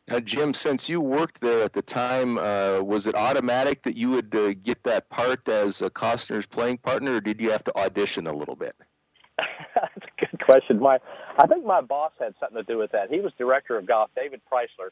Now, 0.08 0.20
Jim, 0.20 0.54
since 0.54 0.88
you 0.88 1.02
worked 1.02 1.42
there 1.42 1.64
at 1.64 1.74
the 1.74 1.82
time, 1.82 2.38
uh, 2.38 2.80
was 2.82 3.08
it 3.08 3.16
automatic 3.16 3.82
that 3.84 3.96
you 3.98 4.12
would 4.12 4.36
uh, 4.36 4.54
get 4.54 4.84
that 4.84 5.10
part 5.10 5.48
as 5.50 5.82
a 5.82 5.90
Costner's 5.90 6.46
playing 6.46 6.78
partner, 6.78 7.16
or 7.16 7.22
did 7.22 7.42
you 7.42 7.50
have 7.50 7.64
to 7.64 7.76
audition 7.76 8.28
a 8.28 8.34
little 8.34 8.56
bit? 8.56 8.76
That's 9.38 9.96
a 9.98 10.26
good 10.26 10.40
question. 10.46 10.80
My, 10.80 11.00
I 11.40 11.48
think 11.48 11.66
my 11.66 11.82
boss 11.82 12.12
had 12.20 12.36
something 12.40 12.58
to 12.58 12.64
do 12.64 12.78
with 12.78 12.92
that. 12.92 13.10
He 13.10 13.20
was 13.20 13.34
director 13.38 13.78
of 13.78 13.88
golf. 13.88 14.12
David 14.16 14.42
Preisler 14.52 14.90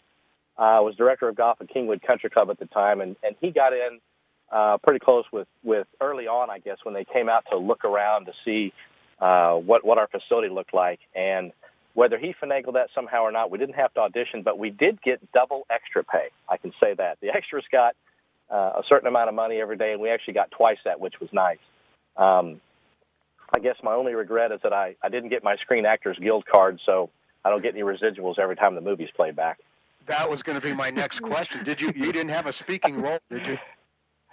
uh, 0.58 0.80
was 0.82 0.96
director 0.96 1.28
of 1.28 1.36
golf 1.36 1.58
at 1.62 1.68
Kingwood 1.70 2.02
Country 2.06 2.30
Club 2.30 2.50
at 2.50 2.60
the 2.60 2.66
time, 2.66 3.02
and 3.02 3.16
and 3.24 3.36
he 3.42 3.52
got 3.52 3.74
in 3.74 4.00
uh, 4.52 4.78
pretty 4.84 5.00
close 5.00 5.26
with 5.32 5.48
with 5.64 5.88
early 6.00 6.28
on, 6.28 6.50
I 6.50 6.60
guess, 6.60 6.78
when 6.84 6.94
they 6.94 7.06
came 7.06 7.30
out 7.30 7.46
to 7.52 7.58
look 7.58 7.86
around 7.86 8.26
to 8.26 8.34
see 8.46 8.74
uh, 9.20 9.54
what 9.56 9.86
what 9.86 9.98
our 9.98 10.08
facility 10.08 10.50
looked 10.50 10.74
like, 10.74 11.00
and 11.16 11.52
whether 11.94 12.18
he 12.18 12.34
finagled 12.42 12.74
that 12.74 12.90
somehow 12.96 13.22
or 13.22 13.32
not, 13.32 13.52
we 13.52 13.58
didn't 13.58 13.76
have 13.76 13.94
to 13.94 14.02
audition, 14.02 14.42
but 14.44 14.58
we 14.58 14.70
did 14.70 15.02
get 15.02 15.20
double 15.32 15.66
extra 15.70 16.04
pay. 16.04 16.28
I 16.50 16.58
can 16.58 16.72
say 16.84 16.94
that. 16.96 17.20
The 17.22 17.30
extras 17.36 17.66
got 17.72 17.96
uh, 18.52 18.80
a 18.80 18.84
certain 18.90 19.08
amount 19.08 19.30
of 19.30 19.36
money 19.36 19.60
every 19.60 19.78
day, 19.78 19.94
and 19.94 20.02
we 20.02 20.10
actually 20.10 20.34
got 20.34 20.52
twice 20.52 20.80
that, 20.86 21.00
which 21.00 21.16
was 21.20 21.30
nice. 21.32 21.60
Um, 22.18 22.62
I 23.56 23.60
guess 23.60 23.76
my 23.84 23.94
only 23.94 24.14
regret 24.14 24.52
is 24.52 24.60
that 24.64 24.74
I, 24.74 24.96
I 25.04 25.10
didn't 25.10 25.30
get 25.30 25.44
my 25.44 25.56
Screen 25.58 25.86
Actors 25.86 26.18
Guild 26.20 26.46
card, 26.46 26.80
so 26.86 27.10
I 27.46 27.50
don't 27.50 27.62
get 27.62 27.76
any 27.76 27.84
residuals 27.84 28.40
every 28.40 28.56
time 28.56 28.76
the 28.76 28.82
movie's 28.82 29.12
played 29.16 29.36
back. 29.36 29.60
That 30.06 30.30
was 30.30 30.44
going 30.44 30.60
to 30.60 30.66
be 30.66 30.74
my 30.74 30.90
next 30.90 31.22
question. 31.22 31.64
Did 31.64 31.80
you? 31.80 31.92
You 31.96 32.12
didn't 32.12 32.30
have 32.30 32.46
a 32.46 32.54
speaking 32.54 33.02
role, 33.02 33.20
did 33.30 33.48
you? 33.48 33.58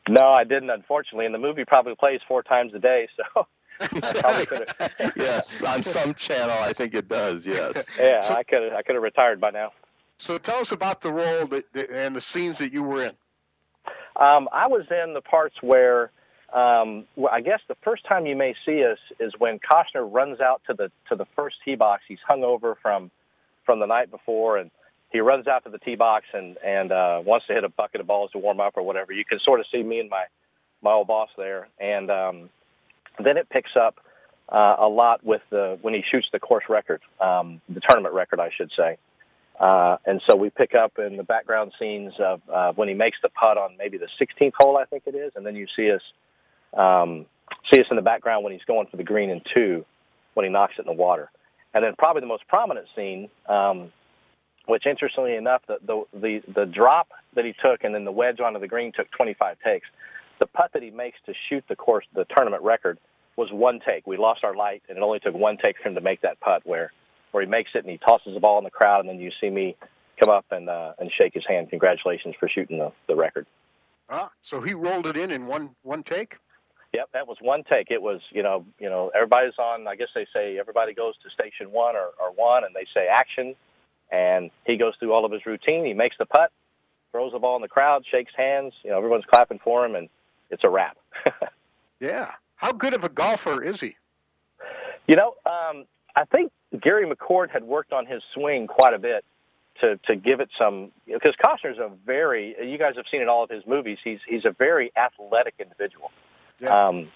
No, 0.08 0.28
I 0.32 0.44
didn't. 0.44 0.70
Unfortunately, 0.70 1.26
and 1.26 1.34
the 1.34 1.38
movie 1.38 1.64
probably 1.64 1.94
plays 1.94 2.20
four 2.26 2.42
times 2.42 2.74
a 2.74 2.78
day, 2.78 3.08
so 3.16 3.46
yes, 5.16 5.62
on 5.62 5.82
some 5.82 6.12
channel, 6.14 6.56
I 6.60 6.72
think 6.72 6.94
it 6.94 7.08
does. 7.08 7.46
Yes. 7.46 7.86
Yeah, 7.98 8.20
so, 8.20 8.34
I 8.34 8.42
could 8.42 8.72
I 8.72 8.82
could 8.82 8.94
have 8.94 9.02
retired 9.02 9.40
by 9.40 9.50
now. 9.50 9.72
So 10.18 10.36
tell 10.36 10.58
us 10.58 10.70
about 10.70 11.00
the 11.00 11.12
role 11.12 11.46
that, 11.46 11.64
and 11.90 12.14
the 12.14 12.20
scenes 12.20 12.58
that 12.58 12.72
you 12.72 12.82
were 12.82 13.04
in. 13.04 13.12
Um, 14.16 14.48
I 14.52 14.66
was 14.66 14.84
in 14.90 15.14
the 15.14 15.22
parts 15.22 15.56
where, 15.62 16.10
um, 16.52 17.06
well, 17.16 17.32
I 17.32 17.40
guess 17.40 17.60
the 17.68 17.76
first 17.82 18.04
time 18.06 18.26
you 18.26 18.36
may 18.36 18.54
see 18.66 18.84
us 18.84 18.98
is 19.18 19.32
when 19.38 19.58
Costner 19.58 20.06
runs 20.12 20.40
out 20.40 20.60
to 20.66 20.74
the 20.74 20.92
to 21.08 21.16
the 21.16 21.26
first 21.34 21.56
tee 21.64 21.74
box. 21.74 22.02
He's 22.06 22.18
hung 22.26 22.44
over 22.44 22.76
from 22.82 23.10
from 23.64 23.80
the 23.80 23.86
night 23.86 24.10
before, 24.10 24.58
and 24.58 24.70
he 25.10 25.20
runs 25.20 25.46
out 25.46 25.64
to 25.64 25.70
the 25.70 25.78
tee 25.78 25.96
box 25.96 26.26
and 26.32 26.56
and 26.64 26.92
uh, 26.92 27.20
wants 27.24 27.46
to 27.46 27.54
hit 27.54 27.64
a 27.64 27.68
bucket 27.68 28.00
of 28.00 28.06
balls 28.06 28.30
to 28.32 28.38
warm 28.38 28.60
up 28.60 28.76
or 28.76 28.82
whatever. 28.82 29.12
You 29.12 29.24
can 29.24 29.38
sort 29.44 29.60
of 29.60 29.66
see 29.72 29.82
me 29.82 30.00
and 30.00 30.10
my 30.10 30.24
my 30.82 30.92
old 30.92 31.08
boss 31.08 31.28
there, 31.36 31.68
and 31.78 32.10
um, 32.10 32.50
then 33.22 33.36
it 33.36 33.48
picks 33.50 33.72
up 33.76 33.96
uh, 34.48 34.76
a 34.78 34.88
lot 34.88 35.24
with 35.24 35.42
the 35.50 35.78
when 35.82 35.94
he 35.94 36.02
shoots 36.10 36.28
the 36.32 36.40
course 36.40 36.64
record, 36.68 37.02
um, 37.20 37.60
the 37.68 37.80
tournament 37.88 38.14
record, 38.14 38.40
I 38.40 38.50
should 38.56 38.70
say. 38.76 38.96
Uh, 39.58 39.98
and 40.06 40.22
so 40.26 40.36
we 40.36 40.48
pick 40.48 40.74
up 40.74 40.92
in 40.98 41.18
the 41.18 41.22
background 41.22 41.72
scenes 41.78 42.14
of 42.18 42.40
uh, 42.50 42.72
when 42.72 42.88
he 42.88 42.94
makes 42.94 43.18
the 43.22 43.28
putt 43.28 43.58
on 43.58 43.76
maybe 43.78 43.98
the 43.98 44.08
16th 44.18 44.52
hole, 44.58 44.78
I 44.78 44.86
think 44.86 45.02
it 45.06 45.14
is, 45.14 45.32
and 45.36 45.44
then 45.44 45.54
you 45.54 45.66
see 45.76 45.92
us 45.92 46.00
um, 46.72 47.26
see 47.70 47.80
us 47.80 47.86
in 47.90 47.96
the 47.96 48.02
background 48.02 48.42
when 48.42 48.52
he's 48.52 48.64
going 48.66 48.86
for 48.90 48.96
the 48.96 49.04
green 49.04 49.28
in 49.28 49.42
two, 49.54 49.84
when 50.34 50.44
he 50.44 50.50
knocks 50.50 50.74
it 50.78 50.82
in 50.82 50.86
the 50.86 50.92
water. 50.92 51.30
And 51.74 51.84
then 51.84 51.94
probably 51.98 52.20
the 52.20 52.26
most 52.26 52.48
prominent 52.48 52.86
scene, 52.96 53.28
um, 53.48 53.92
which 54.70 54.86
interestingly 54.86 55.34
enough, 55.34 55.62
the, 55.66 55.78
the 55.86 56.04
the 56.18 56.42
the 56.54 56.66
drop 56.66 57.08
that 57.34 57.44
he 57.44 57.52
took 57.62 57.84
and 57.84 57.94
then 57.94 58.04
the 58.04 58.12
wedge 58.12 58.40
onto 58.40 58.58
the 58.58 58.68
green 58.68 58.92
took 58.92 59.10
25 59.10 59.56
takes. 59.64 59.86
The 60.40 60.46
putt 60.46 60.70
that 60.72 60.82
he 60.82 60.90
makes 60.90 61.18
to 61.26 61.34
shoot 61.48 61.64
the 61.68 61.76
course, 61.76 62.06
the 62.14 62.24
tournament 62.34 62.62
record, 62.62 62.98
was 63.36 63.48
one 63.52 63.80
take. 63.84 64.06
We 64.06 64.16
lost 64.16 64.42
our 64.42 64.54
light, 64.54 64.82
and 64.88 64.96
it 64.96 65.02
only 65.02 65.18
took 65.18 65.34
one 65.34 65.58
take 65.58 65.76
for 65.76 65.88
him 65.88 65.94
to 65.96 66.00
make 66.00 66.22
that 66.22 66.40
putt 66.40 66.62
where 66.64 66.92
where 67.32 67.44
he 67.44 67.48
makes 67.48 67.70
it 67.74 67.84
and 67.84 67.90
he 67.90 67.98
tosses 67.98 68.34
the 68.34 68.40
ball 68.40 68.58
in 68.58 68.64
the 68.64 68.70
crowd, 68.70 69.00
and 69.00 69.08
then 69.08 69.18
you 69.20 69.30
see 69.40 69.50
me 69.50 69.76
come 70.18 70.30
up 70.30 70.46
and 70.50 70.68
uh, 70.68 70.92
and 70.98 71.10
shake 71.20 71.34
his 71.34 71.44
hand. 71.48 71.70
Congratulations 71.70 72.34
for 72.38 72.48
shooting 72.48 72.78
the, 72.78 72.92
the 73.08 73.16
record. 73.16 73.46
Ah, 74.08 74.30
so 74.42 74.60
he 74.60 74.74
rolled 74.74 75.06
it 75.06 75.16
in 75.16 75.30
in 75.30 75.46
one 75.46 75.70
one 75.82 76.02
take. 76.02 76.36
Yep, 76.92 77.10
that 77.12 77.28
was 77.28 77.36
one 77.40 77.62
take. 77.70 77.90
It 77.90 78.02
was 78.02 78.20
you 78.30 78.42
know 78.42 78.64
you 78.78 78.88
know 78.88 79.10
everybody's 79.14 79.58
on. 79.58 79.86
I 79.86 79.96
guess 79.96 80.08
they 80.14 80.26
say 80.34 80.58
everybody 80.58 80.92
goes 80.92 81.14
to 81.22 81.30
station 81.30 81.72
one 81.72 81.96
or, 81.96 82.10
or 82.20 82.32
one, 82.34 82.64
and 82.64 82.74
they 82.74 82.86
say 82.94 83.06
action, 83.06 83.54
and 84.10 84.50
he 84.64 84.76
goes 84.76 84.94
through 84.98 85.12
all 85.12 85.24
of 85.24 85.32
his 85.32 85.44
routine. 85.46 85.84
He 85.84 85.94
makes 85.94 86.16
the 86.18 86.26
putt, 86.26 86.50
throws 87.12 87.32
the 87.32 87.38
ball 87.38 87.56
in 87.56 87.62
the 87.62 87.68
crowd, 87.68 88.04
shakes 88.10 88.32
hands. 88.36 88.72
You 88.82 88.90
know 88.90 88.98
everyone's 88.98 89.24
clapping 89.24 89.60
for 89.62 89.84
him, 89.84 89.94
and 89.94 90.08
it's 90.50 90.64
a 90.64 90.68
wrap. 90.68 90.96
yeah. 92.00 92.32
How 92.56 92.72
good 92.72 92.94
of 92.94 93.04
a 93.04 93.08
golfer 93.08 93.62
is 93.62 93.80
he? 93.80 93.96
You 95.08 95.16
know, 95.16 95.34
um, 95.46 95.86
I 96.14 96.24
think 96.30 96.52
Gary 96.80 97.06
McCord 97.06 97.50
had 97.50 97.64
worked 97.64 97.92
on 97.92 98.06
his 98.06 98.22
swing 98.34 98.66
quite 98.66 98.94
a 98.94 98.98
bit 98.98 99.24
to 99.80 99.98
to 100.06 100.16
give 100.16 100.40
it 100.40 100.50
some 100.58 100.92
because 101.06 101.34
Costner's 101.42 101.78
a 101.78 101.90
very 102.04 102.54
you 102.62 102.78
guys 102.78 102.94
have 102.96 103.06
seen 103.10 103.22
in 103.22 103.28
all 103.28 103.42
of 103.42 103.50
his 103.50 103.66
movies 103.66 103.98
he's 104.04 104.18
he's 104.26 104.44
a 104.44 104.50
very 104.50 104.92
athletic 104.96 105.54
individual. 105.58 106.10
Yeah. 106.60 106.88
Um, 106.88 107.08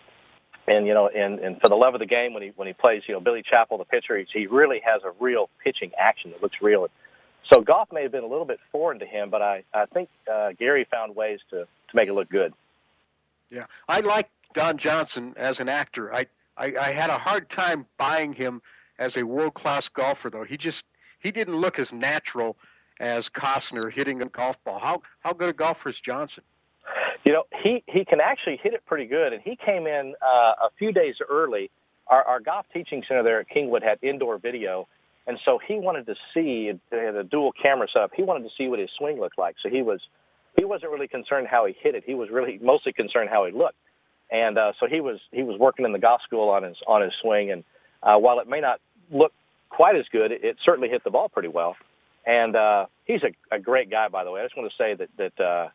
and 0.67 0.87
you 0.87 0.95
know, 0.95 1.09
and 1.09 1.39
and 1.41 1.61
for 1.61 1.69
the 1.69 1.75
love 1.75 1.95
of 1.95 2.01
the 2.01 2.07
game, 2.07 2.33
when 2.33 2.43
he 2.43 2.53
when 2.57 2.67
he 2.67 2.75
plays, 2.75 3.03
you 3.07 3.15
know, 3.15 3.21
Billy 3.21 3.43
Chapel, 3.43 3.79
the 3.79 3.85
pitcher, 3.85 4.17
he, 4.19 4.27
he 4.33 4.47
really 4.47 4.81
has 4.85 5.03
a 5.05 5.12
real 5.21 5.49
pitching 5.62 5.91
action 5.99 6.31
that 6.31 6.43
looks 6.43 6.57
real. 6.62 6.89
So 7.53 7.61
golf 7.61 7.89
may 7.93 8.03
have 8.03 8.12
been 8.12 8.25
a 8.25 8.29
little 8.29 8.47
bit 8.47 8.59
foreign 8.73 8.99
to 9.01 9.07
him, 9.07 9.31
but 9.31 9.43
I 9.43 9.65
I 9.73 9.87
think 9.87 10.09
uh, 10.33 10.53
Gary 10.59 10.87
found 10.91 11.15
ways 11.15 11.41
to 11.51 11.61
to 11.65 11.97
make 11.97 12.09
it 12.09 12.15
look 12.15 12.31
good. 12.31 12.55
Yeah, 13.51 13.67
I 13.89 14.01
like 14.01 14.31
Don 14.55 14.79
Johnson 14.79 15.35
as 15.37 15.61
an 15.61 15.69
actor. 15.69 16.15
I 16.15 16.27
I, 16.57 16.75
I 16.81 16.91
had 16.93 17.11
a 17.11 17.19
hard 17.19 17.51
time 17.51 17.87
buying 17.99 18.33
him 18.33 18.62
as 18.99 19.17
a 19.17 19.25
world 19.25 19.55
class 19.55 19.89
golfer, 19.89 20.31
though. 20.31 20.45
He 20.45 20.57
just 20.57 20.85
he 21.19 21.31
didn't 21.31 21.57
look 21.57 21.79
as 21.79 21.93
natural 21.93 22.57
as 23.01 23.29
Costner 23.29 23.93
hitting 23.93 24.23
a 24.23 24.27
golf 24.27 24.57
ball. 24.65 24.79
How 24.79 25.03
how 25.21 25.33
good 25.33 25.51
a 25.51 25.53
golfer 25.53 25.91
is 25.91 26.01
Johnson? 26.01 26.45
Know, 27.35 27.45
he 27.64 27.82
he 27.87 28.05
can 28.05 28.20
actually 28.20 28.61
hit 28.62 28.74
it 28.74 28.87
pretty 28.87 29.07
good, 29.07 29.32
and 29.32 29.43
he 29.43 29.57
came 29.57 29.89
in 29.89 30.14
uh, 30.22 30.66
a 30.66 30.70
few 30.78 30.93
days 30.93 31.16
early. 31.28 31.68
Our, 32.07 32.22
our 32.22 32.41
golf 32.41 32.66
teaching 32.72 33.03
center 33.09 33.24
there 33.24 33.41
at 33.41 33.49
Kingwood 33.51 33.82
had 33.82 33.99
indoor 34.03 34.39
video, 34.39 34.87
and 35.26 35.37
so 35.45 35.59
he 35.66 35.74
wanted 35.74 36.07
to 36.07 36.14
see 36.32 36.70
they 36.91 36.99
had 36.99 37.16
a 37.16 37.24
dual 37.24 37.51
camera 37.61 37.89
setup. 37.93 38.12
He 38.14 38.22
wanted 38.22 38.45
to 38.45 38.51
see 38.57 38.68
what 38.68 38.78
his 38.78 38.91
swing 38.97 39.18
looked 39.18 39.37
like. 39.37 39.57
So 39.62 39.68
he 39.68 39.82
was 39.82 40.01
he 40.57 40.64
wasn't 40.64 40.93
really 40.93 41.09
concerned 41.09 41.49
how 41.51 41.66
he 41.66 41.74
hit 41.82 41.97
it. 41.97 42.05
He 42.07 42.14
was 42.14 42.30
really 42.30 42.61
mostly 42.62 42.93
concerned 42.93 43.30
how 43.30 43.47
he 43.47 43.53
looked. 43.53 43.78
And 44.30 44.57
uh, 44.57 44.72
so 44.78 44.87
he 44.87 45.01
was 45.01 45.18
he 45.32 45.43
was 45.43 45.59
working 45.59 45.85
in 45.85 45.93
the 45.93 45.99
golf 45.99 46.20
school 46.22 46.51
on 46.51 46.62
his 46.62 46.76
on 46.87 47.03
his 47.03 47.12
swing, 47.20 47.51
and 47.51 47.64
uh, 48.01 48.16
while 48.16 48.39
it 48.39 48.49
may 48.49 48.61
not 48.61 48.80
look 49.11 49.32
quite 49.70 49.97
as 49.97 50.05
good, 50.12 50.30
it, 50.30 50.45
it 50.45 50.57
certainly 50.64 50.89
hit 50.89 51.03
the 51.03 51.11
ball 51.11 51.28
pretty 51.28 51.49
well. 51.49 51.74
And 52.24 52.55
uh, 52.55 52.87
he's 53.07 53.22
a, 53.24 53.57
a 53.57 53.59
great 53.59 53.91
guy, 53.91 54.09
by 54.09 54.22
the 54.22 54.30
way. 54.30 54.41
I 54.41 54.45
just 54.45 54.57
want 54.57 54.70
to 54.70 54.76
say 54.76 54.95
that 54.95 55.09
that 55.18 55.45
uh, 55.45 55.68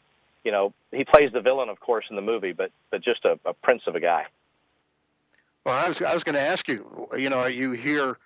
you 0.43 0.51
know 0.51 0.73
he 0.91 1.03
plays 1.03 1.31
the 1.33 1.41
villain, 1.41 1.69
of 1.69 1.79
course, 1.79 2.05
in 2.09 2.15
the 2.15 2.21
movie, 2.21 2.51
but 2.51 2.71
but 2.91 3.01
just 3.01 3.25
a, 3.25 3.39
a 3.45 3.53
prince 3.53 3.83
of 3.87 3.95
a 3.95 3.99
guy. 3.99 4.25
Well, 5.65 5.75
I 5.75 5.87
was 5.87 6.01
I 6.01 6.13
was 6.13 6.23
going 6.23 6.35
to 6.35 6.41
ask 6.41 6.67
you. 6.67 7.09
You 7.17 7.29
know, 7.29 7.45
you 7.45 7.71
hear 7.73 8.17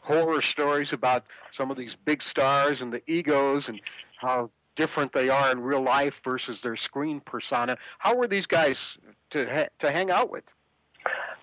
horror 0.00 0.40
stories 0.40 0.92
about 0.92 1.24
some 1.50 1.70
of 1.70 1.76
these 1.76 1.96
big 1.96 2.22
stars 2.22 2.80
and 2.80 2.92
the 2.92 3.02
egos 3.10 3.68
and 3.68 3.80
how 4.18 4.50
different 4.76 5.12
they 5.12 5.28
are 5.28 5.50
in 5.50 5.60
real 5.60 5.82
life 5.82 6.14
versus 6.22 6.60
their 6.60 6.76
screen 6.76 7.20
persona. 7.20 7.76
How 7.98 8.14
were 8.14 8.28
these 8.28 8.46
guys 8.46 8.96
to 9.30 9.46
ha- 9.46 9.68
to 9.80 9.90
hang 9.90 10.10
out 10.10 10.30
with? 10.30 10.44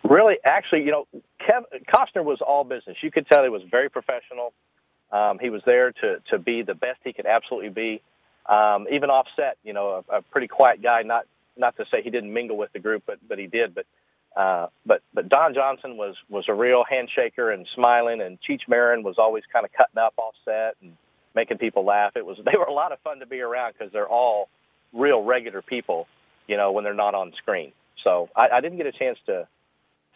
Really, 0.03 0.35
actually, 0.45 0.83
you 0.83 0.91
know, 0.91 1.07
Kev, 1.41 1.63
Costner 1.93 2.23
was 2.23 2.39
all 2.41 2.63
business. 2.63 2.97
You 3.01 3.11
could 3.11 3.27
tell 3.27 3.43
he 3.43 3.49
was 3.49 3.63
very 3.69 3.89
professional. 3.89 4.53
Um, 5.11 5.39
he 5.39 5.49
was 5.49 5.61
there 5.65 5.91
to 5.91 6.17
to 6.31 6.39
be 6.39 6.61
the 6.61 6.73
best 6.73 6.99
he 7.03 7.13
could 7.13 7.25
absolutely 7.25 7.69
be. 7.69 8.01
Um, 8.45 8.87
even 8.91 9.09
offset, 9.09 9.57
you 9.63 9.73
know, 9.73 10.03
a, 10.09 10.17
a 10.17 10.21
pretty 10.21 10.47
quiet 10.47 10.81
guy. 10.81 11.01
Not 11.03 11.25
not 11.55 11.77
to 11.77 11.85
say 11.91 12.01
he 12.01 12.09
didn't 12.09 12.33
mingle 12.33 12.57
with 12.57 12.73
the 12.73 12.79
group, 12.79 13.03
but 13.05 13.19
but 13.27 13.39
he 13.39 13.47
did. 13.47 13.75
But 13.75 13.85
uh, 14.35 14.67
but 14.85 15.01
but 15.13 15.29
Don 15.29 15.53
Johnson 15.53 15.97
was 15.97 16.15
was 16.29 16.45
a 16.47 16.53
real 16.53 16.83
handshaker 16.91 17.53
and 17.53 17.67
smiling, 17.75 18.21
and 18.21 18.37
Cheech 18.41 18.67
Marin 18.67 19.03
was 19.03 19.15
always 19.17 19.43
kind 19.51 19.65
of 19.65 19.71
cutting 19.71 19.97
up 19.97 20.13
offset 20.17 20.75
and 20.81 20.97
making 21.35 21.57
people 21.57 21.85
laugh. 21.85 22.13
It 22.15 22.25
was 22.25 22.37
they 22.45 22.57
were 22.57 22.65
a 22.65 22.73
lot 22.73 22.91
of 22.91 22.99
fun 22.99 23.19
to 23.19 23.25
be 23.25 23.41
around 23.41 23.73
because 23.77 23.93
they're 23.93 24.07
all 24.07 24.49
real 24.93 25.23
regular 25.23 25.61
people, 25.61 26.07
you 26.47 26.57
know, 26.57 26.71
when 26.71 26.83
they're 26.83 26.93
not 26.93 27.15
on 27.15 27.33
screen. 27.37 27.71
So 28.03 28.29
I, 28.35 28.49
I 28.57 28.61
didn't 28.61 28.77
get 28.77 28.87
a 28.87 28.91
chance 28.91 29.17
to 29.27 29.47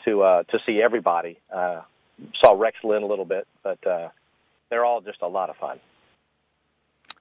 to 0.05 0.21
uh, 0.23 0.43
to 0.43 0.59
see 0.65 0.82
everybody. 0.82 1.38
Uh, 1.53 1.82
saw 2.43 2.53
Rex 2.53 2.78
Linn 2.84 3.03
a 3.03 3.07
little 3.07 3.25
bit, 3.25 3.47
but 3.63 3.86
uh, 3.86 4.09
they're 4.69 4.86
all 4.86 5.01
just 5.01 5.21
a 5.21 5.28
lot 5.28 5.49
of 5.49 5.57
fun. 5.57 5.80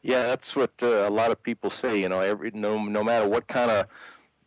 Yeah, 0.07 0.22
that's 0.22 0.54
what 0.54 0.70
uh, 0.82 1.09
a 1.09 1.11
lot 1.11 1.32
of 1.32 1.42
people 1.42 1.68
say. 1.68 2.00
You 2.00 2.09
know, 2.09 2.20
every 2.20 2.52
no 2.54 2.84
no 2.84 3.02
matter 3.02 3.28
what 3.28 3.48
kind 3.48 3.70
of 3.72 3.86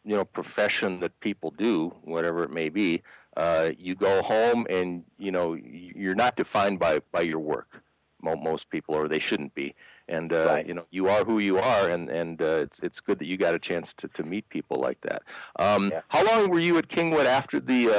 you 0.06 0.16
know 0.16 0.24
profession 0.24 1.02
that 1.02 1.20
people 1.20 1.52
do, 1.52 1.94
whatever 2.04 2.44
it 2.44 2.50
may 2.50 2.70
be, 2.70 3.04
uh, 3.36 3.72
you 3.78 3.94
go 3.94 4.22
home 4.22 4.66
and 4.70 5.04
you 5.18 5.32
know 5.32 5.54
you're 5.56 6.16
not 6.16 6.38
defined 6.38 6.80
by 6.80 7.02
by 7.12 7.22
your 7.22 7.40
work. 7.40 7.84
Most 8.22 8.70
people, 8.70 8.96
or 8.96 9.08
they 9.08 9.20
shouldn't 9.20 9.54
be. 9.56 9.76
And 10.10 10.34
uh, 10.34 10.46
Right. 10.48 10.68
you 10.68 10.74
know, 10.74 10.86
you 10.92 11.08
are 11.08 11.24
who 11.24 11.40
you 11.40 11.58
are, 11.58 11.90
and 11.90 12.10
and 12.10 12.42
uh, 12.42 12.46
it's 12.66 12.80
it's 12.80 13.00
good 13.02 13.20
that 13.20 13.28
you 13.28 13.38
got 13.38 13.54
a 13.54 13.60
chance 13.60 13.94
to 13.96 14.08
to 14.10 14.24
meet 14.24 14.48
people 14.50 14.78
like 14.78 15.02
that. 15.02 15.24
Um, 15.58 15.94
How 16.10 16.26
long 16.26 16.50
were 16.50 16.60
you 16.60 16.78
at 16.78 16.88
Kingwood 16.90 17.26
after 17.26 17.60
the 17.60 17.90
uh, 17.90 17.94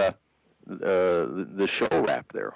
uh, 0.72 1.26
the 1.36 1.48
the 1.60 1.66
show 1.66 1.88
wrap 1.92 2.32
there? 2.32 2.54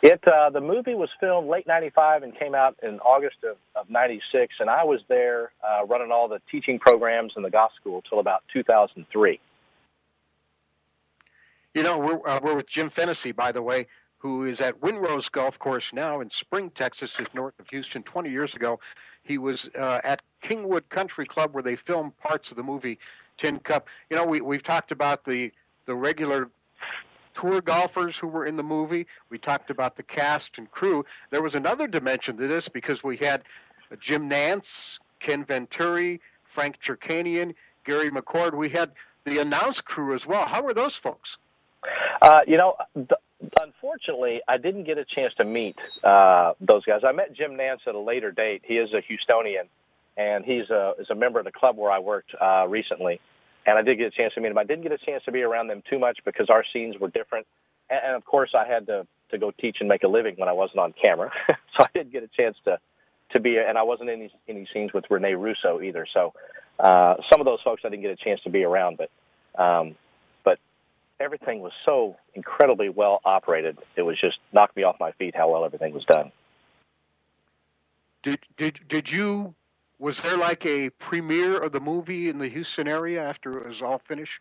It 0.00 0.22
uh, 0.28 0.50
the 0.50 0.60
movie 0.60 0.94
was 0.94 1.08
filmed 1.18 1.48
late 1.48 1.66
'95 1.66 2.22
and 2.22 2.38
came 2.38 2.54
out 2.54 2.76
in 2.82 3.00
August 3.00 3.38
of, 3.42 3.56
of 3.74 3.90
'96, 3.90 4.54
and 4.60 4.70
I 4.70 4.84
was 4.84 5.00
there 5.08 5.50
uh, 5.66 5.84
running 5.86 6.12
all 6.12 6.28
the 6.28 6.40
teaching 6.50 6.78
programs 6.78 7.32
in 7.36 7.42
the 7.42 7.50
golf 7.50 7.72
school 7.80 8.02
till 8.08 8.20
about 8.20 8.44
2003. 8.52 9.40
You 11.74 11.82
know, 11.82 11.98
we're 11.98 12.28
uh, 12.28 12.38
we're 12.40 12.54
with 12.54 12.68
Jim 12.68 12.90
Fennessy, 12.90 13.32
by 13.32 13.50
the 13.50 13.62
way, 13.62 13.88
who 14.18 14.44
is 14.44 14.60
at 14.60 14.80
Windrose 14.80 15.30
Golf 15.32 15.58
Course 15.58 15.92
now 15.92 16.20
in 16.20 16.30
Spring, 16.30 16.70
Texas, 16.70 17.14
just 17.14 17.34
north 17.34 17.58
of 17.58 17.68
Houston. 17.68 18.04
Twenty 18.04 18.30
years 18.30 18.54
ago, 18.54 18.78
he 19.24 19.36
was 19.36 19.68
uh, 19.76 20.00
at 20.04 20.22
Kingwood 20.44 20.88
Country 20.90 21.26
Club 21.26 21.54
where 21.54 21.62
they 21.62 21.74
filmed 21.74 22.16
parts 22.18 22.52
of 22.52 22.56
the 22.56 22.62
movie 22.62 23.00
Tin 23.36 23.58
Cup. 23.58 23.88
You 24.10 24.16
know, 24.16 24.24
we 24.24 24.40
we've 24.40 24.62
talked 24.62 24.92
about 24.92 25.24
the 25.24 25.50
the 25.86 25.96
regular 25.96 26.50
tour 27.34 27.60
golfers 27.60 28.16
who 28.16 28.28
were 28.28 28.46
in 28.46 28.56
the 28.56 28.62
movie. 28.62 29.06
We 29.30 29.38
talked 29.38 29.70
about 29.70 29.96
the 29.96 30.02
cast 30.02 30.58
and 30.58 30.70
crew. 30.70 31.04
There 31.30 31.42
was 31.42 31.54
another 31.54 31.86
dimension 31.86 32.36
to 32.38 32.46
this 32.46 32.68
because 32.68 33.02
we 33.02 33.16
had 33.16 33.42
Jim 34.00 34.28
Nantz, 34.28 34.98
Ken 35.20 35.44
Venturi, 35.44 36.20
Frank 36.44 36.80
Chirkinian, 36.80 37.54
Gary 37.84 38.10
McCord. 38.10 38.54
We 38.54 38.68
had 38.68 38.92
the 39.24 39.38
announce 39.38 39.80
crew 39.80 40.14
as 40.14 40.26
well. 40.26 40.46
How 40.46 40.62
were 40.62 40.74
those 40.74 40.96
folks? 40.96 41.36
Uh, 42.20 42.40
you 42.46 42.56
know, 42.56 42.76
th- 42.94 43.08
unfortunately, 43.60 44.40
I 44.48 44.58
didn't 44.58 44.84
get 44.84 44.98
a 44.98 45.04
chance 45.04 45.32
to 45.38 45.44
meet 45.44 45.76
uh, 46.02 46.54
those 46.60 46.84
guys. 46.84 47.02
I 47.06 47.12
met 47.12 47.34
Jim 47.34 47.52
Nantz 47.52 47.86
at 47.86 47.94
a 47.94 47.98
later 48.00 48.32
date. 48.32 48.62
He 48.64 48.74
is 48.74 48.90
a 48.92 49.00
Houstonian, 49.00 49.68
and 50.16 50.44
he's 50.44 50.68
a 50.70 50.94
is 50.98 51.10
a 51.10 51.14
member 51.14 51.38
of 51.38 51.44
the 51.44 51.52
club 51.52 51.76
where 51.76 51.90
I 51.90 52.00
worked 52.00 52.34
uh, 52.40 52.66
recently. 52.68 53.20
And 53.68 53.76
I 53.78 53.82
did 53.82 53.98
get 53.98 54.06
a 54.06 54.10
chance 54.10 54.32
to 54.32 54.40
meet 54.40 54.50
him. 54.50 54.56
I 54.56 54.64
didn't 54.64 54.82
get 54.82 54.92
a 54.92 54.98
chance 54.98 55.22
to 55.24 55.32
be 55.32 55.42
around 55.42 55.66
them 55.66 55.82
too 55.90 55.98
much 55.98 56.20
because 56.24 56.48
our 56.48 56.64
scenes 56.72 56.96
were 56.98 57.08
different, 57.08 57.46
and, 57.90 58.00
and 58.02 58.16
of 58.16 58.24
course, 58.24 58.54
I 58.54 58.66
had 58.66 58.86
to 58.86 59.06
to 59.30 59.36
go 59.36 59.50
teach 59.50 59.76
and 59.80 59.90
make 59.90 60.04
a 60.04 60.08
living 60.08 60.36
when 60.38 60.48
I 60.48 60.52
wasn't 60.52 60.78
on 60.78 60.94
camera. 60.94 61.30
so 61.76 61.84
I 61.84 61.88
didn't 61.92 62.12
get 62.12 62.22
a 62.22 62.28
chance 62.28 62.56
to 62.64 62.78
to 63.32 63.40
be, 63.40 63.58
and 63.58 63.76
I 63.76 63.82
wasn't 63.82 64.08
in 64.08 64.22
any, 64.22 64.32
any 64.48 64.66
scenes 64.72 64.94
with 64.94 65.04
Rene 65.10 65.34
Russo 65.34 65.82
either. 65.82 66.06
So 66.14 66.32
uh, 66.78 67.16
some 67.30 67.42
of 67.42 67.44
those 67.44 67.58
folks 67.62 67.82
I 67.84 67.90
didn't 67.90 68.00
get 68.00 68.10
a 68.10 68.16
chance 68.16 68.40
to 68.44 68.50
be 68.50 68.64
around, 68.64 68.96
but 68.96 69.62
um, 69.62 69.96
but 70.44 70.58
everything 71.20 71.60
was 71.60 71.72
so 71.84 72.16
incredibly 72.32 72.88
well 72.88 73.20
operated. 73.26 73.76
It 73.96 74.02
was 74.02 74.18
just 74.18 74.38
knocked 74.50 74.76
me 74.78 74.84
off 74.84 74.96
my 74.98 75.12
feet 75.12 75.36
how 75.36 75.50
well 75.52 75.66
everything 75.66 75.92
was 75.92 76.06
done. 76.06 76.32
Did 78.22 78.38
did 78.56 78.80
did 78.88 79.12
you? 79.12 79.54
Was 79.98 80.20
there 80.20 80.36
like 80.36 80.64
a 80.64 80.90
premiere 80.90 81.58
of 81.58 81.72
the 81.72 81.80
movie 81.80 82.28
in 82.28 82.38
the 82.38 82.48
Houston 82.48 82.86
area 82.86 83.20
after 83.22 83.58
it 83.58 83.66
was 83.66 83.82
all 83.82 84.00
finished? 84.06 84.40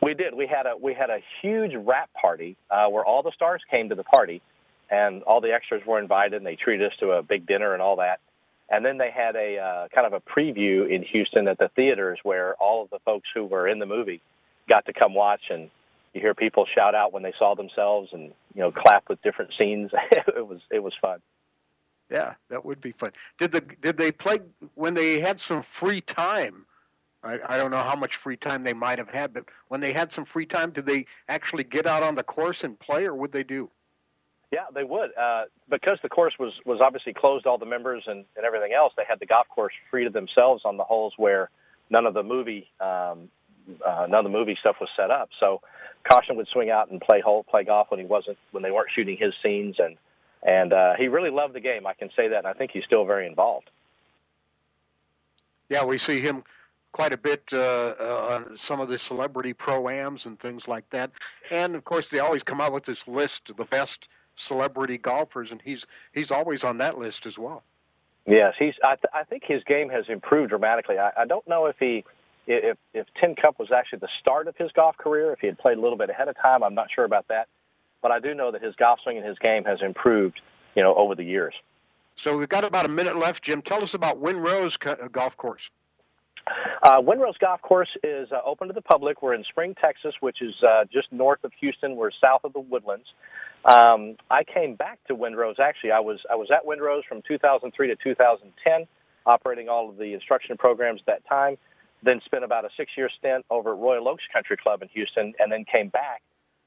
We 0.00 0.14
did. 0.14 0.34
We 0.34 0.46
had 0.46 0.66
a 0.66 0.76
we 0.76 0.92
had 0.92 1.08
a 1.08 1.18
huge 1.40 1.72
wrap 1.74 2.10
party 2.14 2.56
uh, 2.70 2.88
where 2.88 3.04
all 3.04 3.22
the 3.22 3.32
stars 3.32 3.62
came 3.70 3.88
to 3.90 3.94
the 3.94 4.04
party, 4.04 4.42
and 4.90 5.22
all 5.22 5.40
the 5.40 5.52
extras 5.52 5.82
were 5.86 6.00
invited, 6.00 6.34
and 6.34 6.46
they 6.46 6.56
treated 6.56 6.90
us 6.90 6.96
to 6.98 7.12
a 7.12 7.22
big 7.22 7.46
dinner 7.46 7.72
and 7.72 7.82
all 7.82 7.96
that. 7.96 8.20
And 8.68 8.84
then 8.84 8.98
they 8.98 9.10
had 9.10 9.36
a 9.36 9.58
uh, 9.58 9.88
kind 9.94 10.06
of 10.06 10.12
a 10.14 10.20
preview 10.20 10.90
in 10.90 11.02
Houston 11.04 11.46
at 11.46 11.58
the 11.58 11.68
theaters 11.76 12.18
where 12.22 12.54
all 12.54 12.82
of 12.82 12.90
the 12.90 12.98
folks 13.04 13.28
who 13.34 13.44
were 13.44 13.68
in 13.68 13.78
the 13.78 13.86
movie 13.86 14.20
got 14.68 14.86
to 14.86 14.92
come 14.92 15.14
watch, 15.14 15.42
and 15.50 15.70
you 16.12 16.20
hear 16.20 16.34
people 16.34 16.66
shout 16.74 16.94
out 16.94 17.12
when 17.12 17.22
they 17.22 17.34
saw 17.38 17.54
themselves, 17.54 18.08
and 18.12 18.32
you 18.54 18.62
know 18.62 18.72
clap 18.72 19.08
with 19.08 19.22
different 19.22 19.52
scenes. 19.56 19.92
it 20.10 20.46
was 20.46 20.60
it 20.70 20.82
was 20.82 20.92
fun. 21.00 21.20
Yeah, 22.12 22.34
that 22.50 22.62
would 22.62 22.82
be 22.82 22.92
fun. 22.92 23.12
Did 23.38 23.52
the 23.52 23.62
did 23.62 23.96
they 23.96 24.12
play 24.12 24.40
when 24.74 24.92
they 24.92 25.18
had 25.18 25.40
some 25.40 25.62
free 25.62 26.02
time? 26.02 26.66
I, 27.24 27.38
I 27.48 27.56
don't 27.56 27.70
know 27.70 27.82
how 27.82 27.96
much 27.96 28.16
free 28.16 28.36
time 28.36 28.64
they 28.64 28.74
might 28.74 28.98
have 28.98 29.08
had, 29.08 29.32
but 29.32 29.44
when 29.68 29.80
they 29.80 29.94
had 29.94 30.12
some 30.12 30.26
free 30.26 30.44
time, 30.44 30.72
did 30.72 30.84
they 30.84 31.06
actually 31.28 31.64
get 31.64 31.86
out 31.86 32.02
on 32.02 32.14
the 32.14 32.22
course 32.22 32.64
and 32.64 32.78
play, 32.78 33.06
or 33.06 33.14
would 33.14 33.32
they 33.32 33.44
do? 33.44 33.70
Yeah, 34.50 34.66
they 34.74 34.84
would. 34.84 35.16
Uh, 35.16 35.44
because 35.70 35.98
the 36.02 36.10
course 36.10 36.34
was 36.38 36.52
was 36.66 36.80
obviously 36.82 37.14
closed, 37.14 37.46
all 37.46 37.56
the 37.56 37.64
members 37.64 38.02
and, 38.06 38.26
and 38.36 38.44
everything 38.44 38.74
else. 38.74 38.92
They 38.94 39.04
had 39.08 39.18
the 39.18 39.26
golf 39.26 39.48
course 39.48 39.72
free 39.90 40.04
to 40.04 40.10
themselves 40.10 40.62
on 40.66 40.76
the 40.76 40.84
holes 40.84 41.14
where 41.16 41.48
none 41.88 42.04
of 42.04 42.12
the 42.12 42.22
movie 42.22 42.68
um, 42.78 43.30
uh, 43.86 44.06
none 44.06 44.26
of 44.26 44.30
the 44.30 44.38
movie 44.38 44.58
stuff 44.60 44.76
was 44.80 44.90
set 44.94 45.10
up. 45.10 45.30
So 45.40 45.62
Costner 46.10 46.36
would 46.36 46.48
swing 46.48 46.68
out 46.68 46.90
and 46.90 47.00
play 47.00 47.22
hole 47.22 47.42
play 47.44 47.64
golf 47.64 47.90
when 47.90 48.00
he 48.00 48.06
wasn't 48.06 48.36
when 48.50 48.62
they 48.62 48.70
weren't 48.70 48.90
shooting 48.94 49.16
his 49.16 49.32
scenes, 49.42 49.76
and 49.78 49.96
and 50.42 50.72
uh, 50.72 50.94
he 50.98 51.08
really 51.08 51.30
loved 51.30 51.54
the 51.54 51.60
game. 51.60 51.86
I 51.86 51.94
can 51.94 52.10
say 52.16 52.28
that, 52.28 52.38
and 52.38 52.46
I 52.46 52.52
think 52.52 52.70
he's 52.72 52.84
still 52.84 53.04
very 53.04 53.26
involved. 53.26 53.70
Yeah, 55.68 55.84
we 55.84 55.98
see 55.98 56.20
him 56.20 56.44
quite 56.92 57.12
a 57.12 57.16
bit 57.16 57.42
uh, 57.52 57.94
uh, 57.98 58.28
on 58.30 58.58
some 58.58 58.80
of 58.80 58.88
the 58.88 58.98
celebrity 58.98 59.52
pro-ams 59.52 60.26
and 60.26 60.38
things 60.38 60.68
like 60.68 60.88
that. 60.90 61.10
And 61.50 61.74
of 61.74 61.84
course, 61.84 62.10
they 62.10 62.18
always 62.18 62.42
come 62.42 62.60
out 62.60 62.72
with 62.72 62.84
this 62.84 63.08
list 63.08 63.48
of 63.50 63.56
the 63.56 63.64
best 63.64 64.08
celebrity 64.36 64.98
golfers, 64.98 65.50
and 65.50 65.60
he's 65.62 65.86
he's 66.12 66.30
always 66.30 66.64
on 66.64 66.78
that 66.78 66.98
list 66.98 67.26
as 67.26 67.38
well. 67.38 67.62
Yes, 68.26 68.54
he's. 68.58 68.74
I, 68.84 68.94
th- 68.94 69.12
I 69.12 69.24
think 69.24 69.42
his 69.44 69.64
game 69.64 69.88
has 69.88 70.04
improved 70.08 70.50
dramatically. 70.50 70.98
I, 70.98 71.10
I 71.16 71.24
don't 71.26 71.46
know 71.48 71.66
if 71.66 71.76
he, 71.78 72.04
if 72.46 72.76
if 72.94 73.06
Tin 73.20 73.34
Cup 73.34 73.58
was 73.58 73.72
actually 73.72 73.98
the 74.00 74.08
start 74.20 74.46
of 74.46 74.56
his 74.56 74.70
golf 74.72 74.96
career, 74.96 75.32
if 75.32 75.40
he 75.40 75.48
had 75.48 75.58
played 75.58 75.78
a 75.78 75.80
little 75.80 75.98
bit 75.98 76.10
ahead 76.10 76.28
of 76.28 76.36
time. 76.40 76.62
I'm 76.62 76.74
not 76.74 76.88
sure 76.94 77.04
about 77.04 77.28
that, 77.28 77.48
but 78.02 78.10
I 78.10 78.18
do 78.18 78.34
know 78.34 78.50
that 78.52 78.62
his 78.62 78.74
golf 78.76 78.98
swing 79.02 79.16
and 79.16 79.26
his 79.26 79.38
game 79.38 79.64
has 79.64 79.78
improved, 79.80 80.40
you 80.74 80.82
know, 80.82 80.94
over 80.94 81.14
the 81.14 81.24
years. 81.24 81.54
So 82.16 82.36
we've 82.36 82.48
got 82.48 82.64
about 82.64 82.84
a 82.84 82.88
minute 82.88 83.16
left, 83.16 83.42
Jim. 83.42 83.62
Tell 83.62 83.82
us 83.82 83.94
about 83.94 84.22
Windrose 84.22 84.76
Golf 85.12 85.36
Course. 85.36 85.70
Uh, 86.82 87.00
Windrose 87.00 87.38
Golf 87.38 87.62
Course 87.62 87.88
is 88.02 88.28
uh, 88.32 88.40
open 88.44 88.68
to 88.68 88.74
the 88.74 88.82
public. 88.82 89.22
We're 89.22 89.34
in 89.34 89.44
Spring, 89.44 89.74
Texas, 89.80 90.14
which 90.20 90.42
is 90.42 90.54
uh, 90.62 90.84
just 90.92 91.12
north 91.12 91.44
of 91.44 91.52
Houston. 91.60 91.96
We're 91.96 92.10
south 92.20 92.40
of 92.44 92.52
the 92.52 92.60
Woodlands. 92.60 93.06
Um, 93.64 94.16
I 94.30 94.42
came 94.42 94.74
back 94.74 94.98
to 95.06 95.14
Windrose. 95.14 95.60
Actually, 95.60 95.92
I 95.92 96.00
was 96.00 96.18
I 96.30 96.34
was 96.34 96.48
at 96.50 96.66
Windrose 96.66 97.04
from 97.08 97.22
2003 97.26 97.88
to 97.88 97.96
2010, 97.96 98.86
operating 99.24 99.68
all 99.68 99.88
of 99.88 99.96
the 99.96 100.14
instruction 100.14 100.56
programs 100.56 101.00
at 101.02 101.06
that 101.06 101.28
time. 101.28 101.56
Then 102.02 102.20
spent 102.24 102.42
about 102.42 102.64
a 102.64 102.68
six-year 102.76 103.08
stint 103.16 103.44
over 103.48 103.72
at 103.72 103.78
Royal 103.78 104.08
Oaks 104.08 104.24
Country 104.32 104.56
Club 104.56 104.82
in 104.82 104.88
Houston, 104.88 105.34
and 105.38 105.52
then 105.52 105.64
came 105.64 105.88
back 105.88 106.22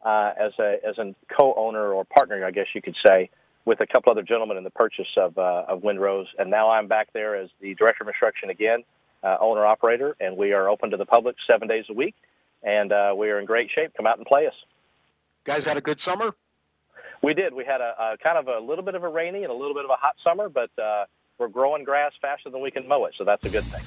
uh, 0.06 0.32
as 0.39 0.53
a 0.60 0.78
as 0.88 0.97
a 0.99 1.14
co-owner 1.38 1.91
or 1.91 2.06
partner, 2.06 2.45
I 2.45 2.51
guess 2.51 2.68
you 2.74 2.82
could 2.82 2.95
say, 3.06 3.30
with 3.66 3.82
a 3.82 3.88
couple 3.88 4.12
other 4.12 4.22
gentlemen 4.22 4.56
in 4.56 4.64
the 4.64 4.70
purchase 4.70 5.08
of 5.18 5.38
uh, 5.38 5.66
of 5.68 5.82
Windrose. 5.82 6.28
And 6.38 6.49
now 6.49 6.70
I'm 6.70 6.88
back 6.88 7.10
there 7.14 7.36
as 7.36 7.49
the 7.60 7.74
director 7.74 8.03
of 8.03 8.08
instruction 8.08 8.49
again 8.49 8.84
uh, 9.24 9.38
owner 9.41 9.66
operator, 9.66 10.16
and 10.20 10.38
we 10.38 10.53
are 10.53 10.70
open 10.70 10.91
to 10.91 10.97
the 10.97 11.06
public 11.06 11.36
seven 11.49 11.68
days 11.68 11.86
a 11.89 11.93
week, 11.93 12.16
and 12.64 12.91
uh, 12.91 13.14
we 13.18 13.30
are 13.32 13.39
in 13.39 13.45
great 13.45 13.72
shape. 13.74 13.91
Come 13.97 14.06
out 14.06 14.18
and 14.18 14.28
play 14.28 14.45
us. 14.45 14.53
Guys 15.43 15.66
had 15.66 15.78
a 15.78 15.82
good 15.82 15.99
summer. 15.99 16.36
We 17.24 17.34
did. 17.34 17.53
We 17.53 17.66
had 17.66 17.82
a, 17.82 17.95
a 17.99 18.18
kind 18.24 18.38
of 18.38 18.47
a 18.47 18.64
little 18.64 18.86
bit 18.86 18.93
of 18.93 19.03
a 19.03 19.10
rainy 19.10 19.43
and 19.43 19.51
a 19.51 19.56
little 19.56 19.74
bit 19.74 19.86
of 19.86 19.89
a 19.89 19.95
hot 19.95 20.16
summer, 20.24 20.47
but 20.47 20.70
uh, 20.82 21.06
we're 21.39 21.47
growing 21.47 21.84
grass 21.84 22.12
faster 22.22 22.51
than 22.51 22.62
we 22.62 22.70
can 22.70 22.88
mow 22.88 23.06
it, 23.06 23.16
so 23.18 23.24
that's 23.24 23.45
a 23.45 23.49
good 23.49 23.64
thing. 23.64 23.82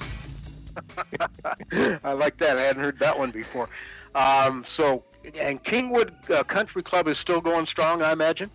I 2.03 2.13
like 2.13 2.37
that. 2.39 2.59
I 2.59 2.63
hadn't 2.63 2.83
heard 2.83 2.99
that 2.99 3.17
one 3.17 3.31
before. 3.31 3.69
Um, 4.15 4.65
so, 4.67 5.05
and 5.39 5.63
Kingwood 5.63 6.31
uh, 6.31 6.45
Country 6.45 6.83
Club 6.83 7.09
is 7.09 7.19
still 7.19 7.41
going 7.41 7.67
strong, 7.67 8.03
I 8.03 8.13
imagine. 8.13 8.51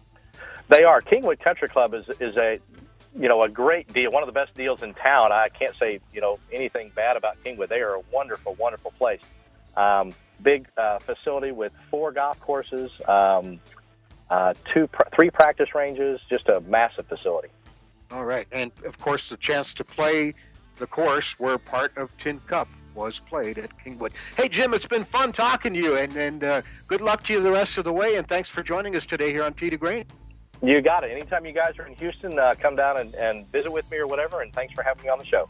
They 0.69 0.83
are. 0.83 1.01
Kingwood 1.01 1.39
Country 1.39 1.67
Club 1.67 1.93
is 1.93 2.07
is 2.19 2.37
a 2.37 2.59
you 3.15 3.27
know, 3.27 3.43
a 3.43 3.49
great 3.49 3.91
deal, 3.93 4.11
one 4.11 4.23
of 4.23 4.27
the 4.27 4.33
best 4.33 4.53
deals 4.55 4.81
in 4.81 4.93
town. 4.95 5.31
I 5.31 5.49
can't 5.49 5.75
say, 5.77 5.99
you 6.13 6.21
know, 6.21 6.39
anything 6.51 6.91
bad 6.95 7.15
about 7.15 7.41
Kingwood. 7.43 7.69
They 7.69 7.81
are 7.81 7.95
a 7.95 8.01
wonderful, 8.11 8.55
wonderful 8.55 8.91
place. 8.91 9.21
Um, 9.77 10.13
big 10.41 10.67
uh, 10.77 10.99
facility 10.99 11.51
with 11.51 11.71
four 11.91 12.11
golf 12.11 12.39
courses, 12.39 12.91
um, 13.07 13.59
uh, 14.29 14.53
two, 14.73 14.87
pr- 14.87 15.09
three 15.15 15.29
practice 15.29 15.75
ranges, 15.75 16.19
just 16.29 16.49
a 16.49 16.61
massive 16.61 17.05
facility. 17.07 17.49
All 18.11 18.25
right, 18.25 18.47
and 18.51 18.71
of 18.85 18.99
course, 18.99 19.29
the 19.29 19.37
chance 19.37 19.73
to 19.75 19.83
play 19.83 20.33
the 20.77 20.87
course 20.87 21.39
where 21.39 21.57
part 21.57 21.95
of 21.97 22.15
Tin 22.17 22.39
Cup 22.47 22.67
was 22.95 23.19
played 23.19 23.57
at 23.57 23.71
Kingwood. 23.83 24.11
Hey, 24.37 24.47
Jim, 24.49 24.73
it's 24.73 24.87
been 24.87 25.05
fun 25.05 25.31
talking 25.31 25.73
to 25.73 25.79
you, 25.79 25.97
and, 25.97 26.15
and 26.15 26.43
uh, 26.43 26.61
good 26.87 27.01
luck 27.01 27.23
to 27.25 27.33
you 27.33 27.41
the 27.41 27.51
rest 27.51 27.77
of 27.77 27.83
the 27.83 27.93
way, 27.93 28.15
and 28.15 28.27
thanks 28.27 28.49
for 28.49 28.63
joining 28.63 28.95
us 28.95 29.05
today 29.05 29.31
here 29.31 29.43
on 29.43 29.53
to 29.53 29.77
Green. 29.77 30.05
You 30.61 30.81
got 30.81 31.03
it. 31.03 31.11
Anytime 31.11 31.45
you 31.45 31.51
guys 31.51 31.77
are 31.77 31.85
in 31.85 31.95
Houston, 31.95 32.39
uh, 32.39 32.55
come 32.57 32.75
down 32.75 32.97
and, 32.97 33.13
and 33.15 33.51
visit 33.51 33.71
with 33.71 33.89
me 33.91 33.97
or 33.97 34.07
whatever, 34.07 34.41
and 34.41 34.53
thanks 34.53 34.73
for 34.73 34.83
having 34.83 35.03
me 35.03 35.09
on 35.09 35.19
the 35.19 35.25
show. 35.25 35.49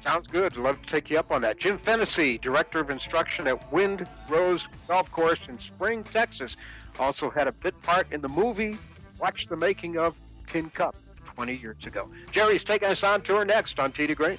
Sounds 0.00 0.26
good. 0.26 0.56
Love 0.56 0.80
to 0.82 0.88
take 0.88 1.10
you 1.10 1.18
up 1.18 1.30
on 1.30 1.42
that. 1.42 1.58
Jim 1.58 1.78
Fennessy, 1.78 2.38
Director 2.38 2.80
of 2.80 2.90
Instruction 2.90 3.46
at 3.46 3.72
Wind 3.72 4.06
Rose 4.28 4.66
Golf 4.88 5.10
Course 5.12 5.40
in 5.48 5.58
Spring, 5.58 6.02
Texas, 6.04 6.56
also 6.98 7.30
had 7.30 7.48
a 7.48 7.52
bit 7.52 7.80
part 7.82 8.10
in 8.10 8.20
the 8.20 8.28
movie 8.28 8.78
Watch 9.20 9.46
the 9.46 9.56
Making 9.56 9.98
of 9.98 10.14
Tin 10.46 10.70
Cup 10.70 10.96
20 11.34 11.56
years 11.56 11.84
ago. 11.86 12.08
Jerry's 12.32 12.64
taking 12.64 12.88
us 12.88 13.04
on 13.04 13.20
tour 13.20 13.44
next 13.44 13.78
on 13.78 13.92
Tee 13.92 14.06
to 14.06 14.14
Green. 14.14 14.38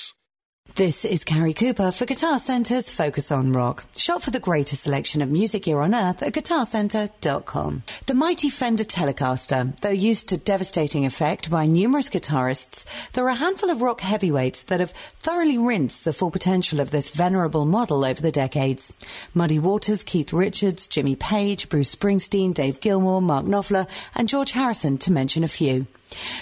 This 0.75 1.03
is 1.03 1.25
Carrie 1.25 1.53
Cooper 1.53 1.91
for 1.91 2.05
Guitar 2.05 2.39
Center's 2.39 2.89
Focus 2.89 3.29
on 3.29 3.51
Rock. 3.51 3.83
Shop 3.97 4.21
for 4.21 4.31
the 4.31 4.39
greatest 4.39 4.83
selection 4.83 5.21
of 5.21 5.29
music 5.29 5.63
gear 5.63 5.81
on 5.81 5.93
earth 5.93 6.23
at 6.23 6.31
guitarcenter.com. 6.31 7.83
The 8.05 8.13
mighty 8.13 8.49
Fender 8.49 8.85
Telecaster, 8.85 9.77
though 9.81 9.89
used 9.89 10.29
to 10.29 10.37
devastating 10.37 11.05
effect 11.05 11.51
by 11.51 11.65
numerous 11.65 12.09
guitarists, 12.09 12.85
there 13.11 13.25
are 13.25 13.31
a 13.31 13.35
handful 13.35 13.69
of 13.69 13.81
rock 13.81 13.99
heavyweights 13.99 14.63
that 14.63 14.79
have 14.79 14.91
thoroughly 15.19 15.57
rinsed 15.57 16.05
the 16.05 16.13
full 16.13 16.31
potential 16.31 16.79
of 16.79 16.91
this 16.91 17.09
venerable 17.09 17.65
model 17.65 18.05
over 18.05 18.21
the 18.21 18.31
decades. 18.31 18.93
Muddy 19.33 19.59
Waters, 19.59 20.03
Keith 20.03 20.31
Richards, 20.31 20.87
Jimmy 20.87 21.17
Page, 21.17 21.67
Bruce 21.67 21.93
Springsteen, 21.93 22.53
Dave 22.53 22.79
Gilmour, 22.79 23.21
Mark 23.21 23.45
Knopfler, 23.45 23.89
and 24.15 24.29
George 24.29 24.53
Harrison, 24.53 24.97
to 24.99 25.11
mention 25.11 25.43
a 25.43 25.49
few. 25.49 25.85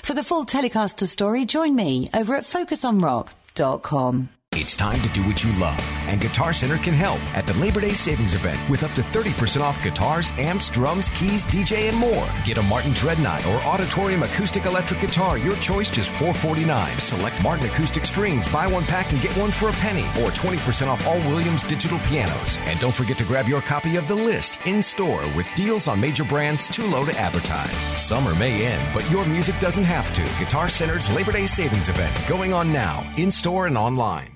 For 0.04 0.14
the 0.14 0.24
full 0.24 0.46
Telecaster 0.46 1.08
story, 1.08 1.46
join 1.46 1.76
me 1.76 2.10
over 2.14 2.36
at 2.36 2.46
Focus 2.46 2.86
on 2.86 3.00
Rock 3.00 3.34
guitarcenter.com. 3.60 4.39
It's 4.62 4.76
time 4.76 5.02
to 5.04 5.08
do 5.10 5.24
what 5.24 5.42
you 5.42 5.50
love, 5.54 5.80
and 6.10 6.20
Guitar 6.20 6.52
Center 6.52 6.78
can 6.78 6.94
help 6.94 7.22
at 7.34 7.48
the 7.48 7.58
Labor 7.60 7.80
Day 7.80 7.94
Savings 7.94 8.34
Event 8.34 8.60
with 8.70 8.84
up 8.84 8.92
to 8.96 9.02
30% 9.02 9.62
off 9.62 9.82
guitars, 9.82 10.34
amps, 10.38 10.70
drums, 10.70 11.08
keys, 11.12 11.46
DJ, 11.46 11.88
and 11.88 11.96
more. 11.96 12.28
Get 12.44 12.58
a 12.58 12.62
Martin 12.64 12.92
Dreadnought 12.92 13.46
or 13.46 13.62
Auditorium 13.62 14.22
Acoustic 14.22 14.66
Electric 14.66 15.00
Guitar, 15.00 15.38
your 15.38 15.56
choice 15.60 15.90
just 15.90 16.10
449. 16.12 17.00
Select 17.00 17.42
Martin 17.42 17.68
Acoustic 17.68 18.06
Strings, 18.06 18.50
buy 18.50 18.68
one 18.68 18.84
pack 18.84 19.10
and 19.14 19.22
get 19.22 19.32
one 19.38 19.50
for 19.50 19.70
a 19.70 19.80
penny, 19.80 20.04
or 20.22 20.30
20% 20.32 20.88
off 20.88 21.08
all 21.08 21.20
Williams 21.20 21.64
digital 21.64 22.00
pianos. 22.00 22.58
And 22.66 22.78
don't 22.82 22.94
forget 22.94 23.18
to 23.20 23.24
grab 23.24 23.48
your 23.48 23.62
copy 23.62 23.96
of 23.96 24.10
The 24.10 24.16
List 24.16 24.60
in 24.66 24.82
store 24.82 25.22
with 25.38 25.48
deals 25.56 25.88
on 25.88 26.02
major 26.02 26.26
brands 26.26 26.68
too 26.68 26.86
low 26.86 27.06
to 27.06 27.18
advertise. 27.18 27.72
Summer 27.98 28.36
may 28.36 28.66
end, 28.66 28.86
but 28.94 29.10
your 29.10 29.26
music 29.26 29.58
doesn't 29.62 29.86
have 29.86 30.14
to. 30.16 30.24
Guitar 30.44 30.68
Center's 30.68 31.10
Labor 31.16 31.32
Day 31.32 31.46
Savings 31.46 31.88
Event 31.88 32.14
going 32.28 32.52
on 32.52 32.74
now, 32.74 33.10
in 33.16 33.32
store 33.32 33.66
and 33.66 33.78
online. 33.78 34.36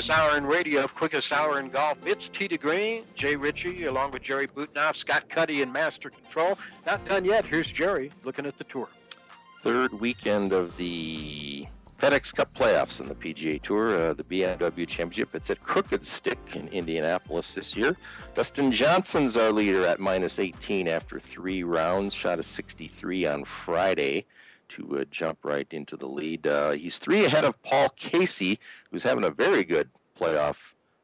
Fastest 0.00 0.18
hour 0.18 0.38
in 0.38 0.46
radio, 0.46 0.86
quickest 0.86 1.30
hour 1.30 1.58
in 1.60 1.68
golf. 1.68 1.98
It's 2.06 2.30
Tee 2.30 2.48
to 2.48 2.56
Green, 2.56 3.04
Jay 3.16 3.36
Ritchie, 3.36 3.84
along 3.84 4.12
with 4.12 4.22
Jerry 4.22 4.46
Butenoff, 4.46 4.96
Scott 4.96 5.28
Cuddy 5.28 5.60
in 5.60 5.70
Master 5.70 6.08
Control. 6.08 6.58
Not 6.86 7.06
done 7.06 7.26
yet. 7.26 7.44
Here's 7.44 7.70
Jerry 7.70 8.10
looking 8.24 8.46
at 8.46 8.56
the 8.56 8.64
tour. 8.64 8.88
Third 9.62 9.92
weekend 9.92 10.54
of 10.54 10.74
the 10.78 11.66
FedEx 12.00 12.34
Cup 12.34 12.54
playoffs 12.54 13.02
in 13.02 13.08
the 13.08 13.14
PGA 13.14 13.60
Tour, 13.60 13.94
uh, 13.94 14.14
the 14.14 14.24
BMW 14.24 14.88
Championship. 14.88 15.34
It's 15.34 15.50
at 15.50 15.62
Crooked 15.62 16.06
Stick 16.06 16.38
in 16.54 16.68
Indianapolis 16.68 17.52
this 17.52 17.76
year. 17.76 17.94
Dustin 18.34 18.72
Johnson's 18.72 19.36
our 19.36 19.52
leader 19.52 19.84
at 19.84 20.00
minus 20.00 20.38
18 20.38 20.88
after 20.88 21.20
three 21.20 21.62
rounds, 21.62 22.14
shot 22.14 22.38
a 22.38 22.42
63 22.42 23.26
on 23.26 23.44
Friday 23.44 24.24
to 24.70 25.00
uh, 25.00 25.04
jump 25.10 25.44
right 25.44 25.66
into 25.72 25.96
the 25.96 26.06
lead. 26.06 26.46
Uh, 26.46 26.70
he's 26.70 26.98
three 26.98 27.24
ahead 27.24 27.44
of 27.44 27.60
Paul 27.62 27.90
Casey, 27.90 28.58
who's 28.90 29.02
having 29.02 29.24
a 29.24 29.30
very 29.30 29.64
good 29.64 29.90
playoff 30.18 30.56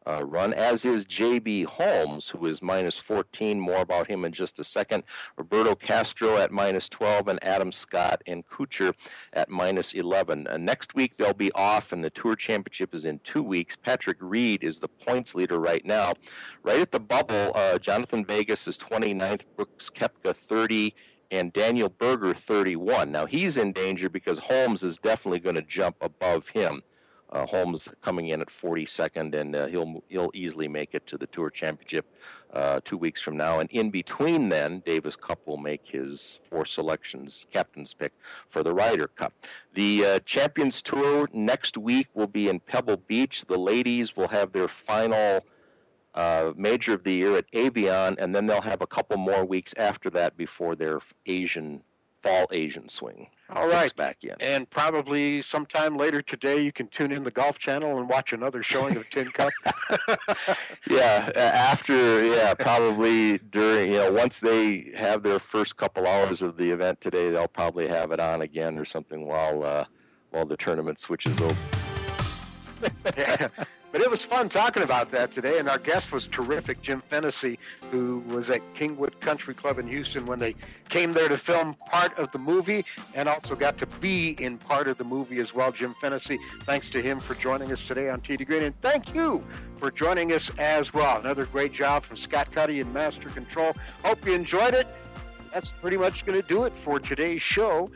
uh, 0.07 0.25
run, 0.25 0.55
as 0.55 0.85
is 0.85 1.05
J.B. 1.05 1.65
Holmes, 1.65 2.29
who 2.29 2.47
is 2.47 2.63
minus 2.63 2.97
14. 2.97 3.59
More 3.59 3.81
about 3.81 4.07
him 4.07 4.25
in 4.25 4.33
just 4.33 4.59
a 4.59 4.65
second. 4.65 5.03
Roberto 5.37 5.75
Castro 5.75 6.37
at 6.37 6.53
minus 6.53 6.89
12, 6.89 7.29
and 7.29 7.43
Adam 7.43 7.73
Scott 7.73 8.23
and 8.27 8.47
Kuchar 8.47 8.95
at 9.33 9.49
minus 9.49 9.95
11. 9.95 10.47
Uh, 10.47 10.57
next 10.57 10.95
week 10.95 11.17
they'll 11.17 11.35
be 11.35 11.51
off, 11.53 11.93
and 11.93 12.05
the 12.05 12.11
Tour 12.11 12.37
Championship 12.37 12.95
is 12.95 13.05
in 13.05 13.19
two 13.21 13.43
weeks. 13.43 13.77
Patrick 13.77 14.19
Reed 14.21 14.63
is 14.63 14.79
the 14.79 14.89
points 14.89 15.35
leader 15.35 15.59
right 15.59 15.85
now. 15.85 16.15
Right 16.63 16.81
at 16.81 16.93
the 16.93 17.01
bubble, 17.01 17.53
uh, 17.55 17.79
Jhonattan 17.79 18.27
Vegas 18.27 18.69
is 18.69 18.79
29th, 18.79 19.43
Brooks 19.57 19.91
Koepka 19.91 20.35
30 20.35 20.95
and 21.33 21.53
Daniel 21.53 21.89
Berger 21.89 22.35
31. 22.35 23.11
Now 23.11 23.27
he's 23.27 23.57
in 23.57 23.73
danger 23.73 24.09
because 24.09 24.39
Holmes 24.39 24.85
is 24.85 24.99
definitely 24.99 25.41
going 25.41 25.57
to 25.57 25.63
jump 25.63 25.97
above 26.01 26.49
him. 26.49 26.83
Uh, 27.31 27.45
Holmes 27.47 27.89
coming 28.03 28.29
in 28.29 28.41
at 28.41 28.49
42nd, 28.49 29.35
and 29.35 29.57
uh, 29.57 29.67
he'll 29.67 30.03
he'll 30.09 30.31
easily 30.33 30.69
make 30.69 30.95
it 30.95 31.07
to 31.09 31.19
the 31.19 31.27
Tour 31.27 31.51
Championship 31.51 32.07
uh, 32.53 32.81
two 32.85 32.97
weeks 32.97 33.21
from 33.21 33.37
now. 33.37 33.59
And 33.59 33.69
in 33.71 33.91
between, 33.91 34.49
then 34.49 34.83
Davis 34.87 35.17
Cup 35.17 35.41
will 35.45 35.57
make 35.57 35.87
his 35.87 36.39
four 36.49 36.65
selections 36.65 37.47
captain's 37.53 37.93
pick 37.93 38.13
for 38.49 38.63
the 38.63 38.73
Ryder 38.73 39.09
Cup. 39.09 39.33
The 39.75 40.05
uh, 40.05 40.19
Champions 40.21 40.81
Tour 40.81 41.29
next 41.33 41.77
week 41.77 42.09
will 42.15 42.29
be 42.29 42.49
in 42.49 42.61
Pebble 42.61 42.99
Beach. 43.09 43.45
The 43.47 43.59
ladies 43.59 44.17
will 44.17 44.29
have 44.29 44.53
their 44.53 44.69
final 44.69 45.45
uh, 46.15 46.53
major 46.57 46.95
of 46.95 47.05
the 47.05 47.13
year 47.13 47.37
at 47.37 47.45
Evian, 47.53 48.17
and 48.19 48.35
then 48.35 48.47
they'll 48.47 48.63
have 48.63 48.83
a 48.83 48.87
couple 48.87 49.17
more 49.19 49.45
weeks 49.45 49.75
after 49.77 50.09
that 50.11 50.37
before 50.37 50.75
their 50.75 51.01
Asian 51.27 51.83
fall 52.27 52.49
Asian 52.51 52.89
swing. 52.89 53.29
All 53.51 53.69
right, 53.69 53.95
back 53.95 54.25
in, 54.25 54.35
and 54.41 54.69
probably 54.69 55.41
sometime 55.41 55.97
later 55.97 56.21
today 56.21 56.61
you 56.61 56.73
can 56.73 56.89
tune 56.89 57.13
in 57.13 57.23
the 57.23 57.31
Golf 57.31 57.61
Channel 57.61 57.99
and 57.99 58.09
watch 58.09 58.33
another 58.33 58.63
showing 58.63 58.97
of 58.97 59.09
Tin 59.09 59.31
Cup. 59.31 59.53
yeah, 60.91 61.31
after 61.37 62.25
yeah, 62.25 62.55
probably 62.55 63.39
during 63.39 63.93
you 63.93 63.99
know 63.99 64.13
once 64.13 64.41
they 64.41 64.91
have 64.97 65.23
their 65.23 65.39
first 65.39 65.77
couple 65.77 66.09
hours 66.09 66.43
of 66.43 66.57
the 66.57 66.69
event 66.71 67.01
today, 67.01 67.31
they'll 67.31 67.47
probably 67.47 67.87
have 67.87 68.11
it 68.11 68.19
on 68.19 68.43
again 68.43 68.79
or 68.79 68.85
something 68.85 69.27
while 69.27 69.63
uh, 69.63 69.85
while 70.31 70.45
the 70.45 70.57
tournament 70.57 70.99
switches 70.99 71.41
over. 71.41 71.57
But 73.97 74.05
it 74.05 74.11
was 74.11 74.23
fun 74.23 74.51
talking 74.51 74.83
about 74.83 75.11
that 75.13 75.33
today, 75.33 75.59
and 75.59 75.71
our 75.71 75.79
guest 75.79 76.13
was 76.13 76.27
terrific, 76.27 76.83
Jim 76.83 77.01
Fennessy, 77.09 77.59
who 77.91 78.19
was 78.29 78.51
at 78.51 78.61
Kingwood 78.75 79.19
Country 79.21 79.55
Club 79.55 79.79
in 79.79 79.89
Houston 79.89 80.27
when 80.27 80.39
they 80.39 80.55
came 80.91 81.15
there 81.15 81.31
to 81.31 81.39
film 81.39 81.73
part 81.87 82.13
of 82.19 82.31
the 82.31 82.39
movie 82.39 82.85
and 83.15 83.27
also 83.27 83.55
got 83.55 83.79
to 83.79 83.87
be 83.87 84.37
in 84.39 84.59
part 84.59 84.87
of 84.87 84.99
the 84.99 85.05
movie 85.05 85.39
as 85.39 85.55
well. 85.55 85.73
Jim 85.73 85.95
Fennessy, 85.99 86.39
thanks 86.65 86.91
to 86.91 87.01
him 87.01 87.21
for 87.21 87.37
joining 87.37 87.73
us 87.73 87.81
today 87.89 88.11
on 88.11 88.21
Tee 88.21 88.37
to 88.37 88.45
Green, 88.45 88.65
and 88.65 88.79
thank 88.83 89.15
you 89.15 89.43
for 89.79 89.91
joining 89.91 90.31
us 90.35 90.51
as 90.59 90.93
well. 90.93 91.19
Another 91.19 91.47
great 91.47 91.73
job 91.73 92.05
from 92.05 92.19
Scott 92.19 92.53
Cuddy 92.53 92.83
and 92.83 92.93
Master 92.93 93.31
Control. 93.31 93.73
Hope 94.05 94.27
you 94.27 94.35
enjoyed 94.35 94.75
it. 94.75 94.87
That's 95.55 95.73
pretty 95.73 95.97
much 95.97 96.27
going 96.27 96.39
to 96.39 96.47
do 96.47 96.65
it 96.65 96.75
for 96.81 97.01
today's 97.01 97.41
show 97.41 97.91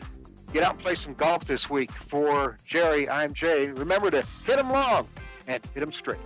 get 0.52 0.64
out 0.64 0.72
and 0.72 0.80
play 0.82 0.96
some 0.96 1.14
golf 1.14 1.44
this 1.44 1.70
week. 1.70 1.92
For 2.08 2.58
Jerry, 2.66 3.08
I'm 3.08 3.32
Jay. 3.32 3.68
Remember 3.68 4.10
to 4.10 4.24
hit 4.44 4.56
them 4.56 4.70
long 4.70 5.06
and 5.50 5.66
hit 5.74 5.80
them 5.80 5.92
straight. 5.92 6.18